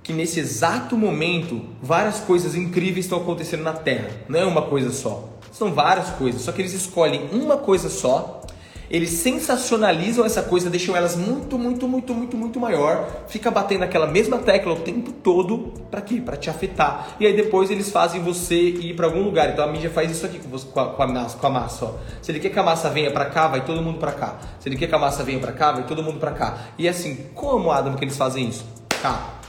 que 0.03 0.11
nesse 0.11 0.41
exato 0.41 0.97
momento 0.97 1.61
várias 1.81 2.19
coisas 2.19 2.55
incríveis 2.55 3.05
estão 3.05 3.19
acontecendo 3.21 3.63
na 3.63 3.71
Terra. 3.71 4.09
Não 4.27 4.37
é 4.37 4.45
uma 4.45 4.63
coisa 4.63 4.91
só. 4.91 5.29
São 5.53 5.71
várias 5.71 6.09
coisas, 6.09 6.41
só 6.41 6.51
que 6.51 6.61
eles 6.61 6.73
escolhem 6.73 7.29
uma 7.31 7.55
coisa 7.55 7.87
só 7.87 8.41
eles 8.89 9.09
sensacionalizam 9.11 10.25
essa 10.25 10.41
coisa, 10.41 10.69
deixam 10.69 10.95
elas 10.95 11.15
muito, 11.15 11.57
muito, 11.57 11.87
muito, 11.87 12.13
muito, 12.13 12.37
muito 12.37 12.59
maior, 12.59 13.25
fica 13.27 13.49
batendo 13.49 13.83
aquela 13.83 14.07
mesma 14.07 14.37
tecla 14.37 14.73
o 14.73 14.79
tempo 14.79 15.11
todo, 15.11 15.73
para 15.89 16.01
quê? 16.01 16.21
Para 16.23 16.37
te 16.37 16.49
afetar. 16.49 17.15
E 17.19 17.25
aí 17.25 17.35
depois 17.35 17.71
eles 17.71 17.89
fazem 17.89 18.21
você 18.21 18.55
ir 18.55 18.95
para 18.95 19.05
algum 19.05 19.23
lugar. 19.23 19.49
Então 19.49 19.63
a 19.63 19.67
mídia 19.67 19.89
faz 19.89 20.11
isso 20.11 20.25
aqui 20.25 20.39
com, 20.39 20.49
você, 20.49 20.67
com, 20.67 20.79
a, 20.79 20.87
com, 20.87 21.03
a, 21.03 21.07
massa, 21.07 21.37
com 21.37 21.47
a 21.47 21.49
massa, 21.49 21.85
ó. 21.85 21.93
Se 22.21 22.31
ele 22.31 22.39
quer 22.39 22.49
que 22.49 22.59
a 22.59 22.63
massa 22.63 22.89
venha 22.89 23.11
para 23.11 23.25
cá, 23.25 23.47
vai 23.47 23.65
todo 23.65 23.81
mundo 23.81 23.99
para 23.99 24.11
cá. 24.11 24.39
Se 24.59 24.69
ele 24.69 24.75
quer 24.75 24.87
que 24.87 24.95
a 24.95 24.99
massa 24.99 25.23
venha 25.23 25.39
para 25.39 25.51
cá, 25.51 25.71
vai 25.71 25.85
todo 25.85 26.03
mundo 26.03 26.19
para 26.19 26.31
cá. 26.31 26.57
E 26.77 26.87
assim, 26.87 27.15
como 27.33 27.71
Adam 27.71 27.95
que 27.95 28.03
eles 28.03 28.17
fazem 28.17 28.47
isso? 28.47 28.65
Tá. 29.01 29.39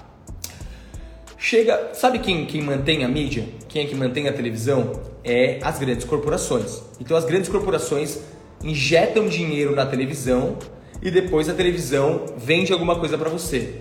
Chega, 1.37 1.91
sabe 1.93 2.21
quem, 2.21 2.47
quem 2.47 2.63
mantém 2.63 3.05
a 3.05 3.09
mídia? 3.09 3.47
Quem 3.69 3.85
é 3.85 3.87
que 3.87 3.95
mantém 3.95 4.27
a 4.29 4.33
televisão? 4.33 4.93
É 5.23 5.59
as 5.63 5.79
grandes 5.79 6.07
corporações. 6.07 6.81
Então 6.99 7.15
as 7.17 7.27
grandes 7.27 7.51
corporações 7.51 8.19
injetam 8.65 9.29
dinheiro 9.29 9.77
na 9.77 9.85
televisão 9.85 10.57
e 11.03 11.11
depois 11.11 11.49
a 11.49 11.55
televisão 11.55 12.25
vende 12.37 12.73
alguma 12.73 12.99
coisa 12.99 13.19
para 13.19 13.29
você. 13.29 13.81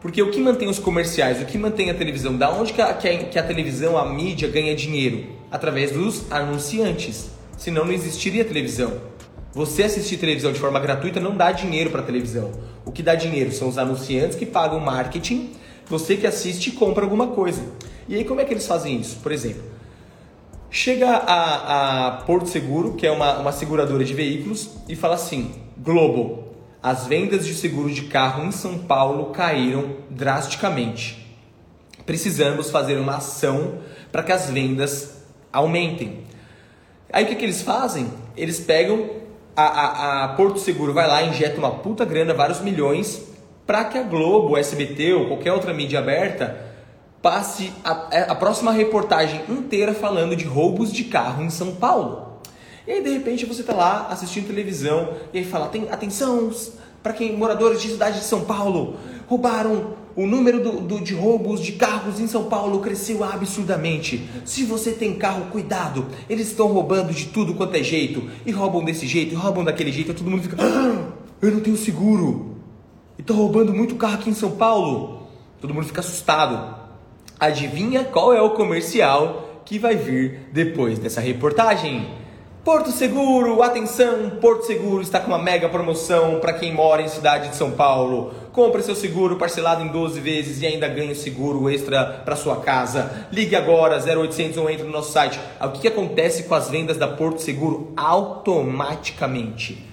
Porque 0.00 0.22
o 0.22 0.30
que 0.30 0.40
mantém 0.40 0.68
os 0.68 0.78
comerciais, 0.78 1.42
o 1.42 1.44
que 1.44 1.58
mantém 1.58 1.90
a 1.90 1.94
televisão, 1.94 2.36
da 2.36 2.50
onde 2.50 2.72
que 2.72 2.80
a, 2.80 2.94
que 2.94 3.38
a, 3.38 3.42
televisão, 3.42 3.98
a 3.98 4.06
mídia 4.06 4.48
ganha 4.48 4.74
dinheiro? 4.74 5.26
Através 5.50 5.90
dos 5.90 6.30
anunciantes. 6.30 7.30
Senão 7.58 7.84
não 7.84 7.92
existiria 7.92 8.44
televisão. 8.44 8.98
Você 9.52 9.82
assistir 9.82 10.16
televisão 10.16 10.52
de 10.52 10.60
forma 10.60 10.78
gratuita 10.78 11.18
não 11.20 11.36
dá 11.36 11.50
dinheiro 11.50 11.90
para 11.90 12.00
a 12.00 12.04
televisão. 12.04 12.52
O 12.86 12.92
que 12.92 13.02
dá 13.02 13.14
dinheiro 13.14 13.52
são 13.52 13.68
os 13.68 13.76
anunciantes 13.76 14.38
que 14.38 14.46
pagam 14.46 14.78
marketing, 14.78 15.50
você 15.86 16.16
que 16.16 16.26
assiste 16.26 16.70
compra 16.70 17.04
alguma 17.04 17.26
coisa. 17.26 17.60
E 18.08 18.14
aí 18.14 18.24
como 18.24 18.40
é 18.40 18.44
que 18.44 18.54
eles 18.54 18.66
fazem 18.66 18.98
isso? 18.98 19.16
Por 19.16 19.32
exemplo, 19.32 19.62
Chega 20.72 21.08
a, 21.08 22.06
a 22.06 22.10
Porto 22.22 22.48
Seguro, 22.48 22.94
que 22.94 23.04
é 23.04 23.10
uma, 23.10 23.38
uma 23.38 23.50
seguradora 23.50 24.04
de 24.04 24.14
veículos, 24.14 24.70
e 24.88 24.94
fala 24.94 25.16
assim: 25.16 25.52
Globo, 25.76 26.44
as 26.80 27.06
vendas 27.06 27.44
de 27.44 27.54
seguro 27.54 27.92
de 27.92 28.02
carro 28.02 28.44
em 28.44 28.52
São 28.52 28.78
Paulo 28.78 29.26
caíram 29.32 29.96
drasticamente. 30.08 31.26
Precisamos 32.06 32.70
fazer 32.70 32.98
uma 32.98 33.16
ação 33.16 33.80
para 34.12 34.22
que 34.22 34.30
as 34.30 34.48
vendas 34.48 35.24
aumentem. 35.52 36.24
Aí 37.12 37.24
o 37.24 37.26
que, 37.26 37.34
que 37.34 37.44
eles 37.44 37.62
fazem? 37.62 38.06
Eles 38.36 38.60
pegam 38.60 39.10
a, 39.56 39.64
a, 39.64 40.24
a 40.24 40.28
Porto 40.28 40.60
Seguro, 40.60 40.94
vai 40.94 41.08
lá, 41.08 41.20
injeta 41.24 41.58
uma 41.58 41.72
puta 41.72 42.04
grana, 42.04 42.32
vários 42.32 42.60
milhões, 42.60 43.20
para 43.66 43.84
que 43.84 43.98
a 43.98 44.04
Globo, 44.04 44.56
SBT 44.56 45.14
ou 45.14 45.26
qualquer 45.26 45.52
outra 45.52 45.74
mídia 45.74 45.98
aberta 45.98 46.69
passe 47.22 47.72
a, 47.84 48.08
é, 48.10 48.30
a, 48.30 48.34
próxima 48.34 48.72
reportagem 48.72 49.42
inteira 49.48 49.92
falando 49.92 50.34
de 50.34 50.44
roubos 50.44 50.92
de 50.92 51.04
carro 51.04 51.42
em 51.42 51.50
São 51.50 51.74
Paulo. 51.74 52.40
E 52.86 52.92
aí 52.92 53.02
de 53.02 53.10
repente 53.10 53.44
você 53.44 53.60
está 53.60 53.74
lá 53.74 54.08
assistindo 54.10 54.46
televisão 54.46 55.10
e 55.32 55.38
aí 55.38 55.44
fala: 55.44 55.68
Tem, 55.68 55.88
atenção 55.90 56.50
para 57.02 57.12
quem 57.12 57.36
moradores 57.36 57.80
de 57.80 57.88
cidade 57.88 58.18
de 58.18 58.24
São 58.24 58.42
Paulo 58.44 58.96
roubaram 59.26 59.94
o 60.16 60.26
número 60.26 60.62
do, 60.62 60.80
do, 60.80 61.00
de 61.00 61.14
roubos 61.14 61.60
de 61.60 61.72
carros 61.72 62.18
em 62.18 62.26
São 62.26 62.44
Paulo 62.44 62.80
cresceu 62.80 63.22
absurdamente. 63.22 64.28
Se 64.44 64.64
você 64.64 64.90
tem 64.90 65.14
carro, 65.14 65.46
cuidado. 65.50 66.06
Eles 66.28 66.48
estão 66.48 66.66
roubando 66.66 67.12
de 67.12 67.26
tudo 67.26 67.54
quanto 67.54 67.76
é 67.76 67.82
jeito. 67.82 68.28
E 68.44 68.50
roubam 68.50 68.84
desse 68.84 69.06
jeito, 69.06 69.32
e 69.32 69.36
roubam 69.36 69.64
daquele 69.64 69.92
jeito. 69.92 70.10
E 70.10 70.14
todo 70.14 70.30
mundo 70.30 70.42
fica: 70.42 70.56
ah, 70.58 71.12
Eu 71.40 71.52
não 71.52 71.60
tenho 71.60 71.76
seguro. 71.76 72.56
E 73.16 73.20
estão 73.20 73.36
roubando 73.36 73.72
muito 73.72 73.94
carro 73.94 74.14
aqui 74.14 74.30
em 74.30 74.34
São 74.34 74.50
Paulo. 74.52 75.28
Todo 75.60 75.72
mundo 75.72 75.86
fica 75.86 76.00
assustado. 76.00 76.79
Adivinha 77.40 78.04
qual 78.04 78.34
é 78.34 78.42
o 78.42 78.50
comercial 78.50 79.62
que 79.64 79.78
vai 79.78 79.96
vir 79.96 80.50
depois 80.52 80.98
dessa 80.98 81.22
reportagem? 81.22 82.06
Porto 82.62 82.90
Seguro, 82.90 83.62
atenção! 83.62 84.32
Porto 84.42 84.66
Seguro 84.66 85.00
está 85.00 85.18
com 85.18 85.28
uma 85.28 85.38
mega 85.42 85.66
promoção 85.66 86.38
para 86.38 86.52
quem 86.52 86.74
mora 86.74 87.00
em 87.00 87.08
cidade 87.08 87.48
de 87.48 87.56
São 87.56 87.70
Paulo. 87.70 88.34
Compre 88.52 88.82
seu 88.82 88.94
seguro 88.94 89.36
parcelado 89.36 89.82
em 89.82 89.88
12 89.88 90.20
vezes 90.20 90.60
e 90.60 90.66
ainda 90.66 90.86
ganhe 90.86 91.14
seguro 91.14 91.70
extra 91.70 92.04
para 92.04 92.36
sua 92.36 92.56
casa. 92.56 93.26
Ligue 93.32 93.56
agora 93.56 93.96
0800 93.96 94.58
ou 94.58 94.68
entre 94.68 94.84
no 94.84 94.92
nosso 94.92 95.10
site. 95.10 95.40
O 95.62 95.70
que, 95.70 95.80
que 95.80 95.88
acontece 95.88 96.42
com 96.42 96.54
as 96.54 96.68
vendas 96.68 96.98
da 96.98 97.08
Porto 97.08 97.40
Seguro? 97.40 97.94
Automaticamente 97.96 99.88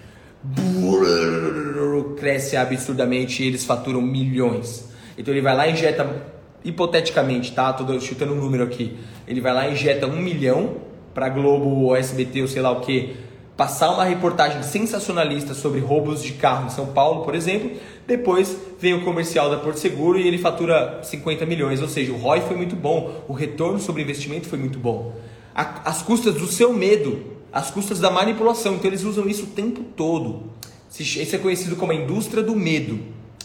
cresce 2.17 2.57
absurdamente 2.57 3.41
e 3.41 3.47
eles 3.47 3.63
faturam 3.63 4.01
milhões. 4.01 4.89
Então 5.17 5.33
ele 5.33 5.41
vai 5.41 5.55
lá 5.55 5.67
e 5.67 5.71
injeta 5.71 6.36
hipoteticamente, 6.67 7.53
tá? 7.53 7.71
Tô 7.71 7.99
chutando 8.01 8.33
um 8.33 8.35
número 8.35 8.63
aqui. 8.63 8.97
Ele 9.25 9.39
vai 9.39 9.53
lá 9.53 9.67
e 9.67 9.73
injeta 9.73 10.05
um 10.05 10.17
milhão 10.17 10.75
para 11.13 11.29
Globo 11.29 11.69
ou 11.69 11.95
SBT 11.95 12.41
ou 12.41 12.47
sei 12.47 12.61
lá 12.61 12.71
o 12.71 12.81
que, 12.81 13.15
passar 13.55 13.89
uma 13.91 14.03
reportagem 14.03 14.61
sensacionalista 14.61 15.53
sobre 15.53 15.79
roubos 15.79 16.21
de 16.21 16.33
carro 16.33 16.67
em 16.67 16.69
São 16.69 16.87
Paulo, 16.87 17.23
por 17.23 17.33
exemplo. 17.33 17.71
Depois 18.05 18.55
vem 18.79 18.93
o 18.93 19.05
comercial 19.05 19.49
da 19.49 19.57
Porto 19.57 19.77
Seguro 19.77 20.19
e 20.19 20.27
ele 20.27 20.37
fatura 20.37 20.99
50 21.03 21.45
milhões. 21.45 21.81
Ou 21.81 21.87
seja, 21.87 22.11
o 22.11 22.17
ROI 22.17 22.41
foi 22.41 22.57
muito 22.57 22.75
bom, 22.75 23.23
o 23.29 23.33
retorno 23.33 23.79
sobre 23.79 24.01
investimento 24.03 24.47
foi 24.47 24.59
muito 24.59 24.77
bom. 24.77 25.15
As 25.55 26.01
custas 26.03 26.35
do 26.35 26.47
seu 26.47 26.73
medo, 26.73 27.23
as 27.51 27.71
custas 27.71 27.99
da 27.99 28.11
manipulação. 28.11 28.75
Então 28.75 28.89
eles 28.89 29.03
usam 29.03 29.27
isso 29.27 29.45
o 29.45 29.47
tempo 29.47 29.81
todo. 29.95 30.51
Isso 30.99 31.35
é 31.35 31.39
conhecido 31.39 31.77
como 31.77 31.93
a 31.93 31.95
indústria 31.95 32.43
do 32.43 32.55
medo, 32.55 32.99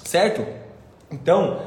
certo? 0.05 0.45
Então, 1.11 1.61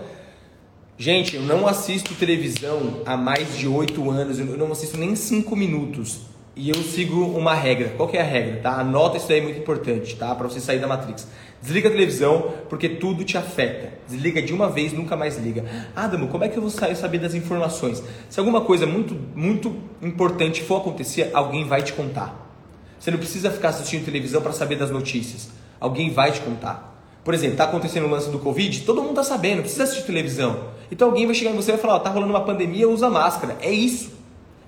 Gente, 0.97 1.35
eu 1.35 1.41
não 1.41 1.67
assisto 1.67 2.15
televisão 2.15 3.01
há 3.05 3.17
mais 3.17 3.57
de 3.57 3.67
8 3.67 4.09
anos, 4.09 4.39
eu 4.39 4.45
não 4.45 4.71
assisto 4.71 4.97
nem 4.97 5.13
5 5.13 5.53
minutos. 5.53 6.21
E 6.55 6.69
eu 6.69 6.75
sigo 6.75 7.21
uma 7.37 7.53
regra. 7.53 7.89
Qual 7.97 8.07
que 8.07 8.15
é 8.15 8.21
a 8.21 8.23
regra, 8.23 8.61
tá? 8.61 8.79
Anota 8.79 9.17
isso 9.17 9.29
aí, 9.29 9.39
é 9.39 9.41
muito 9.41 9.59
importante, 9.59 10.15
tá? 10.15 10.33
Para 10.33 10.47
você 10.47 10.61
sair 10.61 10.79
da 10.79 10.87
Matrix. 10.87 11.27
Desliga 11.61 11.89
a 11.89 11.91
televisão, 11.91 12.53
porque 12.69 12.87
tudo 12.87 13.25
te 13.25 13.37
afeta. 13.37 13.91
Desliga 14.07 14.41
de 14.41 14.53
uma 14.53 14.69
vez, 14.69 14.93
nunca 14.93 15.17
mais 15.17 15.37
liga. 15.37 15.65
Adamo, 15.93 16.29
como 16.29 16.45
é 16.45 16.47
que 16.47 16.55
eu 16.55 16.61
vou 16.61 16.71
saber 16.71 17.19
das 17.19 17.33
informações? 17.33 18.01
Se 18.29 18.39
alguma 18.39 18.61
coisa 18.61 18.87
muito, 18.87 19.19
muito 19.35 19.75
importante 20.01 20.63
for 20.63 20.77
acontecer, 20.77 21.29
alguém 21.33 21.65
vai 21.67 21.81
te 21.81 21.91
contar. 21.91 22.49
Você 22.97 23.11
não 23.11 23.17
precisa 23.17 23.51
ficar 23.51 23.69
assistindo 23.69 24.05
televisão 24.05 24.41
para 24.41 24.53
saber 24.53 24.77
das 24.77 24.91
notícias. 24.91 25.49
Alguém 25.77 26.09
vai 26.09 26.31
te 26.31 26.39
contar. 26.39 26.94
Por 27.25 27.33
exemplo, 27.33 27.53
está 27.53 27.63
acontecendo 27.63 28.05
o 28.05 28.09
lance 28.09 28.29
do 28.29 28.37
Covid, 28.37 28.81
todo 28.81 29.01
mundo 29.01 29.19
está 29.19 29.23
sabendo, 29.23 29.61
precisa 29.61 29.83
assistir 29.83 30.05
televisão. 30.05 30.65
Então 30.91 31.07
alguém 31.07 31.25
vai 31.25 31.33
chegar 31.33 31.49
em 31.49 31.55
você 31.55 31.71
e 31.71 31.73
vai 31.73 31.81
falar, 31.81 31.95
ó, 31.95 31.99
tá 31.99 32.11
rolando 32.11 32.31
uma 32.31 32.45
pandemia, 32.45 32.87
usa 32.87 33.09
máscara. 33.09 33.57
É 33.61 33.71
isso. 33.71 34.11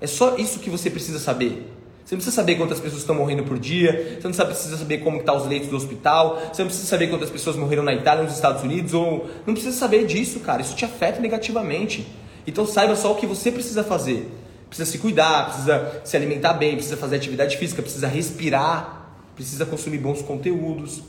É 0.00 0.08
só 0.08 0.36
isso 0.36 0.58
que 0.58 0.68
você 0.68 0.90
precisa 0.90 1.20
saber. 1.20 1.72
Você 2.04 2.16
não 2.16 2.18
precisa 2.18 2.34
saber 2.34 2.56
quantas 2.56 2.80
pessoas 2.80 3.02
estão 3.02 3.14
morrendo 3.14 3.44
por 3.44 3.60
dia, 3.60 4.18
você 4.20 4.26
não 4.26 4.46
precisa 4.46 4.76
saber 4.76 4.98
como 4.98 5.18
estão 5.18 5.36
tá 5.36 5.40
os 5.40 5.46
leitos 5.46 5.68
do 5.68 5.76
hospital, 5.76 6.36
você 6.52 6.62
não 6.62 6.68
precisa 6.68 6.88
saber 6.88 7.06
quantas 7.06 7.30
pessoas 7.30 7.54
morreram 7.54 7.84
na 7.84 7.94
Itália, 7.94 8.24
nos 8.24 8.34
Estados 8.34 8.64
Unidos, 8.64 8.92
ou 8.92 9.30
não 9.46 9.54
precisa 9.54 9.76
saber 9.76 10.04
disso, 10.04 10.40
cara. 10.40 10.60
Isso 10.60 10.74
te 10.74 10.84
afeta 10.84 11.20
negativamente. 11.20 12.08
Então 12.44 12.66
saiba 12.66 12.96
só 12.96 13.12
o 13.12 13.14
que 13.14 13.26
você 13.26 13.52
precisa 13.52 13.84
fazer. 13.84 14.28
Precisa 14.68 14.90
se 14.90 14.98
cuidar, 14.98 15.46
precisa 15.46 16.00
se 16.02 16.16
alimentar 16.16 16.54
bem, 16.54 16.74
precisa 16.74 16.96
fazer 16.96 17.14
atividade 17.14 17.56
física, 17.56 17.82
precisa 17.82 18.08
respirar, 18.08 19.12
precisa 19.36 19.64
consumir 19.64 19.98
bons 19.98 20.22
conteúdos. 20.22 21.02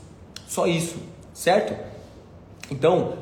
Só 0.46 0.68
isso 0.68 0.96
certo? 1.32 1.74
Então, 2.70 3.14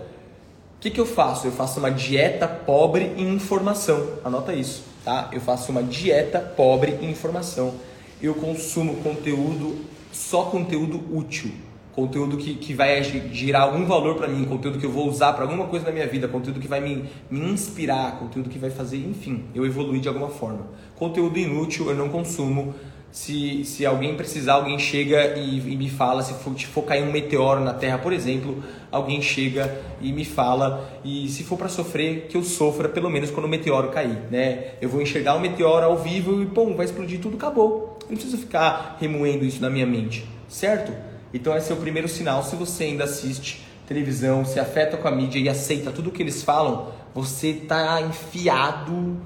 o 0.78 0.80
que, 0.80 0.90
que 0.90 1.00
eu 1.00 1.06
faço? 1.06 1.46
Eu 1.46 1.52
faço 1.52 1.80
uma 1.80 1.90
dieta 1.90 2.46
pobre 2.46 3.12
em 3.16 3.34
informação. 3.34 4.14
Anota 4.24 4.52
isso, 4.54 4.84
tá? 5.04 5.28
Eu 5.32 5.40
faço 5.40 5.72
uma 5.72 5.82
dieta 5.82 6.38
pobre 6.38 6.98
em 7.02 7.10
informação. 7.10 7.74
Eu 8.22 8.34
consumo 8.34 8.96
conteúdo, 9.02 9.84
só 10.12 10.44
conteúdo 10.44 11.02
útil. 11.16 11.52
Conteúdo 11.98 12.36
que, 12.36 12.54
que 12.54 12.74
vai 12.74 13.02
gerar 13.02 13.62
algum 13.62 13.84
valor 13.84 14.14
para 14.14 14.28
mim, 14.28 14.44
conteúdo 14.44 14.78
que 14.78 14.86
eu 14.86 14.92
vou 14.92 15.08
usar 15.08 15.32
para 15.32 15.42
alguma 15.42 15.66
coisa 15.66 15.84
na 15.86 15.90
minha 15.90 16.06
vida, 16.06 16.28
conteúdo 16.28 16.60
que 16.60 16.68
vai 16.68 16.80
me, 16.80 17.10
me 17.28 17.40
inspirar, 17.50 18.20
conteúdo 18.20 18.48
que 18.48 18.56
vai 18.56 18.70
fazer, 18.70 18.98
enfim, 18.98 19.46
eu 19.52 19.66
evoluir 19.66 20.00
de 20.00 20.06
alguma 20.06 20.28
forma. 20.28 20.64
Conteúdo 20.94 21.36
inútil 21.40 21.90
eu 21.90 21.96
não 21.96 22.08
consumo 22.08 22.72
se, 23.10 23.64
se 23.64 23.86
alguém 23.86 24.14
precisar, 24.16 24.54
alguém 24.54 24.78
chega 24.78 25.38
e, 25.38 25.58
e, 25.58 25.76
me 25.76 25.88
fala, 25.88 26.22
se 26.22 26.34
for, 26.34 26.54
for 26.58 26.82
cair 26.82 27.02
um 27.02 27.10
meteoro 27.10 27.60
na 27.60 27.72
Terra, 27.72 27.98
por 27.98 28.12
exemplo, 28.12 28.62
alguém 28.92 29.22
chega 29.22 29.80
e 30.00 30.12
me 30.12 30.24
fala, 30.24 31.00
e 31.04 31.28
se 31.28 31.42
for 31.42 31.56
para 31.56 31.68
sofrer, 31.68 32.26
que 32.28 32.36
eu 32.36 32.42
sofra 32.42 32.88
pelo 32.88 33.08
menos 33.10 33.30
quando 33.30 33.46
o 33.46 33.48
meteoro 33.48 33.88
cair, 33.88 34.18
né? 34.30 34.74
Eu 34.80 34.88
vou 34.88 35.00
enxergar 35.00 35.34
o 35.34 35.40
meteoro 35.40 35.86
ao 35.86 35.96
vivo 35.96 36.42
e, 36.42 36.46
pum, 36.46 36.76
vai 36.76 36.86
explodir 36.86 37.18
tudo, 37.20 37.36
acabou. 37.36 37.98
Eu 38.02 38.10
não 38.10 38.16
preciso 38.16 38.38
ficar 38.38 38.96
remoendo 39.00 39.44
isso 39.44 39.60
na 39.60 39.70
minha 39.70 39.86
mente. 39.86 40.24
certo? 40.48 40.92
Então 41.32 41.56
esse 41.56 41.70
é 41.70 41.74
o 41.74 41.78
primeiro 41.78 42.08
sinal. 42.08 42.42
Se 42.42 42.56
você 42.56 42.84
ainda 42.84 43.04
assiste 43.04 43.66
televisão, 43.86 44.44
se 44.44 44.60
afeta 44.60 44.96
com 44.96 45.08
a 45.08 45.10
mídia 45.10 45.38
e 45.38 45.48
aceita 45.48 45.90
tudo 45.90 46.10
que 46.10 46.22
eles 46.22 46.42
falam, 46.42 46.88
você 47.14 47.48
está 47.48 48.00
enfiado 48.02 49.16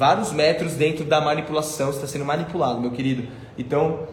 vários 0.00 0.32
metros 0.32 0.72
dentro 0.72 1.04
da 1.04 1.20
manipulação, 1.20 1.90
está 1.90 2.06
sendo 2.06 2.24
manipulado, 2.24 2.80
meu 2.80 2.90
querido. 2.90 3.28
Então, 3.58 4.08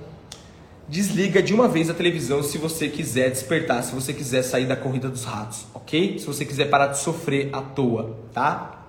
desliga 0.85 1.41
de 1.41 1.53
uma 1.53 1.65
vez 1.65 1.89
a 1.89 1.93
televisão 1.93 2.43
se 2.43 2.57
você 2.57 2.89
quiser 2.89 3.29
despertar, 3.31 3.81
se 3.83 3.95
você 3.95 4.11
quiser 4.11 4.43
sair 4.43 4.65
da 4.65 4.75
corrida 4.75 5.07
dos 5.07 5.23
ratos, 5.23 5.65
ok? 5.73 6.19
Se 6.19 6.25
você 6.25 6.43
quiser 6.43 6.65
parar 6.65 6.87
de 6.87 6.99
sofrer 6.99 7.49
à 7.53 7.61
toa, 7.61 8.17
tá? 8.33 8.85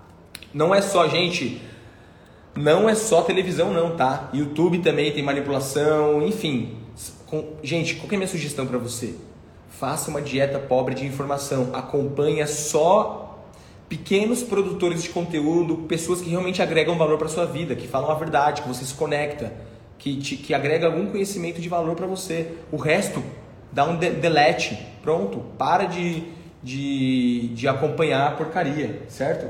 Não 0.52 0.74
é 0.74 0.82
só, 0.82 1.06
gente, 1.06 1.62
não 2.52 2.88
é 2.88 2.96
só 2.96 3.22
televisão 3.22 3.72
não, 3.72 3.94
tá? 3.94 4.28
YouTube 4.34 4.80
também 4.80 5.12
tem 5.12 5.22
manipulação, 5.22 6.20
enfim. 6.26 6.78
Com... 7.26 7.52
Gente, 7.62 7.94
qual 7.94 8.10
é 8.10 8.14
a 8.16 8.18
minha 8.18 8.28
sugestão 8.28 8.66
para 8.66 8.76
você? 8.76 9.14
Faça 9.70 10.10
uma 10.10 10.20
dieta 10.20 10.58
pobre 10.58 10.96
de 10.96 11.06
informação, 11.06 11.70
acompanhe 11.74 12.44
só 12.48 13.27
pequenos 13.88 14.42
produtores 14.42 15.02
de 15.02 15.08
conteúdo, 15.08 15.78
pessoas 15.88 16.20
que 16.20 16.28
realmente 16.28 16.60
agregam 16.60 16.98
valor 16.98 17.18
para 17.18 17.28
sua 17.28 17.46
vida, 17.46 17.74
que 17.74 17.88
falam 17.88 18.10
a 18.10 18.14
verdade, 18.14 18.62
que 18.62 18.68
você 18.68 18.84
se 18.84 18.94
conecta, 18.94 19.52
que, 19.98 20.16
te, 20.16 20.36
que 20.36 20.52
agrega 20.52 20.86
algum 20.86 21.06
conhecimento 21.06 21.60
de 21.60 21.68
valor 21.68 21.96
para 21.96 22.06
você. 22.06 22.52
O 22.70 22.76
resto, 22.76 23.22
dá 23.72 23.84
um 23.84 23.96
de 23.96 24.10
delete, 24.10 24.78
pronto, 25.02 25.40
para 25.56 25.84
de, 25.84 26.24
de, 26.62 27.48
de 27.48 27.66
acompanhar 27.66 28.28
a 28.28 28.30
porcaria, 28.32 29.02
certo? 29.08 29.48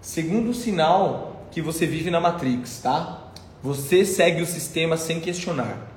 Segundo 0.00 0.54
sinal 0.54 1.46
que 1.50 1.60
você 1.60 1.86
vive 1.86 2.10
na 2.10 2.20
Matrix, 2.20 2.80
tá? 2.80 3.32
Você 3.62 4.04
segue 4.04 4.42
o 4.42 4.46
sistema 4.46 4.96
sem 4.96 5.20
questionar. 5.20 5.92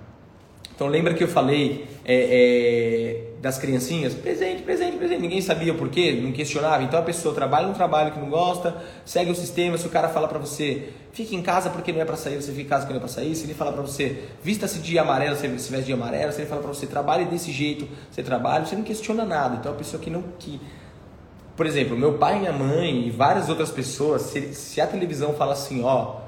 Então 0.76 0.88
lembra 0.88 1.14
que 1.14 1.24
eu 1.24 1.28
falei 1.28 1.88
é, 2.03 2.16
é, 2.16 3.24
das 3.42 3.58
criancinhas? 3.58 4.14
Presente, 4.14 4.64
presente, 4.64 4.98
presente. 4.98 5.22
Ninguém 5.22 5.42
sabia 5.42 5.74
o 5.74 5.78
porquê, 5.78 6.20
não 6.22 6.32
questionava. 6.32 6.84
Então 6.84 7.00
a 7.00 7.04
pessoa 7.04 7.34
trabalha 7.34 7.68
um 7.68 7.74
trabalho 7.74 8.12
que 8.12 8.20
não 8.20 8.30
gosta, 8.30 8.76
segue 9.06 9.32
o 9.32 9.36
sistema. 9.36 9.78
Se 9.78 9.88
o 9.88 9.90
cara 9.90 10.10
fala 10.10 10.28
para 10.28 10.40
você, 10.40 10.90
fique 11.12 11.36
em 11.36 11.42
casa 11.42 11.70
porque 11.70 11.92
não 11.92 12.02
é 12.02 12.06
para 12.06 12.16
sair, 12.16 12.42
você 12.42 12.52
fica 12.52 12.64
em 12.64 12.70
casa 12.70 12.82
porque 12.84 12.94
não 12.94 13.00
é 13.00 13.06
para 13.06 13.14
sair. 13.14 13.36
Se 13.36 13.46
ele 13.46 13.54
fala 13.54 13.72
para 13.72 13.82
você, 13.82 14.24
vista-se 14.42 14.80
de 14.80 14.98
amarelo, 14.98 15.36
você 15.36 15.48
se 15.60 15.72
veste 15.72 15.86
de 15.86 15.94
amarelo. 15.94 16.32
Se 16.32 16.42
ele 16.42 16.50
fala 16.50 16.62
para 16.62 16.74
você, 16.74 16.88
trabalhe 16.88 17.26
desse 17.26 17.52
jeito, 17.52 17.88
você 18.12 18.24
trabalha, 18.24 18.66
você 18.66 18.76
não 18.76 18.84
questiona 18.84 19.26
nada. 19.26 19.58
Então 19.58 19.72
a 19.72 19.76
pessoa 19.76 20.02
que 20.02 20.10
não... 20.10 20.24
Que... 20.40 20.60
Por 21.56 21.66
exemplo, 21.66 21.96
meu 21.98 22.16
pai, 22.16 22.40
minha 22.40 22.52
mãe 22.52 23.08
e 23.08 23.12
várias 23.12 23.48
outras 23.48 23.72
pessoas, 23.72 24.24
se, 24.24 24.54
se 24.54 24.82
a 24.82 24.88
televisão 24.88 25.34
fala 25.34 25.54
assim, 25.54 25.82
ó 25.84 26.24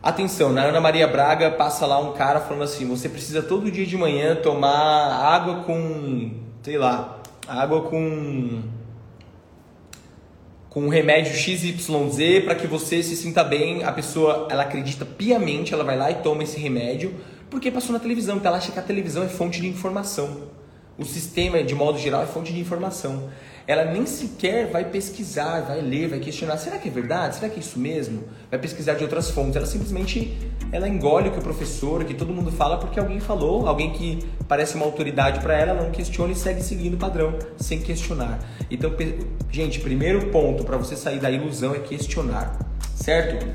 Atenção, 0.00 0.52
na 0.52 0.62
Ana 0.62 0.80
Maria 0.80 1.08
Braga 1.08 1.50
passa 1.50 1.84
lá 1.84 1.98
um 1.98 2.12
cara 2.12 2.40
falando 2.40 2.62
assim: 2.62 2.86
você 2.86 3.08
precisa 3.08 3.42
todo 3.42 3.70
dia 3.70 3.84
de 3.84 3.96
manhã 3.96 4.36
tomar 4.36 4.70
água 4.70 5.64
com, 5.64 6.30
sei 6.62 6.78
lá, 6.78 7.18
água 7.48 7.82
com 7.82 8.62
com 10.70 10.82
um 10.82 10.88
remédio 10.88 11.32
XYZ 11.34 12.44
para 12.44 12.54
que 12.54 12.66
você 12.66 13.02
se 13.02 13.16
sinta 13.16 13.42
bem. 13.42 13.82
A 13.82 13.90
pessoa, 13.90 14.46
ela 14.50 14.62
acredita 14.62 15.04
piamente, 15.04 15.74
ela 15.74 15.82
vai 15.82 15.96
lá 15.96 16.10
e 16.10 16.16
toma 16.16 16.44
esse 16.44 16.60
remédio 16.60 17.14
porque 17.50 17.70
passou 17.70 17.92
na 17.92 17.98
televisão, 17.98 18.36
então 18.36 18.48
ela 18.48 18.58
acha 18.58 18.70
que 18.70 18.78
a 18.78 18.82
televisão 18.82 19.24
é 19.24 19.28
fonte 19.28 19.60
de 19.60 19.66
informação. 19.66 20.48
O 20.98 21.04
sistema, 21.04 21.62
de 21.62 21.74
modo 21.74 21.98
geral, 21.98 22.22
é 22.22 22.26
fonte 22.26 22.52
de 22.52 22.60
informação 22.60 23.30
ela 23.68 23.84
nem 23.84 24.06
sequer 24.06 24.70
vai 24.70 24.82
pesquisar, 24.82 25.60
vai 25.60 25.82
ler, 25.82 26.08
vai 26.08 26.18
questionar, 26.18 26.56
será 26.56 26.78
que 26.78 26.88
é 26.88 26.90
verdade? 26.90 27.36
Será 27.36 27.50
que 27.50 27.56
é 27.56 27.58
isso 27.58 27.78
mesmo? 27.78 28.24
Vai 28.50 28.58
pesquisar 28.58 28.94
de 28.94 29.04
outras 29.04 29.28
fontes. 29.28 29.56
Ela 29.56 29.66
simplesmente 29.66 30.38
ela 30.72 30.88
engole 30.88 31.28
o 31.28 31.32
que 31.32 31.38
o 31.38 31.42
professor, 31.42 32.00
o 32.00 32.04
que 32.06 32.14
todo 32.14 32.32
mundo 32.32 32.50
fala 32.50 32.78
porque 32.78 32.98
alguém 32.98 33.20
falou, 33.20 33.68
alguém 33.68 33.92
que 33.92 34.26
parece 34.48 34.74
uma 34.74 34.86
autoridade 34.86 35.40
para 35.40 35.54
ela, 35.54 35.74
não 35.74 35.90
questiona 35.90 36.32
e 36.32 36.34
segue 36.34 36.62
seguindo 36.62 36.94
o 36.94 36.96
padrão, 36.96 37.38
sem 37.58 37.78
questionar. 37.78 38.38
Então, 38.70 38.90
gente, 39.50 39.80
primeiro 39.80 40.28
ponto 40.28 40.64
para 40.64 40.78
você 40.78 40.96
sair 40.96 41.20
da 41.20 41.30
ilusão 41.30 41.74
é 41.74 41.78
questionar, 41.78 42.58
certo? 42.94 43.46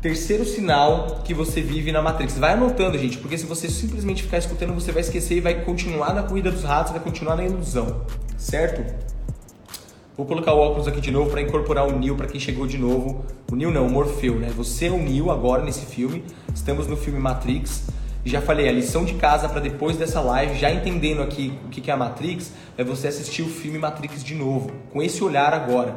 Terceiro 0.00 0.46
sinal 0.46 1.20
que 1.24 1.34
você 1.34 1.60
vive 1.60 1.92
na 1.92 2.00
Matrix. 2.00 2.38
Vai 2.38 2.54
anotando, 2.54 2.96
gente, 2.96 3.18
porque 3.18 3.36
se 3.36 3.44
você 3.44 3.68
simplesmente 3.68 4.22
ficar 4.22 4.38
escutando, 4.38 4.72
você 4.72 4.92
vai 4.92 5.02
esquecer 5.02 5.36
e 5.36 5.40
vai 5.42 5.62
continuar 5.62 6.14
na 6.14 6.22
corrida 6.22 6.50
dos 6.50 6.64
ratos, 6.64 6.92
vai 6.92 7.02
continuar 7.02 7.36
na 7.36 7.44
ilusão, 7.44 8.06
certo? 8.38 9.15
Vou 10.16 10.24
colocar 10.24 10.54
o 10.54 10.58
óculos 10.58 10.88
aqui 10.88 10.98
de 10.98 11.10
novo 11.10 11.30
para 11.30 11.42
incorporar 11.42 11.86
o 11.86 11.98
Neo 11.98 12.16
para 12.16 12.26
quem 12.26 12.40
chegou 12.40 12.66
de 12.66 12.78
novo. 12.78 13.26
O 13.52 13.54
Neo 13.54 13.70
não, 13.70 13.86
o 13.86 13.90
Morfeu, 13.90 14.36
né? 14.38 14.50
Você 14.56 14.86
é 14.86 14.90
o 14.90 14.96
Neo 14.96 15.30
agora 15.30 15.62
nesse 15.62 15.84
filme. 15.84 16.24
Estamos 16.54 16.86
no 16.86 16.96
filme 16.96 17.20
Matrix. 17.20 17.84
Já 18.24 18.40
falei, 18.40 18.66
a 18.66 18.72
lição 18.72 19.04
de 19.04 19.12
casa 19.14 19.46
para 19.46 19.60
depois 19.60 19.98
dessa 19.98 20.22
live, 20.22 20.58
já 20.58 20.70
entendendo 20.72 21.22
aqui 21.22 21.52
o 21.66 21.68
que 21.68 21.90
é 21.90 21.92
a 21.94 21.98
Matrix, 21.98 22.50
é 22.78 22.82
você 22.82 23.08
assistir 23.08 23.42
o 23.42 23.48
filme 23.48 23.78
Matrix 23.78 24.24
de 24.24 24.34
novo, 24.34 24.72
com 24.90 25.00
esse 25.00 25.22
olhar 25.22 25.52
agora, 25.52 25.94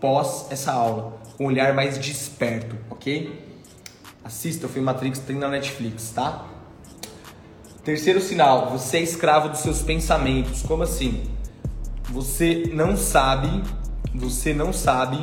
pós 0.00 0.46
essa 0.50 0.70
aula, 0.70 1.14
com 1.36 1.44
um 1.44 1.46
olhar 1.48 1.74
mais 1.74 1.98
desperto, 1.98 2.76
ok? 2.88 3.36
Assista 4.22 4.66
o 4.66 4.68
filme 4.68 4.86
Matrix, 4.86 5.18
tem 5.18 5.34
na 5.34 5.48
Netflix, 5.48 6.10
tá? 6.10 6.46
Terceiro 7.82 8.20
sinal, 8.20 8.70
você 8.70 8.98
é 8.98 9.02
escravo 9.02 9.48
dos 9.48 9.58
seus 9.58 9.82
pensamentos. 9.82 10.62
Como 10.62 10.84
assim? 10.84 11.31
Você 12.12 12.70
não 12.72 12.96
sabe, 12.96 13.62
você 14.14 14.52
não 14.52 14.72
sabe 14.72 15.18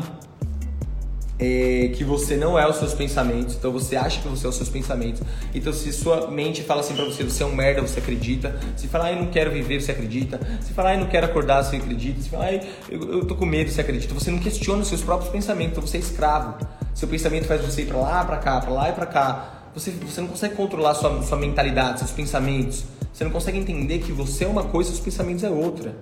é, 1.37 1.91
que 1.95 2.03
você 2.03 2.35
não 2.35 2.59
é 2.59 2.67
os 2.67 2.77
seus 2.77 2.93
pensamentos, 2.93 3.55
então 3.55 3.71
você 3.71 3.95
acha 3.95 4.19
que 4.19 4.27
você 4.27 4.45
é 4.45 4.49
os 4.49 4.55
seus 4.55 4.67
pensamentos. 4.67 5.21
Então, 5.53 5.71
se 5.71 5.93
sua 5.93 6.29
mente 6.29 6.63
fala 6.63 6.81
assim 6.81 6.95
pra 6.95 7.05
você, 7.05 7.23
você 7.23 7.43
é 7.43 7.45
um 7.45 7.55
merda, 7.55 7.81
você 7.81 7.99
acredita. 7.99 8.59
Se 8.75 8.87
falar, 8.87 9.13
eu 9.13 9.19
não 9.19 9.27
quero 9.27 9.51
viver, 9.51 9.81
você 9.81 9.91
acredita. 9.91 10.39
Se 10.61 10.73
falar, 10.73 10.95
eu 10.95 10.99
não 11.01 11.07
quero 11.07 11.27
acordar, 11.27 11.63
você 11.63 11.77
acredita. 11.77 12.21
Se 12.21 12.29
falar, 12.29 12.53
eu, 12.53 12.63
eu 12.89 13.25
tô 13.25 13.35
com 13.35 13.45
medo, 13.45 13.69
você 13.69 13.81
acredita. 13.81 14.13
Você 14.13 14.31
não 14.31 14.39
questiona 14.39 14.81
os 14.81 14.87
seus 14.87 15.01
próprios 15.01 15.31
pensamentos, 15.31 15.73
então 15.73 15.87
você 15.87 15.97
é 15.97 15.99
escravo. 15.99 16.57
Seu 16.93 17.07
pensamento 17.07 17.45
faz 17.45 17.61
você 17.61 17.83
ir 17.83 17.85
pra 17.85 17.97
lá, 17.99 18.25
pra 18.25 18.37
cá, 18.37 18.59
pra 18.59 18.71
lá 18.71 18.89
e 18.89 18.93
pra 18.93 19.05
cá. 19.05 19.69
Você, 19.73 19.91
você 19.91 20.19
não 20.19 20.27
consegue 20.27 20.55
controlar 20.55 20.95
sua, 20.95 21.21
sua 21.21 21.37
mentalidade, 21.37 21.99
seus 21.99 22.11
pensamentos. 22.11 22.83
Você 23.13 23.23
não 23.23 23.31
consegue 23.31 23.57
entender 23.57 23.99
que 23.99 24.11
você 24.11 24.43
é 24.43 24.47
uma 24.47 24.63
coisa 24.63 24.89
e 24.89 24.93
seus 24.93 25.05
pensamentos 25.05 25.43
é 25.43 25.49
outra. 25.49 25.95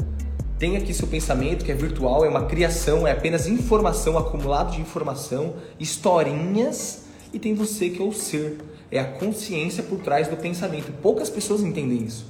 Tem 0.59 0.75
aqui 0.75 0.91
seu 0.91 1.07
pensamento 1.07 1.63
que 1.63 1.71
é 1.71 1.75
virtual, 1.75 2.25
é 2.25 2.29
uma 2.29 2.45
criação, 2.45 3.05
é 3.05 3.11
apenas 3.11 3.45
informação, 3.45 4.17
acumulado 4.17 4.71
de 4.71 4.81
informação, 4.81 5.53
historinhas, 5.79 7.03
e 7.31 7.37
tem 7.37 7.53
você 7.53 7.91
que 7.91 8.01
é 8.01 8.05
o 8.05 8.11
ser, 8.11 8.57
é 8.91 8.99
a 8.99 9.05
consciência 9.05 9.83
por 9.83 9.99
trás 9.99 10.27
do 10.27 10.35
pensamento. 10.35 10.91
Poucas 10.99 11.29
pessoas 11.29 11.61
entendem 11.61 12.03
isso. 12.03 12.25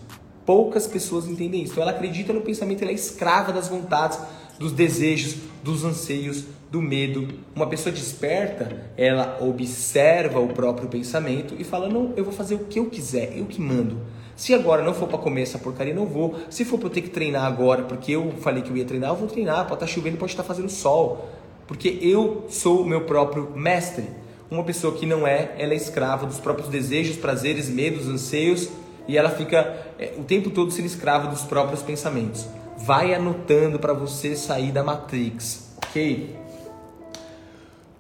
Poucas 0.46 0.86
pessoas 0.86 1.26
entendem 1.26 1.64
isso. 1.64 1.72
Então 1.72 1.84
ela 1.84 1.94
acredita 1.94 2.34
no 2.34 2.42
pensamento, 2.42 2.82
ela 2.82 2.92
é 2.92 2.96
escrava 2.96 3.54
das 3.54 3.70
vontades, 3.70 4.20
dos 4.60 4.74
desejos, 4.74 5.38
dos 5.64 5.86
anseios, 5.86 6.44
do 6.70 6.82
medo. 6.82 7.30
Uma 7.56 7.68
pessoa 7.68 7.96
desperta, 7.96 8.92
ela 8.98 9.38
observa 9.40 10.42
o 10.42 10.50
próprio 10.50 10.90
pensamento 10.90 11.56
e 11.58 11.64
fala: 11.64 11.88
"Não, 11.88 12.12
eu 12.18 12.26
vou 12.26 12.34
fazer 12.34 12.56
o 12.56 12.66
que 12.66 12.78
eu 12.78 12.88
quiser, 12.88 13.38
eu 13.38 13.46
que 13.46 13.62
mando". 13.62 13.98
Se 14.38 14.54
agora 14.54 14.84
não 14.84 14.94
for 14.94 15.08
para 15.08 15.18
comer 15.18 15.42
essa 15.42 15.58
porcaria, 15.58 15.96
não 15.96 16.06
vou. 16.06 16.36
Se 16.48 16.64
for 16.64 16.78
para 16.78 16.88
eu 16.88 16.92
ter 16.92 17.02
que 17.02 17.10
treinar 17.10 17.44
agora, 17.44 17.82
porque 17.82 18.12
eu 18.12 18.34
falei 18.40 18.62
que 18.62 18.70
eu 18.70 18.78
ia 18.78 18.86
treinar, 18.86 19.10
eu 19.10 19.16
vou 19.16 19.28
treinar. 19.28 19.64
Pode 19.64 19.74
estar 19.74 19.78
tá 19.78 19.88
chovendo, 19.88 20.16
pode 20.16 20.32
estar 20.32 20.44
tá 20.44 20.48
fazendo 20.48 20.70
sol. 20.70 21.28
Porque 21.66 21.98
eu 22.04 22.46
sou 22.48 22.84
o 22.84 22.86
meu 22.86 23.02
próprio 23.02 23.52
mestre. 23.56 24.06
Uma 24.50 24.64
pessoa 24.64 24.94
que 24.94 25.08
não 25.08 25.26
é, 25.26 25.56
ela 25.58 25.74
é 25.74 25.76
escrava 25.76 26.28
dos 26.28 26.40
próprios 26.40 26.70
desejos, 26.70 27.18
prazeres, 27.18 27.68
medos, 27.68 28.08
anseios 28.08 28.70
e 29.08 29.18
ela 29.18 29.30
fica 29.32 29.76
é, 29.98 30.14
o 30.18 30.24
tempo 30.24 30.52
todo 30.52 30.70
sendo 30.70 30.86
escrava 30.86 31.28
dos 31.28 31.42
próprios 31.42 31.82
pensamentos. 31.82 32.46
Vai 32.78 33.16
anotando 33.16 33.80
para 33.80 33.92
você 33.92 34.36
sair 34.36 34.72
da 34.72 34.84
Matrix, 34.84 35.72
ok? 35.78 36.36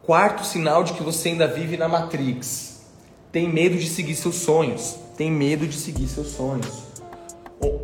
Quarto 0.04 0.46
sinal 0.46 0.84
de 0.84 0.94
que 0.94 1.02
você 1.02 1.30
ainda 1.30 1.48
vive 1.48 1.78
na 1.78 1.88
Matrix. 1.88 2.86
Tem 3.32 3.52
medo 3.52 3.76
de 3.76 3.90
seguir 3.90 4.16
seus 4.16 4.36
sonhos 4.36 5.07
tem 5.18 5.32
medo 5.32 5.68
de 5.68 5.76
seguir 5.76 6.08
seus 6.08 6.28
sonhos. 6.28 6.86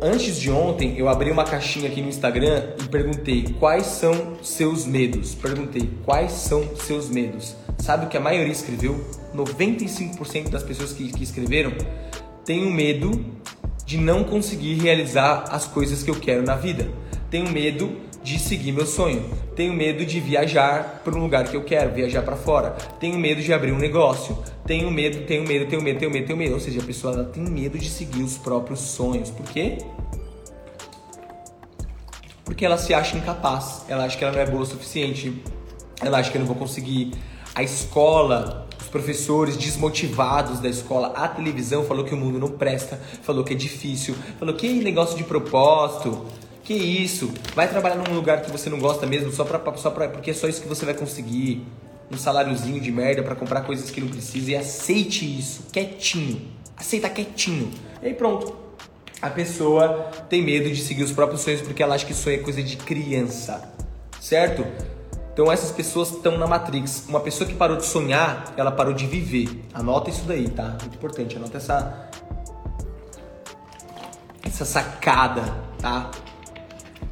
Antes 0.00 0.38
de 0.38 0.50
ontem, 0.50 0.96
eu 0.96 1.08
abri 1.08 1.32
uma 1.32 1.44
caixinha 1.44 1.88
aqui 1.88 2.00
no 2.00 2.08
Instagram 2.08 2.74
e 2.80 2.88
perguntei 2.88 3.54
quais 3.58 3.86
são 3.86 4.36
seus 4.40 4.86
medos. 4.86 5.34
Perguntei 5.34 5.90
quais 6.04 6.30
são 6.30 6.76
seus 6.76 7.08
medos. 7.08 7.56
Sabe 7.78 8.06
o 8.06 8.08
que 8.08 8.16
a 8.16 8.20
maioria 8.20 8.52
escreveu? 8.52 9.04
95% 9.34 10.48
das 10.48 10.62
pessoas 10.62 10.92
que, 10.92 11.10
que 11.10 11.24
escreveram 11.24 11.72
tenho 12.44 12.70
medo 12.70 13.24
de 13.84 13.98
não 13.98 14.22
conseguir 14.22 14.74
realizar 14.74 15.44
as 15.50 15.66
coisas 15.66 16.02
que 16.02 16.10
eu 16.10 16.14
quero 16.14 16.42
na 16.42 16.54
vida. 16.54 16.88
Tenho 17.30 17.50
medo 17.50 17.96
de 18.24 18.38
seguir 18.38 18.72
meu 18.72 18.86
sonho. 18.86 19.22
Tenho 19.54 19.74
medo 19.74 20.04
de 20.04 20.18
viajar 20.18 21.02
para 21.04 21.14
um 21.14 21.20
lugar 21.20 21.46
que 21.46 21.54
eu 21.54 21.62
quero, 21.62 21.92
viajar 21.92 22.22
para 22.22 22.34
fora. 22.34 22.70
Tenho 22.98 23.18
medo 23.18 23.42
de 23.42 23.52
abrir 23.52 23.70
um 23.70 23.78
negócio. 23.78 24.36
Tenho 24.66 24.90
medo, 24.90 25.26
tenho 25.26 25.46
medo, 25.46 25.66
tenho 25.66 25.82
medo, 25.82 25.98
tenho 25.98 26.10
medo, 26.10 26.26
tenho 26.26 26.38
medo. 26.38 26.54
Ou 26.54 26.60
seja, 26.60 26.80
a 26.80 26.84
pessoa 26.84 27.12
ela 27.12 27.24
tem 27.24 27.44
medo 27.44 27.78
de 27.78 27.90
seguir 27.90 28.22
os 28.22 28.38
próprios 28.38 28.80
sonhos. 28.80 29.28
Por 29.28 29.44
quê? 29.44 29.76
Porque 32.46 32.64
ela 32.64 32.78
se 32.78 32.94
acha 32.94 33.14
incapaz. 33.14 33.84
Ela 33.88 34.06
acha 34.06 34.16
que 34.16 34.24
ela 34.24 34.32
não 34.32 34.40
é 34.40 34.46
boa 34.46 34.62
o 34.62 34.66
suficiente. 34.66 35.42
Ela 36.00 36.18
acha 36.18 36.30
que 36.30 36.38
eu 36.38 36.40
não 36.40 36.48
vou 36.48 36.56
conseguir. 36.56 37.12
A 37.54 37.62
escola, 37.62 38.66
professores 38.90 39.56
desmotivados 39.56 40.60
da 40.60 40.68
escola, 40.68 41.08
a 41.16 41.28
televisão 41.28 41.84
falou 41.84 42.04
que 42.04 42.14
o 42.14 42.16
mundo 42.16 42.38
não 42.38 42.48
presta, 42.48 42.98
falou 43.22 43.44
que 43.44 43.52
é 43.52 43.56
difícil, 43.56 44.14
falou 44.38 44.54
que 44.54 44.68
negócio 44.68 45.16
de 45.16 45.24
propósito, 45.24 46.24
que 46.64 46.72
isso, 46.72 47.32
vai 47.54 47.68
trabalhar 47.68 47.96
num 47.96 48.14
lugar 48.14 48.40
que 48.40 48.50
você 48.50 48.70
não 48.70 48.78
gosta 48.78 49.06
mesmo, 49.06 49.30
só 49.30 49.44
pra, 49.44 49.60
só 49.76 49.90
pra, 49.90 50.08
porque 50.08 50.30
é 50.30 50.34
só 50.34 50.48
isso 50.48 50.62
que 50.62 50.68
você 50.68 50.84
vai 50.84 50.94
conseguir, 50.94 51.64
um 52.10 52.16
saláriozinho 52.16 52.80
de 52.80 52.90
merda 52.90 53.22
para 53.22 53.34
comprar 53.34 53.60
coisas 53.62 53.90
que 53.90 54.00
não 54.00 54.08
precisa 54.08 54.50
e 54.50 54.56
aceite 54.56 55.38
isso, 55.38 55.64
quietinho, 55.70 56.40
aceita 56.76 57.08
quietinho, 57.08 57.70
e 58.02 58.06
aí 58.06 58.14
pronto. 58.14 58.64
A 59.22 59.30
pessoa 59.30 60.10
tem 60.28 60.42
medo 60.42 60.68
de 60.70 60.82
seguir 60.82 61.02
os 61.02 61.12
próprios 61.12 61.40
sonhos 61.40 61.62
porque 61.62 61.82
ela 61.82 61.94
acha 61.94 62.04
que 62.04 62.12
sonho 62.12 62.36
é 62.36 62.38
coisa 62.42 62.62
de 62.62 62.76
criança, 62.76 63.72
certo? 64.20 64.66
Então 65.32 65.50
essas 65.50 65.72
pessoas 65.72 66.10
estão 66.10 66.36
na 66.36 66.46
Matrix. 66.46 67.06
Uma 67.08 67.20
pessoa 67.20 67.48
que 67.48 67.54
parou 67.54 67.76
de 67.76 67.86
sonhar, 67.86 68.52
ela 68.56 68.70
parou 68.70 68.92
de 68.92 69.06
viver. 69.06 69.64
Anota 69.72 70.10
isso 70.10 70.24
daí, 70.26 70.48
tá? 70.48 70.76
Muito 70.80 70.94
importante. 70.96 71.36
Anota 71.36 71.56
essa 71.56 72.10
essa 74.42 74.64
sacada, 74.64 75.42
tá? 75.80 76.10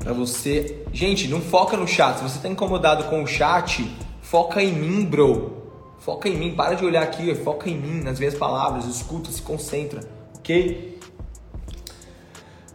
Para 0.02 0.12
você, 0.12 0.84
gente, 0.92 1.28
não 1.28 1.40
foca 1.40 1.76
no 1.76 1.86
chat. 1.86 2.18
Se 2.18 2.22
você 2.24 2.38
tá 2.40 2.48
incomodado 2.48 3.04
com 3.04 3.22
o 3.22 3.26
chat, 3.26 3.88
foca 4.20 4.62
em 4.62 4.72
mim, 4.72 5.04
bro. 5.04 5.62
Foca 5.98 6.28
em 6.28 6.36
mim. 6.36 6.54
Para 6.54 6.74
de 6.74 6.84
olhar 6.84 7.02
aqui, 7.02 7.32
foca 7.36 7.70
em 7.70 7.76
mim, 7.76 8.02
nas 8.02 8.18
minhas 8.18 8.34
palavras. 8.34 8.84
Escuta, 8.86 9.30
se 9.30 9.40
concentra, 9.40 10.00
ok? 10.36 10.98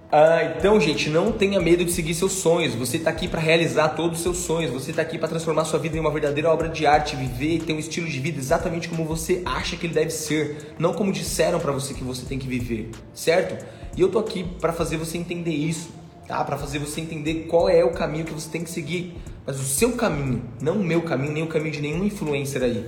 Ah, 0.09 0.53
então, 0.57 0.79
gente, 0.79 1.09
não 1.09 1.33
tenha 1.33 1.59
medo 1.59 1.83
de 1.83 1.91
seguir 1.91 2.13
seus 2.13 2.31
sonhos. 2.31 2.73
Você 2.75 2.95
está 2.95 3.09
aqui 3.09 3.27
para 3.27 3.41
realizar 3.41 3.89
todos 3.89 4.19
os 4.19 4.23
seus 4.23 4.37
sonhos. 4.37 4.71
Você 4.71 4.91
está 4.91 5.01
aqui 5.01 5.17
para 5.17 5.27
transformar 5.27 5.65
sua 5.65 5.79
vida 5.79 5.97
em 5.97 5.99
uma 5.99 6.09
verdadeira 6.09 6.49
obra 6.49 6.69
de 6.69 6.85
arte, 6.85 7.17
viver 7.17 7.55
e 7.55 7.59
ter 7.59 7.73
um 7.73 7.79
estilo 7.79 8.07
de 8.07 8.17
vida 8.17 8.39
exatamente 8.39 8.87
como 8.87 9.03
você 9.03 9.41
acha 9.45 9.75
que 9.75 9.85
ele 9.85 9.93
deve 9.93 10.11
ser, 10.11 10.75
não 10.79 10.93
como 10.93 11.11
disseram 11.11 11.59
para 11.59 11.73
você 11.73 11.93
que 11.93 12.05
você 12.05 12.25
tem 12.25 12.39
que 12.39 12.47
viver, 12.47 12.89
certo? 13.13 13.65
E 13.97 14.01
eu 14.01 14.07
tô 14.07 14.17
aqui 14.17 14.45
para 14.61 14.71
fazer 14.71 14.95
você 14.95 15.17
entender 15.17 15.51
isso, 15.51 15.89
tá? 16.27 16.43
Para 16.43 16.57
fazer 16.57 16.79
você 16.79 17.01
entender 17.01 17.45
qual 17.47 17.69
é 17.69 17.83
o 17.83 17.91
caminho 17.91 18.25
que 18.25 18.33
você 18.33 18.49
tem 18.49 18.63
que 18.63 18.69
seguir, 18.69 19.15
mas 19.45 19.59
o 19.59 19.63
seu 19.63 19.93
caminho, 19.93 20.43
não 20.61 20.75
o 20.75 20.83
meu 20.83 21.01
caminho, 21.01 21.31
nem 21.31 21.43
o 21.43 21.47
caminho 21.47 21.71
de 21.71 21.81
nenhum 21.81 22.03
influencer 22.03 22.61
aí. 22.61 22.85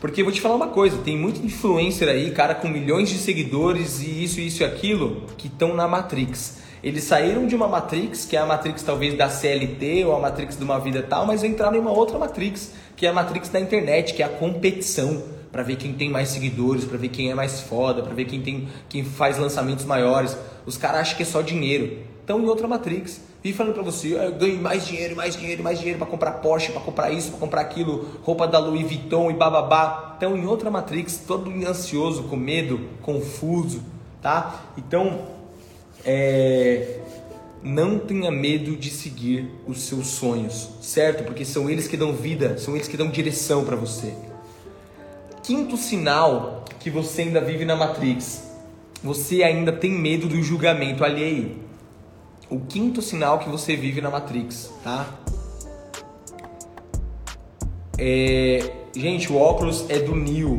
Porque 0.00 0.22
vou 0.22 0.32
te 0.32 0.40
falar 0.40 0.56
uma 0.56 0.68
coisa, 0.68 0.98
tem 0.98 1.16
muito 1.16 1.44
influencer 1.44 2.08
aí, 2.08 2.30
cara 2.30 2.54
com 2.54 2.68
milhões 2.68 3.08
de 3.08 3.18
seguidores 3.18 4.00
e 4.00 4.24
isso, 4.24 4.40
isso 4.40 4.62
e 4.62 4.64
aquilo, 4.64 5.26
que 5.36 5.48
estão 5.48 5.74
na 5.74 5.86
Matrix. 5.86 6.60
Eles 6.82 7.04
saíram 7.04 7.46
de 7.46 7.54
uma 7.54 7.68
Matrix, 7.68 8.24
que 8.24 8.36
é 8.36 8.40
a 8.40 8.46
Matrix 8.46 8.82
talvez 8.82 9.16
da 9.16 9.28
CLT 9.28 10.04
ou 10.04 10.16
a 10.16 10.18
Matrix 10.18 10.56
de 10.56 10.64
uma 10.64 10.80
vida 10.80 11.02
tal, 11.02 11.24
mas 11.24 11.44
entraram 11.44 11.76
em 11.76 11.80
uma 11.80 11.92
outra 11.92 12.18
Matrix, 12.18 12.72
que 12.96 13.06
é 13.06 13.10
a 13.10 13.12
Matrix 13.12 13.48
da 13.48 13.60
internet, 13.60 14.14
que 14.14 14.22
é 14.22 14.26
a 14.26 14.28
competição, 14.28 15.22
para 15.52 15.62
ver 15.62 15.76
quem 15.76 15.92
tem 15.92 16.10
mais 16.10 16.30
seguidores, 16.30 16.84
para 16.84 16.96
ver 16.96 17.08
quem 17.08 17.30
é 17.30 17.34
mais 17.34 17.60
foda, 17.60 18.02
para 18.02 18.14
ver 18.14 18.24
quem 18.24 18.40
tem 18.40 18.68
quem 18.88 19.04
faz 19.04 19.38
lançamentos 19.38 19.84
maiores. 19.84 20.36
Os 20.64 20.76
caras 20.76 21.02
acham 21.02 21.16
que 21.16 21.22
é 21.22 21.26
só 21.26 21.42
dinheiro. 21.42 21.98
Estão 22.22 22.40
em 22.40 22.46
outra 22.46 22.68
Matrix. 22.68 23.20
E 23.44 23.52
falando 23.52 23.74
para 23.74 23.82
você, 23.82 24.14
eu 24.14 24.32
ganho 24.32 24.62
mais 24.62 24.86
dinheiro, 24.86 25.16
mais 25.16 25.36
dinheiro, 25.36 25.62
mais 25.64 25.76
dinheiro 25.78 25.98
para 25.98 26.06
comprar 26.06 26.30
Porsche, 26.34 26.70
para 26.70 26.80
comprar 26.80 27.10
isso, 27.10 27.30
para 27.30 27.40
comprar 27.40 27.60
aquilo, 27.60 28.08
roupa 28.22 28.46
da 28.46 28.60
Louis 28.60 28.82
Vuitton 28.82 29.30
e 29.32 29.34
bababá. 29.34 30.14
Então, 30.16 30.36
em 30.36 30.46
outra 30.46 30.70
Matrix, 30.70 31.24
todo 31.26 31.50
ansioso, 31.66 32.22
com 32.24 32.36
medo, 32.36 32.80
confuso, 33.02 33.82
tá? 34.22 34.72
Então, 34.78 35.22
é... 36.04 37.00
não 37.60 37.98
tenha 37.98 38.30
medo 38.30 38.76
de 38.76 38.90
seguir 38.90 39.50
os 39.66 39.80
seus 39.82 40.06
sonhos, 40.06 40.70
certo? 40.80 41.24
Porque 41.24 41.44
são 41.44 41.68
eles 41.68 41.88
que 41.88 41.96
dão 41.96 42.12
vida, 42.12 42.56
são 42.58 42.76
eles 42.76 42.86
que 42.86 42.96
dão 42.96 43.10
direção 43.10 43.64
para 43.64 43.74
você. 43.74 44.14
Quinto 45.42 45.76
sinal 45.76 46.64
que 46.78 46.88
você 46.88 47.22
ainda 47.22 47.40
vive 47.40 47.64
na 47.64 47.74
Matrix, 47.74 48.44
você 49.02 49.42
ainda 49.42 49.72
tem 49.72 49.90
medo 49.90 50.28
do 50.28 50.40
julgamento 50.40 51.02
alheio 51.02 51.71
o 52.52 52.60
quinto 52.60 53.00
sinal 53.00 53.38
que 53.38 53.48
você 53.48 53.74
vive 53.74 54.02
na 54.02 54.10
Matrix, 54.10 54.70
tá? 54.84 55.06
É... 57.98 58.72
Gente, 58.94 59.32
o 59.32 59.38
óculos 59.38 59.86
é 59.88 59.98
do 60.00 60.14
Neo. 60.14 60.58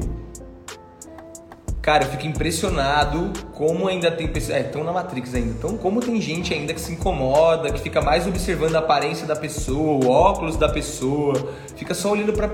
Cara, 1.84 2.06
eu 2.06 2.10
fico 2.10 2.26
impressionado 2.26 3.32
como 3.54 3.88
ainda 3.88 4.10
tem 4.10 4.28
pessoas. 4.28 4.58
É, 4.58 4.62
estão 4.62 4.84
na 4.84 4.91
Matrix 4.91 5.36
ainda. 5.36 5.52
Então, 5.52 5.78
como 5.78 6.00
tem 6.00 6.20
gente 6.20 6.52
ainda 6.52 6.74
que 6.74 6.82
se 6.82 6.94
incomoda, 6.94 7.72
que 7.72 7.80
fica 7.80 8.02
mais 8.02 8.26
observando 8.26 8.76
a 8.76 8.80
aparência 8.80 9.28
da 9.28 9.36
pessoa, 9.36 10.04
o 10.04 10.10
óculos 10.10 10.58
da 10.58 10.70
pessoa, 10.70 11.36
fica 11.76 11.94
só 11.94 12.12
olhando 12.12 12.34
pra. 12.34 12.50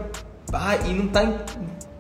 Ah, 0.52 0.76
e 0.86 0.94
não 0.94 1.08
tá, 1.08 1.46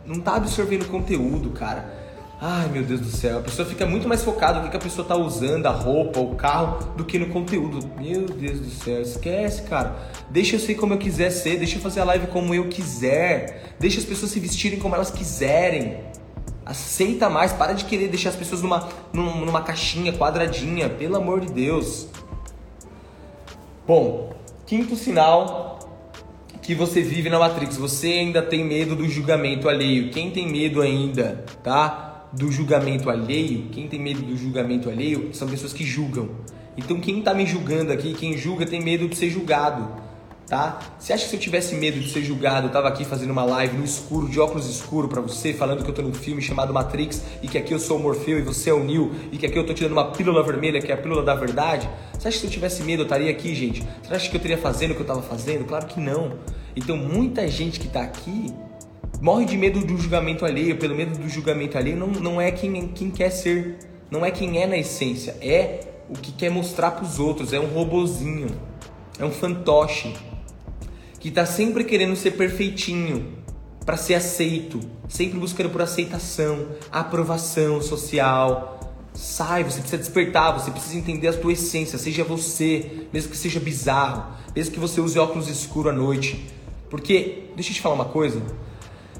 não 0.05 0.19
tá 0.19 0.35
absorvendo 0.35 0.85
conteúdo, 0.89 1.51
cara. 1.51 1.98
Ai 2.41 2.69
meu 2.69 2.83
Deus 2.83 3.01
do 3.01 3.07
céu, 3.07 3.39
a 3.39 3.41
pessoa 3.41 3.67
fica 3.67 3.85
muito 3.85 4.07
mais 4.07 4.23
focada 4.23 4.61
no 4.61 4.69
que 4.69 4.77
a 4.77 4.79
pessoa 4.79 5.05
tá 5.05 5.13
usando, 5.13 5.65
a 5.65 5.71
roupa, 5.71 6.21
o 6.21 6.35
carro, 6.35 6.93
do 6.95 7.03
que 7.03 7.19
no 7.19 7.27
conteúdo. 7.27 7.85
Meu 7.99 8.27
Deus 8.27 8.61
do 8.61 8.69
céu, 8.69 9.01
esquece, 9.01 9.63
cara. 9.63 9.93
Deixa 10.29 10.55
eu 10.55 10.59
ser 10.59 10.75
como 10.75 10.93
eu 10.93 10.97
quiser 10.97 11.31
ser, 11.31 11.57
deixa 11.57 11.75
eu 11.75 11.81
fazer 11.81 11.99
a 11.99 12.05
live 12.05 12.27
como 12.27 12.55
eu 12.55 12.69
quiser, 12.69 13.75
deixa 13.77 13.99
as 13.99 14.05
pessoas 14.05 14.31
se 14.31 14.39
vestirem 14.39 14.79
como 14.79 14.95
elas 14.95 15.11
quiserem. 15.11 15.97
Aceita 16.65 17.29
mais, 17.29 17.51
para 17.51 17.73
de 17.73 17.83
querer 17.83 18.07
deixar 18.07 18.29
as 18.29 18.37
pessoas 18.37 18.61
numa, 18.61 18.87
numa 19.11 19.61
caixinha 19.61 20.13
quadradinha, 20.13 20.87
pelo 20.87 21.17
amor 21.17 21.41
de 21.41 21.51
Deus. 21.51 22.07
Bom, 23.85 24.31
quinto 24.65 24.95
sinal 24.95 25.79
que 26.61 26.73
você 26.73 27.01
vive 27.01 27.29
na 27.29 27.37
Matrix, 27.37 27.75
você 27.75 28.07
ainda 28.07 28.41
tem 28.41 28.63
medo 28.63 28.95
do 28.95 29.09
julgamento 29.09 29.67
alheio. 29.67 30.09
Quem 30.11 30.31
tem 30.31 30.47
medo 30.47 30.81
ainda, 30.81 31.43
tá? 31.61 32.08
Do 32.31 32.51
julgamento 32.51 33.09
alheio, 33.09 33.69
quem 33.71 33.87
tem 33.87 33.99
medo 33.99 34.21
do 34.21 34.37
julgamento 34.37 34.89
alheio 34.89 35.29
são 35.33 35.47
pessoas 35.47 35.73
que 35.73 35.83
julgam. 35.83 36.29
Então 36.77 36.99
quem 36.99 37.19
está 37.19 37.33
me 37.33 37.45
julgando 37.45 37.91
aqui, 37.91 38.13
quem 38.13 38.37
julga 38.37 38.65
tem 38.65 38.81
medo 38.81 39.07
de 39.07 39.15
ser 39.15 39.29
julgado, 39.29 39.87
tá? 40.47 40.79
Você 40.97 41.11
acha 41.11 41.23
que 41.23 41.29
se 41.29 41.35
eu 41.35 41.39
tivesse 41.39 41.75
medo 41.75 41.99
de 41.99 42.09
ser 42.09 42.23
julgado, 42.23 42.67
eu 42.67 42.71
tava 42.71 42.87
aqui 42.87 43.03
fazendo 43.03 43.31
uma 43.31 43.43
live 43.43 43.77
no 43.77 43.83
escuro, 43.83 44.29
de 44.29 44.39
óculos 44.39 44.67
escuro 44.69 45.07
para 45.07 45.21
você, 45.21 45.53
falando 45.53 45.83
que 45.83 45.89
eu 45.89 45.93
tô 45.93 46.01
num 46.01 46.13
filme 46.13 46.41
chamado 46.41 46.73
Matrix 46.73 47.23
e 47.41 47.47
que 47.47 47.57
aqui 47.57 47.73
eu 47.73 47.79
sou 47.79 47.97
o 47.97 47.99
Morfeu 48.01 48.39
e 48.39 48.41
você 48.41 48.69
é 48.69 48.73
o 48.73 48.83
Neo 48.83 49.11
e 49.31 49.37
que 49.37 49.45
aqui 49.45 49.57
eu 49.57 49.65
tô 49.65 49.73
tirando 49.73 49.93
uma 49.93 50.11
pílula 50.11 50.43
vermelha, 50.43 50.81
que 50.81 50.91
é 50.91 50.95
a 50.95 50.97
pílula 50.97 51.23
da 51.23 51.35
verdade? 51.35 51.89
Você 52.17 52.27
acha 52.27 52.37
que 52.37 52.41
se 52.41 52.47
eu 52.47 52.51
tivesse 52.51 52.83
medo 52.83 53.01
eu 53.01 53.05
estaria 53.05 53.31
aqui, 53.31 53.53
gente? 53.55 53.83
Você 54.03 54.13
acha 54.13 54.29
que 54.29 54.37
eu 54.37 54.41
teria 54.41 54.57
fazendo 54.57 54.91
o 54.91 54.95
que 54.95 55.01
eu 55.01 55.07
tava 55.07 55.21
fazendo? 55.21 55.65
Claro 55.65 55.85
que 55.87 55.99
não. 55.99 56.33
Então 56.75 56.95
muita 56.95 57.47
gente 57.47 57.79
que 57.79 57.87
tá 57.87 58.01
aqui 58.01 58.53
morre 59.21 59.45
de 59.45 59.57
medo 59.57 59.81
do 59.81 59.97
julgamento 59.97 60.45
alheio, 60.45 60.77
pelo 60.77 60.95
medo 60.95 61.17
do 61.17 61.27
julgamento 61.27 61.77
alheio, 61.77 61.97
não, 61.97 62.07
não 62.07 62.41
é 62.41 62.51
quem, 62.51 62.87
quem 62.89 63.11
quer 63.11 63.29
ser, 63.29 63.77
não 64.09 64.25
é 64.25 64.31
quem 64.31 64.61
é 64.61 64.67
na 64.67 64.77
essência, 64.77 65.35
é 65.41 65.81
o 66.09 66.13
que 66.13 66.31
quer 66.31 66.49
mostrar 66.49 66.91
para 66.91 67.03
os 67.03 67.19
outros, 67.19 67.53
é 67.53 67.59
um 67.59 67.67
robozinho, 67.67 68.47
é 69.19 69.25
um 69.25 69.31
fantoche 69.31 70.13
que 71.19 71.29
está 71.29 71.45
sempre 71.45 71.83
querendo 71.83 72.15
ser 72.15 72.31
perfeitinho 72.31 73.37
para 73.85 73.97
ser 73.97 74.13
aceito, 74.13 74.79
sempre 75.07 75.37
buscando 75.37 75.69
por 75.69 75.81
aceitação, 75.81 76.67
aprovação 76.91 77.81
social. 77.81 78.79
Sai, 79.13 79.63
você 79.63 79.81
precisa 79.81 79.97
despertar, 79.97 80.53
você 80.53 80.71
precisa 80.71 80.97
entender 80.97 81.27
a 81.27 81.33
tua 81.33 81.53
essência, 81.53 81.97
seja 81.97 82.23
você, 82.23 83.07
mesmo 83.11 83.31
que 83.31 83.37
seja 83.37 83.59
bizarro, 83.59 84.31
mesmo 84.55 84.73
que 84.73 84.79
você 84.79 85.01
use 85.01 85.19
óculos 85.19 85.49
escuros 85.49 85.91
à 85.91 85.95
noite. 85.95 86.45
Porque, 86.89 87.49
deixa 87.55 87.71
eu 87.71 87.75
te 87.75 87.81
falar 87.81 87.95
uma 87.95 88.05
coisa, 88.05 88.41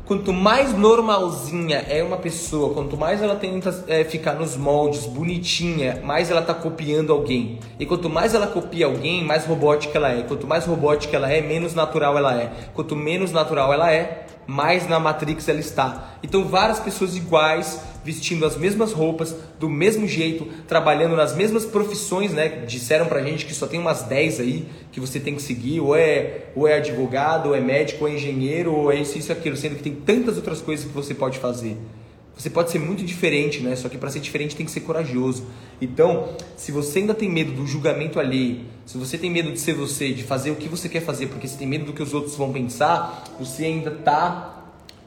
Quanto 0.10 0.34
mais 0.34 0.74
normalzinha 0.74 1.86
é 1.88 2.04
uma 2.04 2.18
pessoa, 2.18 2.74
quanto 2.74 2.98
mais 2.98 3.22
ela 3.22 3.36
tenta 3.36 3.86
é, 3.88 4.04
ficar 4.04 4.34
nos 4.34 4.58
moldes, 4.58 5.06
bonitinha, 5.06 6.02
mais 6.04 6.32
ela 6.32 6.42
está 6.42 6.52
copiando 6.52 7.14
alguém. 7.14 7.60
E 7.80 7.86
quanto 7.86 8.10
mais 8.10 8.34
ela 8.34 8.48
copia 8.48 8.88
alguém, 8.88 9.24
mais 9.24 9.46
robótica 9.46 10.00
ela 10.00 10.10
é. 10.12 10.24
Quanto 10.24 10.48
mais 10.48 10.66
robótica 10.66 11.16
ela 11.16 11.32
é, 11.32 11.42
menos 11.42 11.76
natural 11.76 12.18
ela 12.18 12.34
é. 12.34 12.52
Quanto 12.74 12.96
menos 12.96 13.32
natural 13.32 13.72
ela 13.72 13.94
é, 13.94 14.26
mais 14.48 14.90
na 14.90 15.00
Matrix 15.00 15.48
ela 15.48 15.60
está. 15.60 16.16
Então, 16.24 16.44
várias 16.44 16.80
pessoas 16.80 17.16
iguais, 17.16 17.80
vestindo 18.10 18.44
as 18.44 18.58
mesmas 18.58 18.92
roupas, 18.92 19.36
do 19.60 19.70
mesmo 19.70 20.08
jeito, 20.08 20.48
trabalhando 20.68 21.16
nas 21.16 21.36
mesmas 21.36 21.64
profissões, 21.64 22.34
né? 22.34 22.66
Disseram 22.66 23.06
pra 23.06 23.22
gente 23.22 23.46
que 23.46 23.54
só 23.54 23.68
tem 23.68 23.80
umas 23.80 24.02
10 24.02 24.40
aí 24.40 24.66
que 24.92 25.00
você 25.00 25.20
tem 25.20 25.36
que 25.36 25.42
seguir, 25.44 25.80
ou 25.80 25.96
é, 25.96 26.46
ou 26.56 26.68
é 26.68 26.78
advogado, 26.78 27.50
ou 27.50 27.56
é 27.56 27.62
médico, 27.62 28.06
ou 28.06 28.10
é 28.10 28.16
engenheiro, 28.16 28.74
ou 28.74 28.92
é 28.92 28.96
isso, 28.96 29.16
isso, 29.16 29.32
aquilo, 29.32 29.56
sendo 29.56 29.76
que 29.76 29.84
tem 29.84 29.94
tantas 29.94 30.38
outras 30.38 30.60
coisas 30.60 30.88
que 30.88 30.92
você 30.92 31.14
pode 31.14 31.38
fazer. 31.38 31.78
Você 32.36 32.50
pode 32.50 32.72
ser 32.72 32.80
muito 32.80 33.04
diferente, 33.06 33.60
né? 33.60 33.76
Só 33.76 33.88
que 33.88 33.98
para 33.98 34.10
ser 34.10 34.22
diferente 34.22 34.56
tem 34.56 34.66
que 34.66 34.72
ser 34.72 34.80
corajoso. 34.80 35.46
Então, 35.80 36.30
se 36.58 36.72
você 36.72 37.00
ainda 37.00 37.14
tem 37.14 37.30
medo 37.30 37.52
do 37.52 37.68
julgamento 37.68 38.20
alheio, 38.20 38.62
se 38.88 38.98
você 38.98 39.20
tem 39.20 39.30
medo 39.30 39.52
de 39.52 39.60
ser 39.60 39.74
você, 39.74 40.12
de 40.12 40.24
fazer 40.24 40.50
o 40.50 40.56
que 40.56 40.68
você 40.68 40.90
quer 40.90 41.02
fazer, 41.02 41.28
porque 41.28 41.48
você 41.48 41.58
tem 41.58 41.68
medo 41.68 41.86
do 41.86 41.94
que 41.94 42.02
os 42.02 42.14
outros 42.14 42.36
vão 42.36 42.52
pensar, 42.52 43.26
você 43.38 43.66
ainda 43.66 43.92
tá 43.92 44.56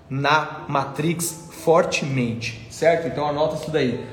na 0.08 0.66
Matrix 0.68 1.48
fortemente, 1.64 2.66
certo? 2.70 3.08
Então 3.08 3.26
anota 3.26 3.56
isso 3.56 3.70
daí. 3.70 4.04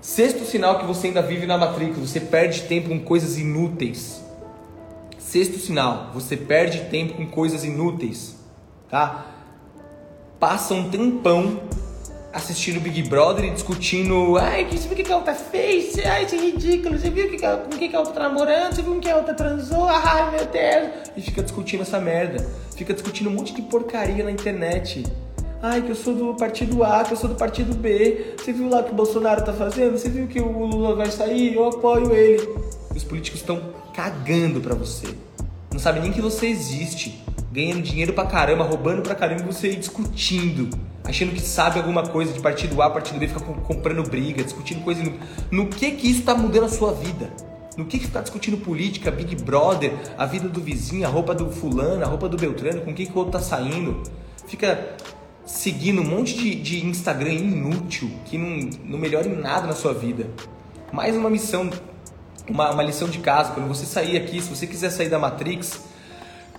Sexto 0.00 0.44
sinal 0.44 0.78
que 0.78 0.86
você 0.86 1.08
ainda 1.08 1.22
vive 1.22 1.46
na 1.46 1.58
Matrix, 1.58 1.98
você 1.98 2.20
perde 2.20 2.62
tempo 2.62 2.88
com 2.88 3.00
coisas 3.00 3.38
inúteis. 3.38 4.24
Sexto 5.18 5.58
sinal, 5.58 6.10
você 6.12 6.36
perde 6.36 6.86
tempo 6.90 7.14
com 7.14 7.26
coisas 7.26 7.64
inúteis, 7.64 8.36
tá? 8.88 9.30
passa 10.40 10.72
um 10.72 10.88
tempão 10.88 11.60
assistindo 12.32 12.80
Big 12.80 13.02
Brother 13.02 13.44
e 13.44 13.50
discutindo. 13.50 14.38
Ai, 14.38 14.64
você 14.64 14.88
viu 14.88 14.92
o 14.92 15.04
que 15.04 15.12
a 15.12 15.16
outra 15.16 15.34
fez? 15.34 15.98
Ai, 15.98 16.24
isso 16.24 16.34
é 16.34 16.38
ridículo. 16.38 16.98
Você 16.98 17.10
viu 17.10 17.28
que, 17.28 17.36
com 17.38 17.76
quem 17.78 17.90
que 17.90 17.96
a 17.96 17.98
outra 17.98 18.14
tá 18.14 18.20
namorando? 18.22 18.74
Você 18.74 18.82
viu 18.82 18.94
com 18.94 19.00
quem 19.00 19.12
a 19.12 19.16
outra 19.16 19.34
transou? 19.34 19.86
Ai, 19.90 20.30
meu 20.30 20.46
Deus. 20.46 21.10
E 21.14 21.20
fica 21.20 21.42
discutindo 21.42 21.82
essa 21.82 22.00
merda. 22.00 22.48
Fica 22.74 22.94
discutindo 22.94 23.28
um 23.28 23.34
monte 23.34 23.52
de 23.52 23.60
porcaria 23.62 24.24
na 24.24 24.30
internet. 24.30 25.04
Ai, 25.62 25.82
que 25.82 25.90
eu 25.90 25.94
sou 25.94 26.14
do 26.14 26.34
partido 26.34 26.82
A, 26.82 27.04
que 27.04 27.12
eu 27.12 27.16
sou 27.18 27.28
do 27.28 27.34
partido 27.34 27.74
B. 27.74 28.34
Você 28.38 28.50
viu 28.50 28.70
lá 28.70 28.80
o 28.80 28.84
que 28.84 28.92
o 28.92 28.94
Bolsonaro 28.94 29.44
tá 29.44 29.52
fazendo? 29.52 29.98
Você 29.98 30.08
viu 30.08 30.26
que 30.26 30.40
o 30.40 30.66
Lula 30.66 30.94
vai 30.94 31.10
sair? 31.10 31.54
Eu 31.54 31.68
apoio 31.68 32.14
ele. 32.14 32.48
Os 32.96 33.04
políticos 33.04 33.40
estão 33.40 33.60
cagando 33.92 34.58
pra 34.62 34.74
você. 34.74 35.08
Não 35.70 35.78
sabe 35.78 36.00
nem 36.00 36.12
que 36.12 36.20
você 36.22 36.46
existe. 36.46 37.22
Ganhando 37.52 37.82
dinheiro 37.82 38.14
pra 38.14 38.24
caramba, 38.24 38.64
roubando 38.64 39.02
pra 39.02 39.14
caramba 39.14 39.42
e 39.42 39.46
você 39.46 39.74
discutindo. 39.74 40.70
Achando 41.04 41.32
que 41.32 41.42
sabe 41.42 41.78
alguma 41.78 42.06
coisa 42.06 42.32
de 42.32 42.40
partido 42.40 42.80
A, 42.80 42.88
partido 42.88 43.18
B, 43.18 43.28
fica 43.28 43.40
comprando 43.40 44.02
briga, 44.08 44.42
discutindo 44.42 44.82
coisa. 44.82 45.02
No, 45.02 45.12
no 45.50 45.66
que 45.66 45.90
que 45.90 46.10
isso 46.10 46.22
tá 46.22 46.34
mudando 46.34 46.64
a 46.64 46.68
sua 46.70 46.94
vida? 46.94 47.30
No 47.76 47.84
que 47.84 47.98
que 47.98 48.08
tá 48.08 48.22
discutindo 48.22 48.56
política, 48.56 49.10
Big 49.10 49.36
Brother, 49.36 49.92
a 50.16 50.24
vida 50.24 50.48
do 50.48 50.60
vizinho, 50.60 51.06
a 51.06 51.10
roupa 51.10 51.34
do 51.34 51.50
fulano, 51.50 52.02
a 52.02 52.06
roupa 52.06 52.30
do 52.30 52.38
Beltrano, 52.38 52.80
com 52.80 52.94
quem 52.94 53.04
que 53.04 53.12
o 53.12 53.16
outro 53.16 53.32
tá 53.32 53.40
saindo? 53.40 54.02
Fica 54.46 54.96
seguindo 55.44 56.00
um 56.00 56.04
monte 56.04 56.34
de, 56.34 56.54
de 56.54 56.86
Instagram 56.86 57.32
inútil 57.32 58.10
que 58.24 58.38
não, 58.38 58.70
não 58.84 58.98
melhora 58.98 59.26
em 59.26 59.36
nada 59.36 59.66
na 59.66 59.74
sua 59.74 59.92
vida. 59.92 60.28
Mais 60.92 61.16
uma 61.16 61.30
missão, 61.30 61.70
uma, 62.48 62.70
uma 62.70 62.82
lição 62.82 63.08
de 63.08 63.18
casa. 63.18 63.52
Quando 63.52 63.68
você 63.68 63.86
sair 63.86 64.16
aqui, 64.16 64.40
se 64.40 64.48
você 64.48 64.66
quiser 64.66 64.90
sair 64.90 65.08
da 65.08 65.18
Matrix, 65.18 65.80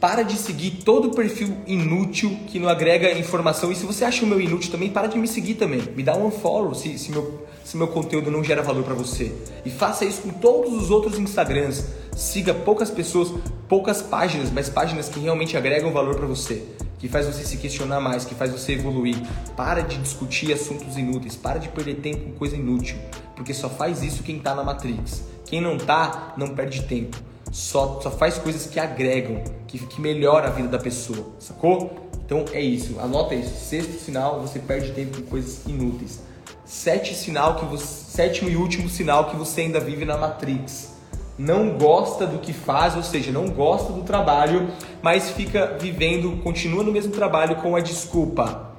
para 0.01 0.23
de 0.23 0.35
seguir 0.35 0.81
todo 0.83 1.11
perfil 1.11 1.55
inútil 1.67 2.35
que 2.47 2.57
não 2.57 2.67
agrega 2.67 3.11
informação. 3.11 3.71
E 3.71 3.75
se 3.75 3.85
você 3.85 4.03
acha 4.03 4.25
o 4.25 4.27
meu 4.27 4.41
inútil 4.41 4.71
também, 4.71 4.89
para 4.89 5.07
de 5.07 5.15
me 5.15 5.27
seguir 5.27 5.53
também. 5.53 5.79
Me 5.95 6.01
dá 6.01 6.17
um 6.17 6.25
unfollow 6.25 6.73
se, 6.73 6.97
se, 6.97 7.11
meu, 7.11 7.45
se 7.63 7.77
meu 7.77 7.87
conteúdo 7.87 8.31
não 8.31 8.43
gera 8.43 8.63
valor 8.63 8.83
para 8.83 8.95
você. 8.95 9.31
E 9.63 9.69
faça 9.69 10.03
isso 10.03 10.23
com 10.23 10.29
todos 10.29 10.73
os 10.73 10.89
outros 10.89 11.19
Instagrams. 11.19 11.85
Siga 12.17 12.51
poucas 12.51 12.89
pessoas, 12.89 13.31
poucas 13.69 14.01
páginas, 14.01 14.51
mas 14.51 14.69
páginas 14.69 15.07
que 15.07 15.19
realmente 15.19 15.55
agregam 15.55 15.91
valor 15.91 16.15
para 16.15 16.25
você 16.25 16.65
que 16.97 17.07
faz 17.07 17.25
você 17.25 17.43
se 17.43 17.57
questionar 17.57 17.99
mais, 17.99 18.25
que 18.25 18.35
faz 18.35 18.51
você 18.51 18.73
evoluir. 18.73 19.15
Para 19.57 19.81
de 19.81 19.97
discutir 19.97 20.53
assuntos 20.53 20.95
inúteis, 20.97 21.35
para 21.35 21.57
de 21.57 21.67
perder 21.67 21.95
tempo 21.95 22.25
com 22.25 22.33
coisa 22.33 22.55
inútil, 22.55 22.95
porque 23.35 23.55
só 23.55 23.67
faz 23.67 24.03
isso 24.03 24.21
quem 24.21 24.37
está 24.37 24.53
na 24.53 24.63
Matrix. 24.63 25.23
Quem 25.47 25.59
não 25.59 25.79
tá, 25.79 26.35
não 26.37 26.49
perde 26.49 26.83
tempo. 26.83 27.17
Só, 27.51 27.99
só 28.01 28.09
faz 28.09 28.37
coisas 28.37 28.65
que 28.67 28.79
agregam, 28.79 29.43
que, 29.67 29.77
que 29.77 29.99
melhora 29.99 30.47
a 30.47 30.51
vida 30.51 30.69
da 30.69 30.79
pessoa, 30.79 31.33
sacou? 31.37 32.09
Então 32.25 32.45
é 32.53 32.61
isso, 32.61 32.97
anota 32.99 33.35
isso. 33.35 33.53
Sexto 33.53 33.99
sinal, 33.99 34.39
você 34.39 34.57
perde 34.57 34.91
tempo 34.91 35.21
com 35.21 35.27
coisas 35.27 35.65
inúteis. 35.67 36.21
Sete 36.63 37.13
sinal 37.13 37.55
que 37.55 37.65
você, 37.65 37.85
sétimo 37.85 38.49
e 38.49 38.55
último 38.55 38.87
sinal 38.87 39.29
que 39.29 39.35
você 39.35 39.61
ainda 39.61 39.79
vive 39.79 40.05
na 40.05 40.17
Matrix 40.17 40.91
não 41.37 41.77
gosta 41.77 42.27
do 42.27 42.39
que 42.39 42.53
faz, 42.53 42.95
ou 42.95 43.03
seja, 43.03 43.31
não 43.31 43.47
gosta 43.47 43.91
do 43.91 44.03
trabalho, 44.03 44.69
mas 45.01 45.31
fica 45.31 45.75
vivendo, 45.79 46.39
continua 46.43 46.83
no 46.83 46.91
mesmo 46.91 47.11
trabalho 47.11 47.55
com 47.57 47.75
a 47.75 47.79
desculpa: 47.79 48.73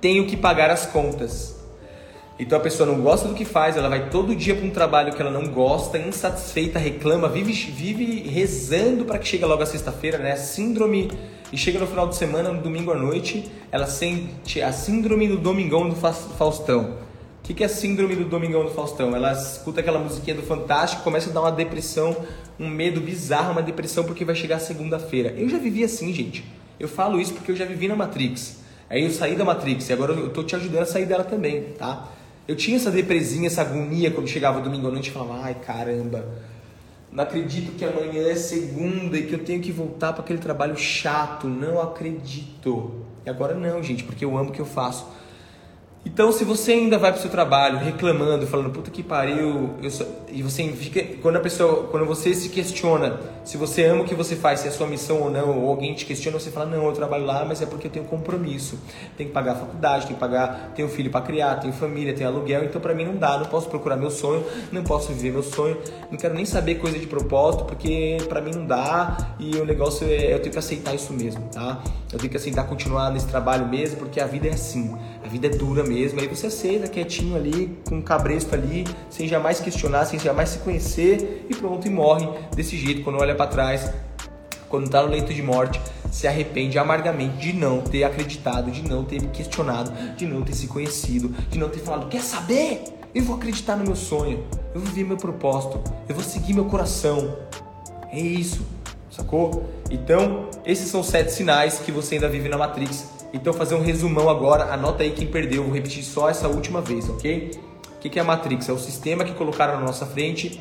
tenho 0.00 0.26
que 0.26 0.36
pagar 0.36 0.70
as 0.70 0.84
contas. 0.86 1.55
Então 2.38 2.58
a 2.58 2.60
pessoa 2.60 2.86
não 2.86 3.00
gosta 3.00 3.28
do 3.28 3.34
que 3.34 3.46
faz, 3.46 3.76
ela 3.78 3.88
vai 3.88 4.10
todo 4.10 4.36
dia 4.36 4.54
para 4.54 4.66
um 4.66 4.70
trabalho 4.70 5.14
que 5.14 5.22
ela 5.22 5.30
não 5.30 5.46
gosta, 5.46 5.98
insatisfeita, 5.98 6.78
reclama, 6.78 7.28
vive, 7.28 7.52
vive 7.52 8.28
rezando 8.28 9.06
para 9.06 9.18
que 9.18 9.26
chegue 9.26 9.44
logo 9.44 9.62
a 9.62 9.66
sexta-feira, 9.66 10.18
né? 10.18 10.36
Síndrome 10.36 11.10
e 11.50 11.56
chega 11.56 11.78
no 11.78 11.86
final 11.86 12.06
de 12.08 12.16
semana, 12.16 12.52
no 12.52 12.60
domingo 12.60 12.92
à 12.92 12.94
noite, 12.94 13.50
ela 13.72 13.86
sente 13.86 14.60
a 14.60 14.70
síndrome 14.70 15.28
do 15.28 15.38
domingão 15.38 15.88
do 15.88 15.94
Faustão. 15.94 17.06
O 17.40 17.46
que, 17.46 17.54
que 17.54 17.62
é 17.62 17.66
a 17.66 17.68
síndrome 17.68 18.16
do 18.16 18.24
Domingão 18.24 18.64
do 18.64 18.72
Faustão? 18.72 19.14
Ela 19.14 19.30
escuta 19.30 19.78
aquela 19.78 20.00
musiquinha 20.00 20.34
do 20.34 20.42
Fantástico, 20.42 21.04
começa 21.04 21.30
a 21.30 21.32
dar 21.32 21.42
uma 21.42 21.52
depressão, 21.52 22.16
um 22.58 22.68
medo 22.68 23.00
bizarro, 23.00 23.52
uma 23.52 23.62
depressão 23.62 24.02
porque 24.02 24.24
vai 24.24 24.34
chegar 24.34 24.58
segunda-feira. 24.58 25.32
Eu 25.38 25.48
já 25.48 25.56
vivi 25.56 25.84
assim, 25.84 26.12
gente. 26.12 26.44
Eu 26.78 26.88
falo 26.88 27.20
isso 27.20 27.32
porque 27.34 27.52
eu 27.52 27.56
já 27.56 27.64
vivi 27.64 27.86
na 27.86 27.94
Matrix. 27.94 28.58
Aí 28.90 29.04
eu 29.04 29.10
saí 29.12 29.36
da 29.36 29.44
Matrix 29.44 29.88
e 29.88 29.92
agora 29.92 30.12
eu 30.12 30.30
tô 30.30 30.42
te 30.42 30.56
ajudando 30.56 30.82
a 30.82 30.86
sair 30.86 31.06
dela 31.06 31.22
também, 31.22 31.62
tá? 31.78 32.08
Eu 32.46 32.54
tinha 32.54 32.76
essa 32.76 32.90
depresinha, 32.90 33.48
essa 33.48 33.62
agonia 33.62 34.10
quando 34.10 34.28
chegava 34.28 34.60
domingo 34.60 34.86
à 34.86 34.90
noite 34.90 35.10
e 35.10 35.12
falava, 35.12 35.42
ai 35.42 35.54
caramba, 35.54 36.24
não 37.10 37.24
acredito 37.24 37.72
que 37.76 37.84
amanhã 37.84 38.28
é 38.28 38.34
segunda 38.34 39.16
e 39.16 39.26
que 39.26 39.32
eu 39.32 39.38
tenho 39.42 39.62
que 39.62 39.72
voltar 39.72 40.12
para 40.12 40.22
aquele 40.22 40.38
trabalho 40.38 40.76
chato. 40.76 41.46
Não 41.46 41.80
acredito. 41.80 43.06
E 43.24 43.30
agora 43.30 43.54
não, 43.54 43.82
gente, 43.82 44.04
porque 44.04 44.24
eu 44.24 44.36
amo 44.36 44.50
o 44.50 44.52
que 44.52 44.60
eu 44.60 44.66
faço. 44.66 45.06
Então, 46.06 46.30
se 46.30 46.44
você 46.44 46.70
ainda 46.70 46.96
vai 46.98 47.10
para 47.10 47.18
o 47.18 47.20
seu 47.20 47.30
trabalho 47.30 47.78
reclamando, 47.78 48.46
falando 48.46 48.70
puta 48.70 48.92
que 48.92 49.02
pariu, 49.02 49.70
e 50.30 50.40
você 50.40 50.62
fica 50.68 51.02
quando 51.20 51.34
a 51.34 51.40
pessoa, 51.40 51.88
quando 51.88 52.06
você 52.06 52.32
se 52.32 52.48
questiona 52.48 53.18
se 53.46 53.56
você 53.56 53.84
ama 53.84 54.02
o 54.02 54.04
que 54.04 54.14
você 54.14 54.34
faz, 54.34 54.60
se 54.60 54.68
é 54.68 54.72
sua 54.72 54.88
missão 54.88 55.20
ou 55.20 55.30
não, 55.30 55.56
ou 55.56 55.70
alguém 55.70 55.94
te 55.94 56.04
questiona, 56.04 56.38
você 56.38 56.50
fala 56.50 56.66
não, 56.66 56.84
eu 56.84 56.92
trabalho 56.92 57.24
lá, 57.24 57.44
mas 57.44 57.62
é 57.62 57.66
porque 57.66 57.86
eu 57.86 57.90
tenho 57.92 58.04
compromisso, 58.04 58.76
tenho 59.16 59.28
que 59.28 59.34
pagar 59.34 59.52
a 59.52 59.54
faculdade, 59.54 60.06
tenho 60.06 60.14
que 60.14 60.20
pagar, 60.20 60.72
tenho 60.74 60.88
filho 60.88 61.12
para 61.12 61.20
criar, 61.20 61.54
tenho 61.56 61.72
família, 61.72 62.12
tenho 62.12 62.28
aluguel, 62.28 62.64
então 62.64 62.80
para 62.80 62.92
mim 62.92 63.04
não 63.04 63.14
dá, 63.14 63.38
não 63.38 63.46
posso 63.46 63.68
procurar 63.68 63.96
meu 63.96 64.10
sonho, 64.10 64.44
não 64.72 64.82
posso 64.82 65.12
viver 65.12 65.30
meu 65.30 65.44
sonho, 65.44 65.76
não 66.10 66.18
quero 66.18 66.34
nem 66.34 66.44
saber 66.44 66.76
coisa 66.76 66.98
de 66.98 67.06
propósito, 67.06 67.64
porque 67.66 68.16
para 68.28 68.40
mim 68.40 68.50
não 68.52 68.66
dá 68.66 69.16
e 69.38 69.56
o 69.58 69.64
negócio 69.64 70.04
é 70.08 70.34
eu 70.34 70.40
tenho 70.40 70.52
que 70.52 70.58
aceitar 70.58 70.92
isso 70.92 71.12
mesmo, 71.12 71.42
tá? 71.52 71.80
Eu 72.12 72.18
tenho 72.18 72.30
que 72.30 72.36
aceitar 72.36 72.64
continuar 72.64 73.12
nesse 73.12 73.28
trabalho 73.28 73.68
mesmo, 73.68 73.98
porque 73.98 74.20
a 74.20 74.26
vida 74.26 74.48
é 74.48 74.54
assim, 74.54 74.98
a 75.24 75.28
vida 75.28 75.46
é 75.46 75.50
dura 75.50 75.84
mesmo 75.84 75.95
mesmo. 75.96 76.20
Aí 76.20 76.28
você 76.28 76.48
aceita 76.48 76.86
quietinho 76.86 77.34
ali, 77.34 77.76
com 77.88 77.96
um 77.96 78.02
cabresto 78.02 78.54
ali, 78.54 78.84
sem 79.08 79.26
jamais 79.26 79.60
questionar, 79.60 80.04
sem 80.04 80.18
jamais 80.18 80.50
se 80.50 80.58
conhecer 80.58 81.46
e 81.48 81.54
pronto, 81.54 81.86
e 81.86 81.90
morre 81.90 82.28
desse 82.54 82.76
jeito. 82.76 83.02
Quando 83.02 83.18
olha 83.18 83.34
para 83.34 83.46
trás, 83.46 83.90
quando 84.68 84.86
está 84.86 85.02
no 85.02 85.08
leito 85.08 85.32
de 85.32 85.42
morte, 85.42 85.80
se 86.10 86.26
arrepende 86.26 86.78
amargamente 86.78 87.38
de 87.38 87.52
não 87.54 87.80
ter 87.80 88.04
acreditado, 88.04 88.70
de 88.70 88.86
não 88.86 89.04
ter 89.04 89.22
questionado, 89.28 89.90
de 90.16 90.26
não 90.26 90.42
ter 90.42 90.52
se 90.52 90.66
conhecido, 90.66 91.34
de 91.50 91.58
não 91.58 91.70
ter 91.70 91.80
falado: 91.80 92.08
quer 92.08 92.20
saber? 92.20 92.84
Eu 93.14 93.24
vou 93.24 93.36
acreditar 93.36 93.76
no 93.76 93.84
meu 93.84 93.96
sonho, 93.96 94.44
eu 94.74 94.80
vou 94.80 94.90
viver 94.90 95.04
meu 95.04 95.16
propósito, 95.16 95.82
eu 96.06 96.14
vou 96.14 96.22
seguir 96.22 96.52
meu 96.52 96.66
coração. 96.66 97.34
É 98.12 98.20
isso, 98.20 98.60
sacou? 99.10 99.64
Então, 99.90 100.50
esses 100.66 100.88
são 100.88 101.02
sete 101.02 101.32
sinais 101.32 101.78
que 101.78 101.90
você 101.90 102.16
ainda 102.16 102.28
vive 102.28 102.48
na 102.48 102.58
Matrix 102.58 103.15
então, 103.32 103.52
fazer 103.52 103.74
um 103.74 103.82
resumão 103.82 104.28
agora, 104.28 104.72
anota 104.72 105.02
aí 105.02 105.10
quem 105.10 105.26
perdeu, 105.26 105.64
vou 105.64 105.72
repetir 105.72 106.02
só 106.02 106.28
essa 106.28 106.48
última 106.48 106.80
vez, 106.80 107.08
ok? 107.08 107.58
O 107.96 107.98
que 107.98 108.18
é 108.18 108.22
a 108.22 108.24
Matrix? 108.24 108.68
É 108.68 108.72
o 108.72 108.78
sistema 108.78 109.24
que 109.24 109.34
colocaram 109.34 109.80
na 109.80 109.86
nossa 109.86 110.06
frente, 110.06 110.60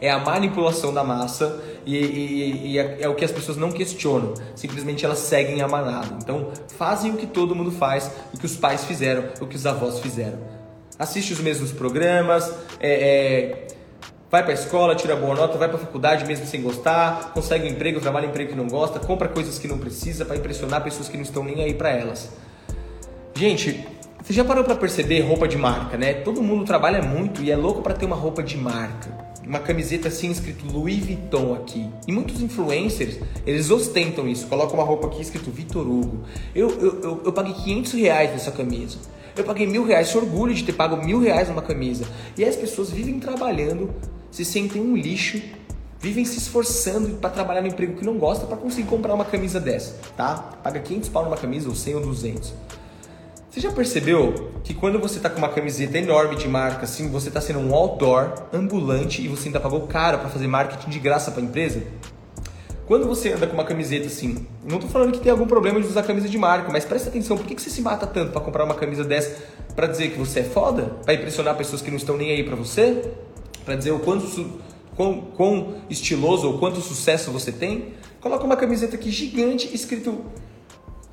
é 0.00 0.10
a 0.10 0.18
manipulação 0.18 0.92
da 0.92 1.04
massa 1.04 1.60
e, 1.84 1.96
e, 1.96 2.72
e 2.72 2.78
é, 2.78 2.98
é, 3.02 3.08
o 3.08 3.14
que 3.14 3.24
as 3.24 3.30
pessoas 3.30 3.56
não 3.56 3.70
questionam, 3.70 4.34
simplesmente 4.54 5.04
elas 5.04 5.18
seguem 5.18 5.60
a 5.62 5.68
manada. 5.68 6.16
Então, 6.20 6.50
fazem 6.76 7.12
o 7.12 7.16
que 7.16 7.26
todo 7.26 7.54
mundo 7.54 7.70
faz, 7.70 8.10
o 8.32 8.38
que 8.38 8.46
os 8.46 8.56
pais 8.56 8.84
fizeram, 8.84 9.24
o 9.40 9.46
que 9.46 9.56
os 9.56 9.66
avós 9.66 10.00
fizeram. 10.00 10.38
Assiste 10.98 11.32
os 11.32 11.40
mesmos 11.40 11.72
programas, 11.72 12.50
é, 12.80 12.90
é 12.90 13.66
Vai 14.28 14.42
para 14.42 14.50
a 14.50 14.54
escola, 14.54 14.96
tira 14.96 15.14
boa 15.14 15.36
nota, 15.36 15.56
vai 15.56 15.68
para 15.68 15.76
a 15.76 15.80
faculdade 15.80 16.24
mesmo 16.24 16.46
sem 16.46 16.60
gostar, 16.60 17.32
consegue 17.32 17.68
um 17.68 17.70
emprego, 17.70 18.00
trabalha 18.00 18.26
em 18.26 18.28
emprego 18.28 18.50
que 18.50 18.56
não 18.56 18.66
gosta, 18.66 18.98
compra 18.98 19.28
coisas 19.28 19.56
que 19.56 19.68
não 19.68 19.78
precisa 19.78 20.24
para 20.24 20.36
impressionar 20.36 20.82
pessoas 20.82 21.08
que 21.08 21.16
não 21.16 21.22
estão 21.22 21.44
nem 21.44 21.62
aí 21.62 21.74
para 21.74 21.90
elas. 21.90 22.30
Gente, 23.34 23.86
você 24.20 24.32
já 24.32 24.44
parou 24.44 24.64
para 24.64 24.74
perceber 24.74 25.20
roupa 25.20 25.46
de 25.46 25.56
marca, 25.56 25.96
né? 25.96 26.14
Todo 26.14 26.42
mundo 26.42 26.64
trabalha 26.64 27.00
muito 27.00 27.40
e 27.40 27.52
é 27.52 27.56
louco 27.56 27.82
para 27.82 27.94
ter 27.94 28.04
uma 28.04 28.16
roupa 28.16 28.42
de 28.42 28.56
marca. 28.56 29.08
Uma 29.46 29.60
camiseta 29.60 30.08
assim 30.08 30.32
escrito 30.32 30.66
Louis 30.66 30.98
Vuitton 31.06 31.54
aqui. 31.54 31.88
E 32.08 32.10
muitos 32.10 32.42
influencers, 32.42 33.20
eles 33.46 33.70
ostentam 33.70 34.26
isso. 34.26 34.48
Colocam 34.48 34.74
uma 34.74 34.82
roupa 34.82 35.06
aqui 35.06 35.22
escrito 35.22 35.52
Vitor 35.52 35.86
Hugo. 35.86 36.24
Eu, 36.52 36.68
eu, 36.80 37.00
eu, 37.00 37.22
eu 37.26 37.32
paguei 37.32 37.54
500 37.54 37.92
reais 37.92 38.32
nessa 38.32 38.50
camisa. 38.50 38.98
Eu 39.36 39.44
paguei 39.44 39.68
mil 39.68 39.86
reais. 39.86 40.12
Orgulho 40.16 40.52
de 40.52 40.64
ter 40.64 40.72
pago 40.72 40.96
mil 40.96 41.20
reais 41.20 41.48
numa 41.48 41.62
camisa. 41.62 42.04
E 42.36 42.44
as 42.44 42.56
pessoas 42.56 42.90
vivem 42.90 43.20
trabalhando 43.20 43.94
se 44.36 44.44
sentem 44.44 44.82
um 44.82 44.94
lixo, 44.94 45.40
vivem 45.98 46.22
se 46.26 46.36
esforçando 46.36 47.16
para 47.16 47.30
trabalhar 47.30 47.62
no 47.62 47.68
emprego 47.68 47.96
que 47.96 48.04
não 48.04 48.18
gosta 48.18 48.44
para 48.44 48.58
conseguir 48.58 48.86
comprar 48.86 49.14
uma 49.14 49.24
camisa 49.24 49.58
dessa, 49.58 49.94
tá? 50.14 50.34
Paga 50.62 50.78
500 50.78 51.08
pau 51.08 51.24
numa 51.24 51.38
camisa 51.38 51.70
ou 51.70 51.74
100 51.74 51.94
ou 51.94 52.00
200. 52.02 52.52
Você 53.48 53.60
já 53.62 53.72
percebeu 53.72 54.50
que 54.62 54.74
quando 54.74 54.98
você 54.98 55.18
tá 55.20 55.30
com 55.30 55.38
uma 55.38 55.48
camiseta 55.48 55.96
enorme 55.96 56.36
de 56.36 56.46
marca, 56.46 56.84
assim, 56.84 57.08
você 57.08 57.30
tá 57.30 57.40
sendo 57.40 57.60
um 57.60 57.74
outdoor 57.74 58.30
ambulante 58.52 59.22
e 59.22 59.28
você 59.28 59.48
ainda 59.48 59.58
pagou 59.58 59.80
caro 59.86 60.18
para 60.18 60.28
fazer 60.28 60.46
marketing 60.46 60.90
de 60.90 60.98
graça 60.98 61.30
para 61.30 61.40
a 61.40 61.44
empresa? 61.44 61.82
Quando 62.86 63.06
você 63.06 63.32
anda 63.32 63.46
com 63.46 63.54
uma 63.54 63.64
camiseta 63.64 64.06
assim, 64.06 64.46
não 64.70 64.78
tô 64.78 64.86
falando 64.86 65.12
que 65.12 65.18
tem 65.18 65.32
algum 65.32 65.46
problema 65.46 65.80
de 65.80 65.86
usar 65.86 66.02
camisa 66.02 66.28
de 66.28 66.36
marca, 66.36 66.70
mas 66.70 66.84
presta 66.84 67.08
atenção, 67.08 67.38
por 67.38 67.46
que, 67.46 67.54
que 67.54 67.62
você 67.62 67.70
se 67.70 67.80
mata 67.80 68.06
tanto 68.06 68.32
para 68.32 68.40
comprar 68.42 68.64
uma 68.64 68.74
camisa 68.74 69.02
dessa 69.02 69.34
para 69.74 69.86
dizer 69.86 70.10
que 70.10 70.18
você 70.18 70.40
é 70.40 70.44
foda? 70.44 70.82
Para 71.06 71.14
impressionar 71.14 71.56
pessoas 71.56 71.80
que 71.80 71.90
não 71.90 71.96
estão 71.96 72.18
nem 72.18 72.32
aí 72.32 72.44
para 72.44 72.54
você? 72.54 73.02
Para 73.66 73.74
dizer 73.74 73.90
o 73.90 73.98
quanto 73.98 74.24
quão, 74.96 75.20
quão 75.36 75.74
estiloso 75.90 76.46
ou 76.46 76.58
quanto 76.58 76.80
sucesso 76.80 77.30
você 77.32 77.52
tem, 77.52 77.94
coloca 78.20 78.44
uma 78.44 78.56
camiseta 78.56 78.94
aqui 78.94 79.10
gigante 79.10 79.68
escrito 79.74 80.24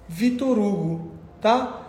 Vitor 0.07 0.57
Hugo, 0.57 1.11
tá? 1.41 1.81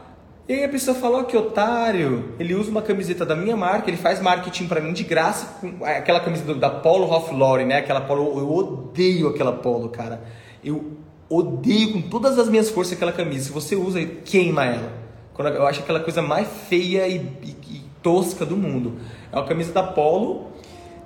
E 0.49 0.53
aí 0.53 0.65
a 0.65 0.69
pessoa 0.69 0.95
falou 0.95 1.25
que 1.25 1.37
otário, 1.37 2.35
ele 2.39 2.55
usa 2.55 2.71
uma 2.71 2.83
camiseta 2.83 3.25
da 3.25 3.37
minha 3.37 3.57
marca, 3.57 3.89
ele 3.89 3.97
faz 3.97 4.21
marketing 4.21 4.67
para 4.67 4.81
mim 4.81 4.93
de 4.93 5.05
graça, 5.05 5.59
com 5.61 5.85
aquela 5.85 6.21
camiseta 6.21 6.55
da 6.55 6.69
Polo 6.69 7.07
Ralph 7.07 7.31
Lauren, 7.33 7.67
né? 7.67 7.79
Aquela 7.79 8.01
Polo, 8.01 8.39
eu 8.39 8.53
odeio 8.53 9.29
aquela 9.29 9.53
Polo, 9.53 9.89
cara. 9.89 10.23
Eu 10.63 10.99
odeio 11.31 11.95
com 11.95 12.03
todas 12.03 12.39
as 12.39 12.49
minhas 12.49 12.69
forças 12.69 12.95
aquela 12.95 13.13
camisa. 13.13 13.47
Se 13.47 13.53
você 13.53 13.75
usa, 13.75 14.05
queima 14.05 14.65
ela. 14.67 14.93
Eu 15.39 15.67
acho 15.67 15.81
aquela 15.81 16.01
coisa 16.01 16.21
mais 16.21 16.47
feia 16.69 17.09
e, 17.09 17.17
e, 17.43 17.57
e 17.71 17.83
tosca 18.03 18.45
do 18.45 18.57
mundo. 18.57 18.99
É 19.33 19.37
uma 19.37 19.47
camisa 19.47 19.73
da 19.73 19.83
Polo, 19.83 20.53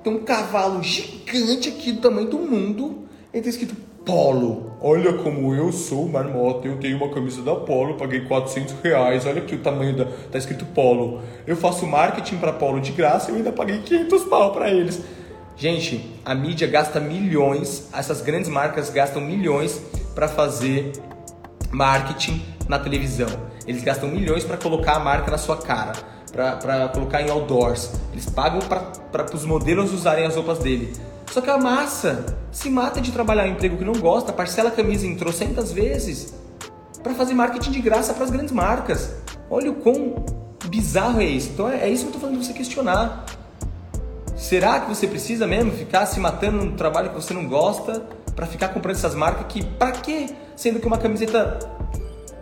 tem 0.02 0.12
um 0.12 0.24
cavalo 0.24 0.82
gigante 0.82 1.68
aqui 1.68 1.92
do 1.92 2.00
tamanho 2.00 2.28
do 2.28 2.38
mundo, 2.38 3.04
e 3.32 3.40
tem 3.40 3.50
escrito 3.50 3.76
Polo. 4.04 4.72
Olha 4.80 5.12
como 5.18 5.54
eu 5.54 5.70
sou 5.70 6.08
marmota, 6.08 6.66
eu 6.66 6.78
tenho 6.78 6.96
uma 6.96 7.10
camisa 7.10 7.42
da 7.42 7.54
Polo, 7.54 7.94
paguei 7.98 8.22
400 8.22 8.76
reais, 8.82 9.26
olha 9.26 9.42
aqui 9.42 9.56
o 9.56 9.58
tamanho 9.58 9.94
da... 9.94 10.06
tá 10.06 10.38
escrito 10.38 10.64
Polo. 10.64 11.20
Eu 11.46 11.56
faço 11.56 11.86
marketing 11.86 12.38
para 12.38 12.52
Polo 12.52 12.80
de 12.80 12.92
graça 12.92 13.30
e 13.30 13.34
eu 13.34 13.36
ainda 13.36 13.52
paguei 13.52 13.80
500 13.80 14.24
pau 14.24 14.52
para 14.52 14.70
eles. 14.70 15.02
Gente, 15.56 16.14
a 16.24 16.34
mídia 16.34 16.66
gasta 16.68 17.00
milhões, 17.00 17.88
essas 17.92 18.22
grandes 18.22 18.48
marcas 18.48 18.88
gastam 18.88 19.20
milhões 19.20 19.78
para 20.14 20.26
fazer 20.26 20.92
marketing 21.70 22.40
na 22.66 22.78
televisão. 22.78 23.28
Eles 23.66 23.82
gastam 23.82 24.08
milhões 24.08 24.44
para 24.44 24.56
colocar 24.56 24.94
a 24.94 25.00
marca 25.00 25.30
na 25.30 25.36
sua 25.36 25.58
cara, 25.58 25.92
para 26.30 26.88
colocar 26.88 27.22
em 27.22 27.30
outdoors. 27.30 27.92
Eles 28.12 28.26
pagam 28.26 28.60
para 28.60 29.34
os 29.34 29.44
modelos 29.44 29.92
usarem 29.92 30.26
as 30.26 30.36
roupas 30.36 30.58
dele. 30.58 30.92
Só 31.30 31.40
que 31.40 31.50
a 31.50 31.58
massa 31.58 32.36
se 32.50 32.70
mata 32.70 33.00
de 33.00 33.12
trabalhar 33.12 33.46
em 33.46 33.50
um 33.50 33.54
emprego 33.54 33.76
que 33.76 33.84
não 33.84 33.94
gosta, 33.94 34.32
parcela 34.32 34.70
a 34.70 34.72
camisa 34.72 35.06
em 35.06 35.14
trocentas 35.14 35.72
vezes 35.72 36.34
para 37.02 37.14
fazer 37.14 37.34
marketing 37.34 37.70
de 37.70 37.80
graça 37.80 38.14
para 38.14 38.24
as 38.24 38.30
grandes 38.30 38.52
marcas. 38.52 39.14
Olha 39.50 39.70
o 39.70 39.74
quão 39.74 40.24
bizarro 40.66 41.20
é 41.20 41.24
isso. 41.24 41.50
Então 41.52 41.68
é, 41.68 41.84
é 41.84 41.88
isso 41.88 42.04
que 42.04 42.08
eu 42.08 42.14
estou 42.14 42.20
falando 42.20 42.40
de 42.40 42.46
você 42.46 42.52
questionar. 42.52 43.26
Será 44.36 44.80
que 44.80 44.88
você 44.88 45.06
precisa 45.06 45.46
mesmo 45.46 45.72
ficar 45.72 46.06
se 46.06 46.20
matando 46.20 46.58
num 46.58 46.76
trabalho 46.76 47.10
que 47.10 47.14
você 47.16 47.34
não 47.34 47.46
gosta 47.46 48.00
para 48.34 48.46
ficar 48.46 48.68
comprando 48.68 48.96
essas 48.96 49.14
marcas 49.14 49.46
que 49.48 49.64
para 49.64 49.92
quê? 49.92 50.30
Sendo 50.56 50.78
que 50.78 50.86
uma 50.86 50.98
camiseta 50.98 51.58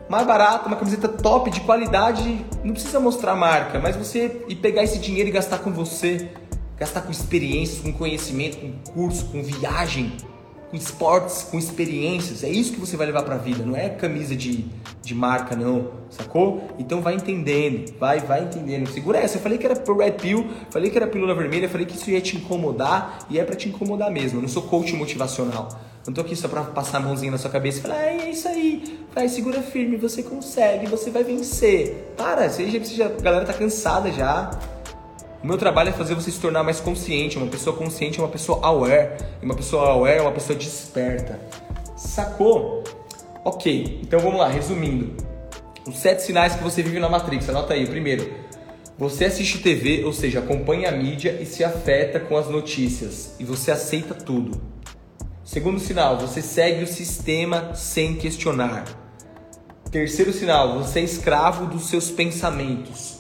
mais 0.09 0.26
barata, 0.26 0.68
uma 0.68 0.76
camiseta 0.76 1.09
top 1.09 1.50
de 1.50 1.61
qualidade, 1.61 2.44
não 2.62 2.72
precisa 2.72 3.00
mostrar 3.00 3.32
a 3.32 3.36
marca, 3.36 3.78
mas 3.80 3.96
você 3.96 4.44
e 4.48 4.54
pegar 4.54 4.84
esse 4.84 4.98
dinheiro 4.98 5.28
e 5.28 5.32
gastar 5.32 5.59
com 5.59 5.72
você 5.72 6.30
gastar 6.78 7.02
com 7.02 7.11
experiências, 7.11 7.80
com 7.80 7.92
conhecimento, 7.92 8.59
com 8.59 8.92
curso, 8.92 9.26
com 9.26 9.42
viagem, 9.42 10.12
com 10.70 10.76
esportes, 10.76 11.42
com 11.44 11.59
experiências. 11.59 12.44
É 12.44 12.48
isso 12.48 12.72
que 12.72 12.80
você 12.80 12.96
vai 12.96 13.07
levar 13.07 13.22
para 13.22 13.36
a 13.36 13.38
vida, 13.38 13.64
não 13.64 13.74
é 13.76 13.88
camisa 13.88 14.36
de, 14.36 14.66
de 15.02 15.14
marca, 15.14 15.57
não, 15.57 15.90
sacou? 16.11 16.62
Então 16.78 17.00
vai 17.00 17.14
entendendo, 17.14 17.94
vai, 17.98 18.20
vai 18.20 18.42
entendendo. 18.42 18.88
Segura 18.90 19.18
essa. 19.18 19.38
Eu 19.38 19.42
falei 19.42 19.59
que 19.59 19.64
era 19.64 19.76
pro 19.76 19.96
Red 19.96 20.12
Pill, 20.12 20.46
falei 20.70 20.90
que 20.90 20.96
era 20.96 21.07
pílula 21.07 21.34
vermelha, 21.34 21.68
falei 21.68 21.86
que 21.86 21.96
isso 21.96 22.11
ia 22.11 22.20
te 22.20 22.36
incomodar 22.36 23.26
e 23.30 23.38
é 23.38 23.44
para 23.44 23.57
te 23.57 23.68
incomodar 23.68 24.11
mesmo. 24.11 24.38
Eu 24.38 24.42
não 24.42 24.48
sou 24.48 24.62
coach 24.62 24.94
motivacional. 24.94 25.68
Não 26.07 26.14
tô 26.14 26.20
aqui 26.20 26.36
só 26.36 26.46
pra 26.46 26.62
passar 26.62 26.98
a 26.98 27.00
mãozinha 27.00 27.32
na 27.32 27.38
sua 27.38 27.50
cabeça 27.50 27.80
e 27.80 27.82
falar, 27.82 28.07
é 28.07 28.30
isso 28.30 28.46
aí, 28.46 29.00
vai, 29.12 29.28
segura 29.28 29.61
firme, 29.61 29.96
você 29.96 30.22
consegue, 30.22 30.86
você 30.86 31.11
vai 31.11 31.24
vencer. 31.24 32.12
Para, 32.16 32.48
já, 32.48 32.64
já, 32.64 33.07
a 33.07 33.20
galera 33.20 33.44
tá 33.44 33.52
cansada 33.52 34.12
já. 34.12 34.50
O 35.42 35.46
meu 35.46 35.59
trabalho 35.59 35.90
é 35.90 35.92
fazer 35.92 36.14
você 36.14 36.30
se 36.30 36.40
tornar 36.40 36.62
mais 36.62 36.78
consciente. 36.78 37.36
Uma 37.36 37.48
pessoa 37.48 37.76
consciente 37.76 38.20
é 38.20 38.22
uma 38.22 38.28
pessoa 38.28 38.64
aware. 38.64 39.12
E 39.42 39.44
uma 39.44 39.54
pessoa 39.54 39.90
aware 39.90 40.18
é 40.18 40.22
uma 40.22 40.32
pessoa 40.32 40.57
desperta. 40.57 41.40
Sacou? 41.96 42.84
Ok, 43.44 44.00
então 44.02 44.20
vamos 44.20 44.38
lá, 44.38 44.48
resumindo. 44.48 45.12
Os 45.86 45.98
sete 45.98 46.22
sinais 46.22 46.54
que 46.54 46.62
você 46.62 46.82
vive 46.82 46.98
na 47.00 47.09
Matrix. 47.09 47.48
Anota 47.48 47.74
aí. 47.74 47.86
Primeiro, 47.86 48.32
você 48.96 49.24
assiste 49.24 49.59
TV, 49.59 50.04
ou 50.04 50.12
seja, 50.12 50.38
acompanha 50.38 50.88
a 50.88 50.92
mídia 50.92 51.36
e 51.40 51.46
se 51.46 51.64
afeta 51.64 52.18
com 52.20 52.36
as 52.36 52.48
notícias. 52.48 53.34
E 53.38 53.44
você 53.44 53.70
aceita 53.70 54.14
tudo. 54.14 54.75
Segundo 55.47 55.78
sinal, 55.78 56.18
você 56.18 56.42
segue 56.42 56.82
o 56.82 56.88
sistema 56.88 57.72
sem 57.72 58.16
questionar. 58.16 58.84
Terceiro 59.92 60.32
sinal, 60.32 60.82
você 60.82 60.99
é 60.99 61.05
escravo 61.05 61.66
dos 61.66 61.88
seus 61.88 62.11
pensamentos. 62.11 63.18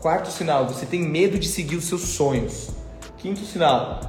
Quarto 0.00 0.32
sinal, 0.32 0.66
você 0.66 0.84
tem 0.84 1.00
medo 1.00 1.38
de 1.38 1.46
seguir 1.46 1.76
os 1.76 1.84
seus 1.84 2.00
sonhos. 2.00 2.70
Quinto 3.16 3.44
sinal, 3.44 4.00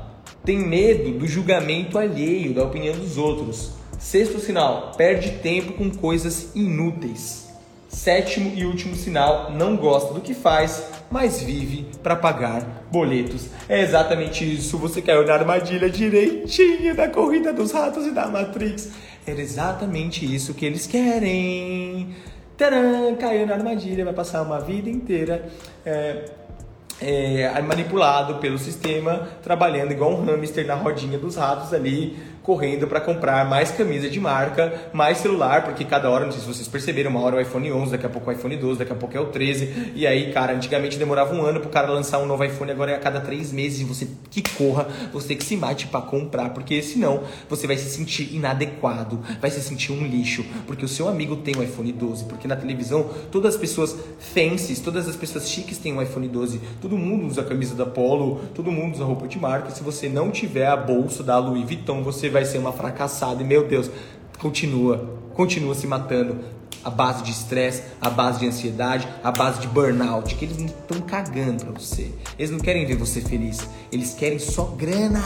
tem 0.44 0.58
medo 0.58 1.20
do 1.20 1.28
julgamento 1.28 2.00
alheio, 2.00 2.56
da 2.56 2.64
opinião 2.64 2.96
dos 2.96 3.20
outros. 3.20 3.70
Sexto 4.00 4.40
sinal, 4.40 4.94
perde 4.98 5.34
tempo 5.38 5.74
com 5.74 5.92
coisas 5.92 6.48
inúteis. 6.56 7.50
Sétimo 7.88 8.52
e 8.56 8.66
último 8.66 8.96
sinal, 8.96 9.52
não 9.52 9.78
gosta 9.78 10.12
do 10.12 10.22
que 10.22 10.34
faz, 10.34 10.86
mas 11.14 11.44
vive 11.44 11.86
para 12.02 12.16
pagar 12.16 12.88
boletos. 12.92 13.46
É 13.70 13.82
exatamente 13.82 14.44
isso. 14.44 14.80
Você 14.80 15.00
caiu 15.00 15.24
na 15.24 15.36
armadilha 15.36 15.88
direitinho 15.88 16.96
da 16.96 17.08
corrida 17.08 17.54
dos 17.54 17.72
ratos 17.72 18.08
e 18.08 18.12
da 18.12 18.28
Matrix. 18.28 18.90
Era 19.24 19.40
exatamente 19.40 20.26
isso 20.26 20.56
que 20.56 20.66
eles 20.66 20.88
querem. 20.88 22.16
Tcharam, 22.58 23.16
caiu 23.16 23.46
na 23.46 23.54
armadilha, 23.54 24.04
vai 24.04 24.14
passar 24.14 24.42
uma 24.42 24.60
vida 24.60 24.90
inteira 24.90 25.48
é, 25.86 26.26
é, 27.00 27.62
manipulado 27.62 28.40
pelo 28.40 28.58
sistema, 28.58 29.30
trabalhando 29.44 29.92
igual 29.92 30.14
um 30.14 30.26
hamster 30.26 30.66
na 30.66 30.74
rodinha 30.74 31.20
dos 31.20 31.36
ratos 31.36 31.76
ali, 31.76 32.18
correndo 32.44 32.86
para 32.88 33.00
comprar 33.00 33.50
mais 33.50 33.72
camisa 33.72 34.10
de 34.10 34.20
marca, 34.20 34.90
mais 34.92 35.18
celular, 35.18 35.64
porque 35.64 35.86
cada 35.86 36.10
hora, 36.10 36.26
não 36.26 36.32
sei 36.32 36.42
se 36.42 36.48
vocês 36.48 36.68
perceberam, 36.68 37.10
uma 37.10 37.22
hora 37.22 37.38
é 37.38 37.40
o 37.40 37.42
iPhone 37.42 37.72
11, 37.72 37.92
daqui 37.92 38.06
a 38.06 38.10
pouco 38.10 38.30
é 38.30 38.34
o 38.34 38.38
iPhone 38.38 38.58
12, 38.58 38.80
daqui 38.80 38.92
a 38.92 38.96
pouco 38.96 39.18
é 39.18 39.20
o 39.20 39.28
13. 39.28 39.94
E 39.96 40.06
aí, 40.06 40.34
cara, 40.34 40.54
antigamente 40.54 40.98
demorava 41.00 41.34
um 41.34 41.42
ano 41.42 41.62
pro 41.62 41.70
cara 41.70 41.90
lançar 41.90 42.20
um 42.20 42.26
novo 42.26 42.44
iPhone, 42.44 42.70
agora 42.70 42.92
é 42.92 42.96
a 42.96 43.00
cada 43.00 43.22
três 43.22 43.54
meses. 43.54 43.80
E 43.80 43.84
você 43.86 44.08
que 44.30 44.42
corra, 44.42 44.88
você 45.14 45.36
que 45.36 45.44
se 45.44 45.56
mate 45.56 45.88
para 45.88 46.02
comprar, 46.02 46.50
porque 46.50 46.82
senão 46.82 47.24
você 47.50 47.66
vai 47.66 47.78
se 47.78 47.90
sentir 47.90 48.36
inadequado, 48.36 49.22
vai 49.40 49.50
se 49.50 49.62
sentir 49.62 49.94
um 49.94 50.06
lixo, 50.06 50.46
porque 50.68 50.84
o 50.84 50.88
seu 50.88 51.08
amigo 51.08 51.38
tem 51.38 51.56
um 51.56 51.64
iPhone 51.64 51.94
12, 51.94 52.26
porque 52.26 52.48
na 52.48 52.58
televisão 52.58 53.10
todas 53.32 53.56
as 53.56 53.60
pessoas 53.60 53.96
fancies, 54.20 54.82
todas 54.82 55.08
as 55.08 55.16
pessoas 55.16 55.50
chiques 55.50 55.78
têm 55.78 55.94
um 55.94 56.02
iPhone 56.02 56.28
12, 56.28 56.60
todo 56.82 56.98
mundo 56.98 57.26
usa 57.26 57.40
a 57.42 57.46
camisa 57.46 57.74
da 57.74 57.86
Polo, 57.86 58.42
todo 58.54 58.70
mundo 58.70 58.96
usa 58.96 59.06
roupa 59.06 59.28
de 59.30 59.40
marca. 59.40 59.72
Se 59.72 59.82
você 59.82 60.10
não 60.10 60.30
tiver 60.30 60.68
a 60.68 60.76
bolsa 60.76 61.24
da 61.24 61.38
Louis 61.38 61.64
Vuitton, 61.64 62.04
você 62.04 62.33
vai 62.34 62.44
ser 62.44 62.58
uma 62.58 62.74
fracassada. 62.74 63.42
E 63.42 63.46
meu 63.46 63.68
Deus, 63.68 63.90
continua, 64.40 65.20
continua 65.34 65.74
se 65.76 65.88
matando. 65.88 66.38
A 66.84 66.90
base 66.90 67.24
de 67.24 67.32
estresse, 67.32 67.84
a 68.02 68.10
base 68.10 68.40
de 68.40 68.48
ansiedade, 68.48 69.08
a 69.24 69.32
base 69.32 69.62
de 69.62 69.68
burnout, 69.70 70.36
que 70.36 70.44
eles 70.44 70.58
não 70.58 70.66
estão 70.66 71.00
cagando 71.00 71.64
pra 71.64 71.80
você. 71.80 72.12
Eles 72.38 72.52
não 72.52 72.60
querem 72.60 72.86
ver 72.86 72.98
você 72.98 73.22
feliz. 73.22 73.66
Eles 73.90 74.14
querem 74.14 74.38
só 74.38 74.66
grana. 74.66 75.22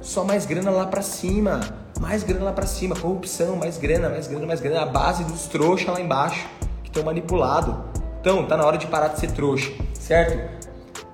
Só 0.00 0.22
mais 0.22 0.46
grana 0.46 0.70
lá 0.70 0.86
pra 0.86 1.02
cima. 1.02 1.58
Mais 2.00 2.22
grana 2.22 2.44
lá 2.44 2.52
pra 2.52 2.66
cima. 2.66 2.94
Corrupção, 2.94 3.56
mais 3.56 3.78
grana, 3.78 4.08
mais 4.08 4.28
grana, 4.28 4.46
mais 4.46 4.60
grana. 4.60 4.82
A 4.82 4.86
base 4.86 5.24
dos 5.24 5.46
trouxas 5.46 5.88
lá 5.88 6.00
embaixo, 6.00 6.46
que 6.84 6.90
estão 6.90 7.02
manipulados. 7.02 7.74
Então, 8.20 8.46
tá 8.46 8.56
na 8.56 8.64
hora 8.64 8.78
de 8.78 8.86
parar 8.86 9.08
de 9.08 9.18
ser 9.18 9.32
trouxa, 9.32 9.72
certo? 9.94 10.38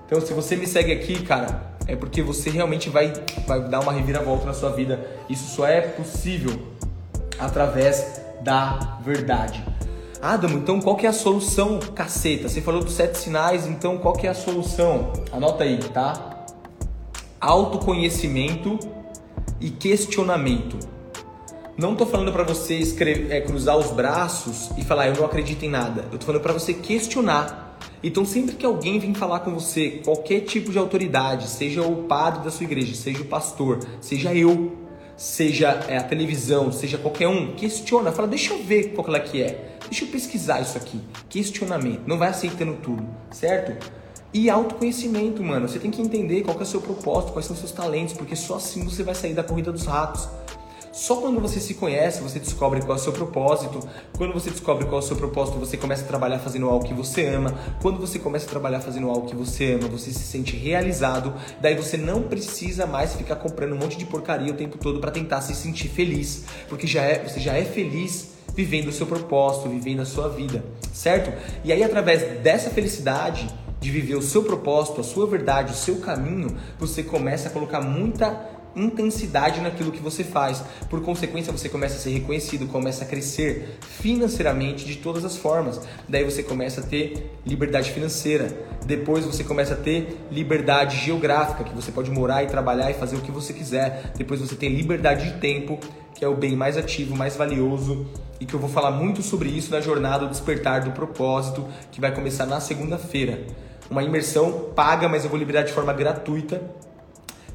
Então, 0.07 0.21
se 0.21 0.35
você 0.35 0.57
me 0.57 0.67
segue 0.67 0.93
aqui, 0.93 1.23
cara, 1.23 1.72
é 1.87 1.97
porque 1.97 2.23
você 2.23 2.51
realmente 2.51 2.89
vai, 2.89 3.13
vai 3.47 3.69
dar 3.69 3.81
uma 3.81 3.93
reviravolta 3.93 4.47
na 4.47 4.55
sua 4.55 4.71
vida. 4.71 5.05
Isso 5.29 5.55
só 5.55 5.67
é 5.67 5.81
possível 5.81 6.53
através 7.39 8.21
da 8.43 8.99
verdade. 9.03 9.65
Adamo, 10.21 10.59
então 10.59 10.81
qual 10.81 10.95
que 10.95 11.05
é 11.05 11.09
a 11.09 11.13
solução, 11.13 11.81
caceta? 11.81 12.49
Você 12.49 12.61
falou 12.61 12.83
dos 12.83 12.95
sete 12.95 13.19
sinais, 13.19 13.67
então 13.67 13.99
qual 13.99 14.15
que 14.15 14.27
é 14.27 14.31
a 14.31 14.35
solução? 14.35 15.13
Anota 15.33 15.65
aí, 15.65 15.79
tá? 15.79 16.45
Autoconhecimento 17.41 18.79
e 19.61 19.71
questionamento. 19.71 20.79
Não 21.77 21.97
tô 21.97 22.07
falando 22.07 22.31
para 22.33 22.45
você 22.45 22.75
escrever, 22.75 23.33
é, 23.33 23.41
cruzar 23.41 23.77
os 23.77 23.91
braços 23.91 24.71
e 24.77 24.85
falar 24.85 25.09
eu 25.09 25.17
não 25.17 25.25
acredito 25.25 25.65
em 25.65 25.71
nada. 25.71 26.05
Eu 26.13 26.19
tô 26.19 26.27
falando 26.27 26.43
para 26.43 26.53
você 26.53 26.75
questionar 26.75 27.72
então, 28.03 28.25
sempre 28.25 28.57
que 28.57 28.67
alguém 28.67 28.99
vem 28.99 29.15
falar 29.15 29.41
com 29.41 29.53
você, 29.53 30.01
qualquer 30.05 30.41
tipo 30.41 30.73
de 30.73 30.79
autoridade, 30.79 31.49
seja 31.49 31.83
o 31.83 32.05
padre 32.05 32.43
da 32.43 32.51
sua 32.51 32.65
igreja, 32.65 32.95
seja 32.95 33.23
o 33.23 33.27
pastor, 33.27 33.79
seja 34.01 34.35
eu, 34.35 34.77
seja 35.17 35.85
é, 35.89 35.99
a 35.99 36.03
televisão, 36.03 36.73
seja 36.73 36.99
qualquer 36.99 37.29
um, 37.29 37.55
questiona, 37.55 38.11
fala, 38.11 38.27
deixa 38.27 38.55
eu 38.55 38.63
ver 38.63 38.93
qual 38.93 39.07
que 39.21 39.41
é, 39.41 39.77
deixa 39.89 40.05
eu 40.05 40.09
pesquisar 40.09 40.61
isso 40.61 40.77
aqui. 40.77 41.01
Questionamento, 41.29 42.03
não 42.07 42.19
vai 42.19 42.31
aceitando 42.31 42.75
tudo, 42.83 43.07
certo? 43.31 44.03
E 44.35 44.49
autoconhecimento, 44.49 45.43
mano. 45.43 45.69
Você 45.69 45.79
tem 45.79 45.91
que 45.91 46.01
entender 46.01 46.41
qual 46.41 46.57
que 46.57 46.63
é 46.63 46.67
o 46.67 46.69
seu 46.69 46.81
propósito, 46.81 47.33
quais 47.33 47.45
são 47.45 47.53
os 47.53 47.61
seus 47.61 47.71
talentos, 47.71 48.15
porque 48.15 48.35
só 48.35 48.57
assim 48.57 48.83
você 48.83 49.03
vai 49.03 49.15
sair 49.15 49.35
da 49.35 49.45
corrida 49.45 49.71
dos 49.71 49.85
ratos. 49.85 50.27
Só 50.93 51.17
quando 51.17 51.41
você 51.41 51.59
se 51.59 51.73
conhece, 51.73 52.21
você 52.21 52.39
descobre 52.39 52.81
qual 52.83 52.99
é 52.99 53.01
o 53.01 53.03
seu 53.03 53.15
propósito. 53.15 53.81
Quando 54.17 54.35
você 54.35 54.51
descobre 54.51 54.85
qual 54.85 55.01
é 55.01 55.05
o 55.05 55.07
seu 55.07 55.17
propósito, 55.17 55.59
você 55.59 55.79
começa 55.79 56.05
a 56.05 56.07
trabalhar 56.07 56.39
fazendo 56.39 56.69
algo 56.69 56.85
que 56.85 56.93
você 56.93 57.27
ama. 57.29 57.55
Quando 57.81 57.99
você 57.99 58.19
começa 58.19 58.45
a 58.45 58.51
trabalhar 58.51 58.81
fazendo 58.81 59.09
algo 59.09 59.27
que 59.27 59.35
você 59.35 59.73
ama, 59.73 59.89
você 59.89 60.13
se 60.13 60.23
sente 60.23 60.55
realizado. 60.55 61.33
Daí 61.63 61.75
você 61.75 61.97
não 61.97 62.25
precisa 62.25 62.87
mais 62.87 63.15
ficar 63.15 63.37
comprando 63.37 63.73
um 63.73 63.79
monte 63.79 63.97
de 63.97 64.05
porcaria 64.05 64.53
o 64.53 64.57
tempo 64.57 64.77
todo 64.77 65.01
para 65.01 65.11
tentar 65.11 65.41
se 65.41 65.55
sentir 65.55 65.89
feliz, 65.89 66.45
porque 66.69 66.87
já 66.87 67.03
é, 67.03 67.27
você 67.27 67.41
já 67.41 67.55
é 67.55 67.65
feliz 67.65 68.33
vivendo 68.55 68.89
o 68.89 68.93
seu 68.93 69.07
propósito, 69.07 69.71
vivendo 69.71 70.03
a 70.03 70.05
sua 70.05 70.29
vida, 70.29 70.63
certo? 70.93 71.33
E 71.65 71.73
aí, 71.73 71.83
através 71.83 72.43
dessa 72.43 72.69
felicidade 72.69 73.49
de 73.81 73.91
viver 73.91 74.15
o 74.15 74.23
seu 74.23 74.43
propósito, 74.45 75.01
a 75.01 75.05
sua 75.05 75.27
verdade, 75.27 75.73
o 75.73 75.77
seu 75.77 75.97
caminho, 75.97 76.55
você 76.79 77.03
começa 77.03 77.49
a 77.49 77.51
colocar 77.51 77.81
muita 77.81 78.62
intensidade 78.75 79.61
naquilo 79.61 79.93
que 79.93 80.01
você 80.01 80.25
faz. 80.25 80.63
Por 80.89 81.03
consequência, 81.03 81.53
você 81.53 81.69
começa 81.69 81.97
a 81.97 81.99
ser 81.99 82.11
reconhecido, 82.11 82.67
começa 82.67 83.05
a 83.05 83.07
crescer 83.07 83.79
financeiramente 83.81 84.85
de 84.85 84.97
todas 84.97 85.25
as 85.25 85.37
formas. 85.37 85.81
Daí 86.09 86.25
você 86.25 86.43
começa 86.43 86.81
a 86.81 86.85
ter 86.85 87.31
liberdade 87.47 87.91
financeira. 87.91 88.49
Depois 88.85 89.25
você 89.25 89.45
começa 89.45 89.75
a 89.75 89.77
ter 89.77 90.19
liberdade 90.31 90.97
geográfica, 91.05 91.65
que 91.65 91.75
você 91.75 91.93
pode 91.93 92.11
morar 92.11 92.43
e 92.43 92.47
trabalhar 92.47 92.91
e 92.91 92.95
fazer 92.95 93.17
o 93.17 93.21
que 93.21 93.31
você 93.31 93.53
quiser. 93.53 94.13
Depois 94.17 94.41
você 94.41 94.55
tem 94.55 94.75
liberdade 94.75 95.33
de 95.33 95.39
tempo, 95.39 95.79
que 96.15 96.25
é 96.25 96.29
o 96.29 96.37
bem 96.37 96.57
mais 96.57 96.77
ativo, 96.77 97.17
mais 97.17 97.37
valioso 97.37 98.07
e 98.41 98.45
que 98.45 98.55
eu 98.55 98.61
vou 98.61 98.69
falar 98.69 98.91
muito 98.91 99.23
sobre 99.23 99.49
isso 99.49 99.71
na 99.71 99.81
jornada 99.81 100.27
despertar 100.27 100.83
do 100.83 100.91
propósito, 100.91 101.65
que 101.93 102.01
vai 102.01 102.13
começar 102.13 102.45
na 102.45 102.61
segunda-feira. 102.61 103.47
Uma 103.89 104.03
imersão 104.03 104.71
paga, 104.75 105.09
mas 105.09 105.23
eu 105.23 105.31
vou 105.31 105.39
liberar 105.39 105.63
de 105.63 105.73
forma 105.73 105.93
gratuita 105.93 106.61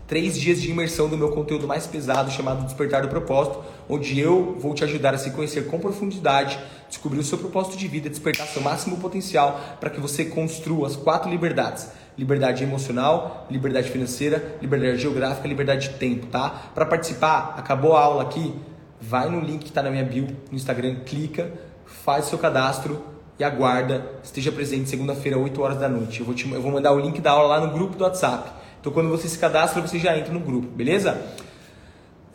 três 0.08 0.39
dias 0.39 0.62
de 0.62 0.72
imersão 0.72 1.10
do 1.10 1.18
meu 1.18 1.30
conteúdo 1.30 1.68
mais 1.68 1.86
pesado 1.86 2.32
chamado 2.32 2.64
Despertar 2.64 3.01
do 3.01 3.10
Propósito, 3.10 3.62
onde 3.89 4.18
eu 4.18 4.55
vou 4.58 4.74
te 4.74 4.84
ajudar 4.86 5.14
a 5.14 5.18
se 5.18 5.32
conhecer 5.32 5.68
com 5.68 5.78
profundidade, 5.78 6.58
descobrir 6.88 7.20
o 7.20 7.24
seu 7.24 7.38
propósito 7.38 7.78
de 7.78 7.88
vida, 7.88 8.10
despertar 8.10 8.47
seu 8.47 8.62
máximo 8.62 8.97
potencial 8.97 9.60
para 9.82 9.89
que 9.89 9.99
você 9.99 10.24
construa 10.24 10.88
as 10.88 10.95
quatro 10.95 11.30
liberdades. 11.30 11.89
Liberdade 12.18 12.64
emocional, 12.64 13.45
liberdade 13.51 13.91
financeira, 13.91 14.58
liberdade 14.62 14.97
geográfica, 14.97 15.47
liberdade 15.47 15.89
de 15.89 15.95
tempo, 15.95 16.26
tá? 16.28 16.72
Para 16.74 16.86
participar, 16.86 17.55
acabou 17.58 17.95
a 17.95 18.01
aula 18.01 18.24
aqui, 18.24 18.55
vai 18.99 19.30
no 19.30 19.39
link 19.39 19.60
que 19.60 19.70
está 19.70 19.84
na 19.84 19.91
minha 19.91 20.03
bio 20.03 20.26
no 20.49 20.55
Instagram, 20.55 20.95
clica, 21.05 21.51
faz 21.86 22.26
seu 22.26 22.39
cadastro 22.39 23.03
e 23.38 23.43
aguarda, 23.43 24.03
esteja 24.24 24.51
presente 24.51 24.89
segunda-feira, 24.89 25.38
8 25.38 25.62
horas 25.62 25.78
da 25.78 25.88
noite. 25.88 26.22
Eu 26.22 26.26
vou, 26.26 26.34
te, 26.34 26.51
eu 26.51 26.62
vou 26.62 26.72
mandar 26.72 26.91
o 26.93 26.99
link 26.99 27.22
da 27.22 27.32
aula 27.32 27.60
lá 27.60 27.66
no 27.68 27.72
grupo 27.72 27.95
do 27.95 28.03
WhatsApp. 28.03 28.49
Então 28.80 28.92
quando 28.92 29.10
você 29.10 29.28
se 29.28 29.38
cadastra, 29.38 29.82
você 29.82 30.00
já 30.00 30.18
entra 30.18 30.34
no 30.34 30.40
grupo, 30.40 30.68
beleza? 30.68 31.22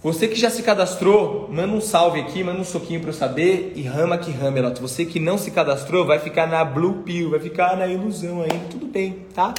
Você 0.03 0.27
que 0.27 0.35
já 0.35 0.51
se 0.51 0.65
cadastrou, 0.65 1.49
manda 1.49 1.73
um 1.73 1.81
salve 1.81 2.21
aqui, 2.21 2.43
manda 2.43 2.61
um 2.61 2.65
soquinho 2.65 2.99
para 2.99 3.11
eu 3.11 3.15
saber 3.15 3.73
e 3.77 3.83
rama 3.83 4.19
que 4.19 4.33
Ramelot. 4.33 4.81
Você 4.81 5.05
que 5.05 5.21
não 5.21 5.39
se 5.39 5.53
cadastrou, 5.53 6.05
vai 6.05 6.19
ficar 6.19 6.49
na 6.49 6.65
Blue 6.65 7.05
Pill, 7.05 7.31
vai 7.31 7.39
ficar 7.39 7.77
na 7.77 7.87
ilusão 7.87 8.43
ainda, 8.43 8.67
tudo 8.69 8.87
bem, 8.87 9.27
tá? 9.33 9.55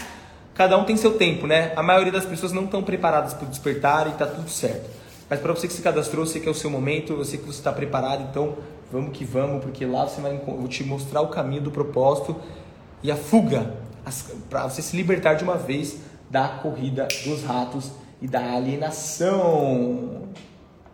Cada 0.54 0.78
um 0.78 0.84
tem 0.84 0.98
seu 0.98 1.14
tempo, 1.14 1.48
né? 1.48 1.72
A 1.78 1.82
maioria 1.82 2.12
das 2.12 2.26
pessoas 2.26 2.52
não 2.52 2.66
estão 2.66 2.84
preparadas 2.84 3.34
para 3.34 3.48
despertar 3.48 4.08
e 4.08 4.12
tá 4.12 4.26
tudo 4.26 4.50
certo. 4.50 4.90
Mas 5.30 5.40
para 5.40 5.54
você 5.54 5.66
que 5.66 5.74
se 5.74 5.82
cadastrou, 5.82 6.24
eu 6.24 6.28
sei 6.28 6.42
que 6.42 6.48
é 6.50 6.52
o 6.52 6.54
seu 6.54 6.70
momento, 6.70 7.14
eu 7.14 7.24
sei 7.24 7.40
que 7.40 7.46
você 7.46 7.60
está 7.60 7.72
preparado, 7.72 8.28
então 8.30 8.58
vamos 8.92 9.18
que 9.18 9.24
vamos, 9.24 9.64
porque 9.64 9.86
lá 9.86 10.06
você 10.06 10.20
vai 10.20 10.36
eu 10.36 10.40
vou 10.46 10.68
te 10.68 10.84
mostrar 10.84 11.22
o 11.22 11.28
caminho 11.30 11.62
do 11.62 11.72
propósito 11.72 12.36
e 13.02 13.10
a 13.10 13.16
fuga, 13.16 13.74
para 14.50 14.68
você 14.68 14.82
se 14.82 14.96
libertar 14.98 15.36
de 15.36 15.44
uma 15.46 15.56
vez 15.56 15.98
da 16.34 16.48
corrida 16.48 17.08
dos 17.24 17.44
ratos 17.44 17.92
e 18.20 18.28
da 18.28 18.56
alienação. 18.56 20.30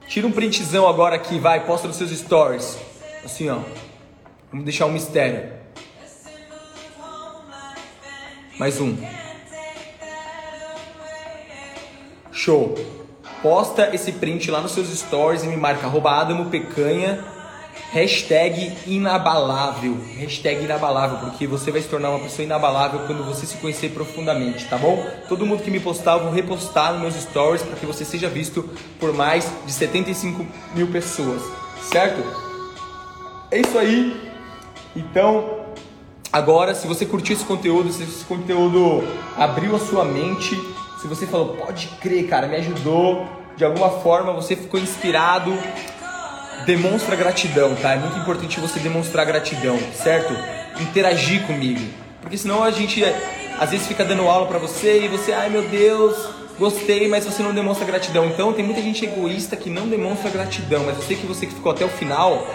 Tira 0.05 0.27
um 0.27 0.33
printzão 0.33 0.85
agora 0.85 1.15
aqui, 1.15 1.39
vai, 1.39 1.65
posta 1.65 1.87
nos 1.87 1.95
seus 1.95 2.11
stories. 2.11 2.77
Assim, 3.23 3.47
ó. 3.47 3.59
Vamos 4.51 4.65
deixar 4.65 4.85
um 4.85 4.91
mistério. 4.91 5.49
Mais 8.59 8.81
um. 8.81 8.97
Show. 12.33 12.75
Posta 13.41 13.95
esse 13.95 14.11
print 14.11 14.51
lá 14.51 14.59
nos 14.59 14.73
seus 14.73 14.89
stories 14.89 15.43
e 15.43 15.47
me 15.47 15.55
marca 15.55 15.87
arroba 15.87 16.19
Adamo 16.19 16.49
Pecanha 16.49 17.23
Hashtag 17.91 18.71
inabalável. 18.85 19.97
Hashtag 20.17 20.63
inabalável, 20.63 21.17
porque 21.17 21.47
você 21.47 21.71
vai 21.71 21.81
se 21.81 21.87
tornar 21.87 22.11
uma 22.11 22.19
pessoa 22.19 22.45
inabalável 22.45 22.99
quando 23.07 23.23
você 23.23 23.45
se 23.45 23.57
conhecer 23.57 23.89
profundamente, 23.89 24.65
tá 24.65 24.77
bom? 24.77 25.03
Todo 25.27 25.45
mundo 25.45 25.63
que 25.63 25.71
me 25.71 25.79
postar, 25.79 26.13
eu 26.13 26.25
vou 26.25 26.31
repostar 26.31 26.93
nos 26.93 27.01
meus 27.01 27.15
stories 27.15 27.63
para 27.63 27.75
que 27.75 27.85
você 27.85 28.05
seja 28.05 28.29
visto 28.29 28.69
por 28.99 29.13
mais 29.13 29.51
de 29.65 29.71
75 29.71 30.45
mil 30.75 30.87
pessoas, 30.87 31.41
certo? 31.81 32.21
É 33.49 33.59
isso 33.59 33.77
aí. 33.77 34.29
Então, 34.95 35.61
agora, 36.31 36.75
se 36.75 36.85
você 36.85 37.05
curtiu 37.05 37.35
esse 37.35 37.45
conteúdo, 37.45 37.91
se 37.91 38.03
esse 38.03 38.23
conteúdo 38.25 39.03
abriu 39.35 39.75
a 39.75 39.79
sua 39.79 40.05
mente, 40.05 40.55
se 41.01 41.07
você 41.07 41.25
falou, 41.25 41.55
pode 41.55 41.87
crer, 41.99 42.27
cara, 42.27 42.47
me 42.47 42.57
ajudou, 42.57 43.27
de 43.55 43.65
alguma 43.65 43.89
forma 43.89 44.31
você 44.31 44.55
ficou 44.55 44.79
inspirado 44.79 45.51
demonstra 46.69 47.15
gratidão, 47.15 47.73
tá? 47.73 47.93
É 47.93 47.97
muito 47.97 48.19
importante 48.19 48.59
você 48.59 48.79
demonstrar 48.79 49.25
gratidão, 49.25 49.79
certo? 49.91 50.31
Interagir 50.79 51.41
comigo. 51.47 51.81
Porque 52.21 52.37
senão 52.37 52.63
a 52.63 52.69
gente 52.69 53.03
às 53.59 53.71
vezes 53.71 53.87
fica 53.87 54.05
dando 54.05 54.21
aula 54.21 54.45
para 54.45 54.59
você 54.59 55.03
e 55.03 55.07
você, 55.07 55.33
ai 55.33 55.49
meu 55.49 55.63
Deus, 55.63 56.15
gostei, 56.59 57.07
mas 57.07 57.25
você 57.25 57.41
não 57.41 57.55
demonstra 57.55 57.87
gratidão. 57.87 58.27
Então 58.27 58.53
tem 58.53 58.63
muita 58.63 58.83
gente 58.83 59.03
egoísta 59.03 59.55
que 59.55 59.67
não 59.67 59.87
demonstra 59.87 60.29
gratidão, 60.29 60.83
mas 60.85 60.95
eu 60.95 61.01
sei 61.01 61.17
que 61.17 61.25
você 61.25 61.47
que 61.47 61.55
ficou 61.55 61.71
até 61.71 61.83
o 61.83 61.89
final, 61.89 62.45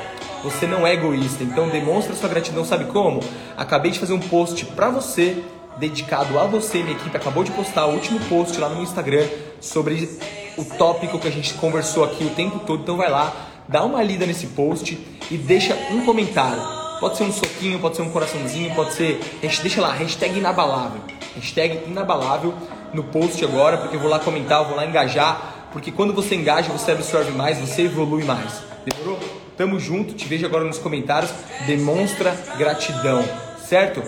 você 0.44 0.64
não 0.64 0.86
é 0.86 0.92
egoísta. 0.92 1.42
Então 1.42 1.68
demonstra 1.68 2.14
sua 2.14 2.28
gratidão, 2.28 2.64
sabe 2.64 2.84
como? 2.84 3.18
Acabei 3.56 3.90
de 3.90 3.98
fazer 3.98 4.12
um 4.12 4.20
post 4.20 4.64
para 4.66 4.90
você 4.90 5.42
dedicado 5.76 6.38
a 6.38 6.46
você, 6.46 6.84
minha 6.84 6.94
equipe 6.94 7.16
acabou 7.16 7.42
de 7.42 7.50
postar 7.50 7.86
o 7.86 7.94
último 7.94 8.20
post 8.28 8.56
lá 8.60 8.68
no 8.68 8.80
Instagram 8.80 9.26
sobre 9.60 10.08
o 10.56 10.64
tópico 10.64 11.18
que 11.18 11.26
a 11.26 11.32
gente 11.32 11.52
conversou 11.54 12.04
aqui 12.04 12.22
o 12.22 12.30
tempo 12.30 12.60
todo. 12.60 12.82
Então 12.82 12.96
vai 12.96 13.10
lá, 13.10 13.32
dá 13.68 13.84
uma 13.84 14.02
lida 14.02 14.26
nesse 14.26 14.48
post 14.48 14.98
e 15.30 15.36
deixa 15.36 15.74
um 15.90 16.04
comentário. 16.04 16.62
Pode 17.00 17.16
ser 17.16 17.24
um 17.24 17.32
soquinho, 17.32 17.78
pode 17.80 17.96
ser 17.96 18.02
um 18.02 18.10
coraçãozinho, 18.10 18.74
pode 18.74 18.94
ser. 18.94 19.20
Deixa 19.40 19.80
lá, 19.80 19.92
hashtag 19.92 20.38
inabalável. 20.38 21.00
Hashtag 21.34 21.82
inabalável 21.86 22.54
no 22.92 23.04
post 23.04 23.44
agora, 23.44 23.76
porque 23.76 23.96
eu 23.96 24.00
vou 24.00 24.08
lá 24.08 24.18
comentar, 24.18 24.62
eu 24.62 24.68
vou 24.68 24.76
lá 24.76 24.86
engajar. 24.86 25.68
Porque 25.72 25.90
quando 25.90 26.14
você 26.14 26.36
engaja, 26.36 26.70
você 26.70 26.92
absorve 26.92 27.32
mais, 27.32 27.58
você 27.58 27.82
evolui 27.82 28.24
mais. 28.24 28.62
Demorou? 28.86 29.18
Tamo 29.56 29.78
junto, 29.78 30.14
te 30.14 30.26
vejo 30.26 30.46
agora 30.46 30.64
nos 30.64 30.78
comentários. 30.78 31.32
Demonstra 31.66 32.34
gratidão, 32.56 33.24
certo? 33.58 34.02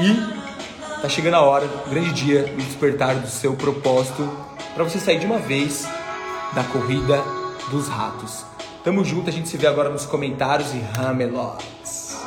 E 0.00 1.00
tá 1.00 1.08
chegando 1.08 1.34
a 1.34 1.42
hora, 1.42 1.68
grande 1.88 2.12
dia 2.12 2.44
do 2.44 2.56
despertar 2.56 3.14
do 3.16 3.28
seu 3.28 3.54
propósito 3.54 4.28
para 4.74 4.84
você 4.84 4.98
sair 4.98 5.18
de 5.18 5.26
uma 5.26 5.38
vez 5.38 5.86
da 6.54 6.64
corrida 6.64 7.22
dos 7.70 7.88
ratos. 7.88 8.51
Tamo 8.84 9.04
junto, 9.04 9.30
a 9.30 9.32
gente 9.32 9.48
se 9.48 9.56
vê 9.56 9.68
agora 9.68 9.88
nos 9.88 10.04
comentários 10.04 10.74
e 10.74 10.78
Ramelots. 10.78 12.20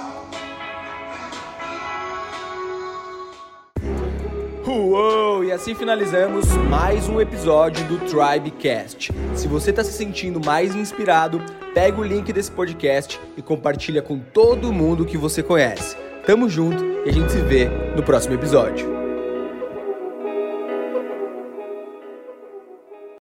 Uou! 4.66 5.44
E 5.44 5.52
assim 5.52 5.76
finalizamos 5.76 6.48
mais 6.70 7.10
um 7.10 7.20
episódio 7.20 7.86
do 7.88 7.98
Tribecast. 8.06 9.12
Se 9.36 9.50
você 9.50 9.72
está 9.72 9.84
se 9.84 9.92
sentindo 9.92 10.40
mais 10.46 10.74
inspirado, 10.74 11.42
pega 11.74 12.00
o 12.00 12.04
link 12.04 12.32
desse 12.32 12.52
podcast 12.52 13.20
e 13.36 13.42
compartilha 13.42 14.02
com 14.02 14.18
todo 14.18 14.72
mundo 14.72 15.06
que 15.06 15.18
você 15.18 15.44
conhece. 15.44 15.98
Tamo 16.26 16.48
junto 16.48 16.86
e 17.06 17.10
a 17.10 17.12
gente 17.12 17.34
se 17.34 17.42
vê 17.42 17.68
no 17.98 18.02
próximo 18.02 18.34
episódio. 18.34 19.05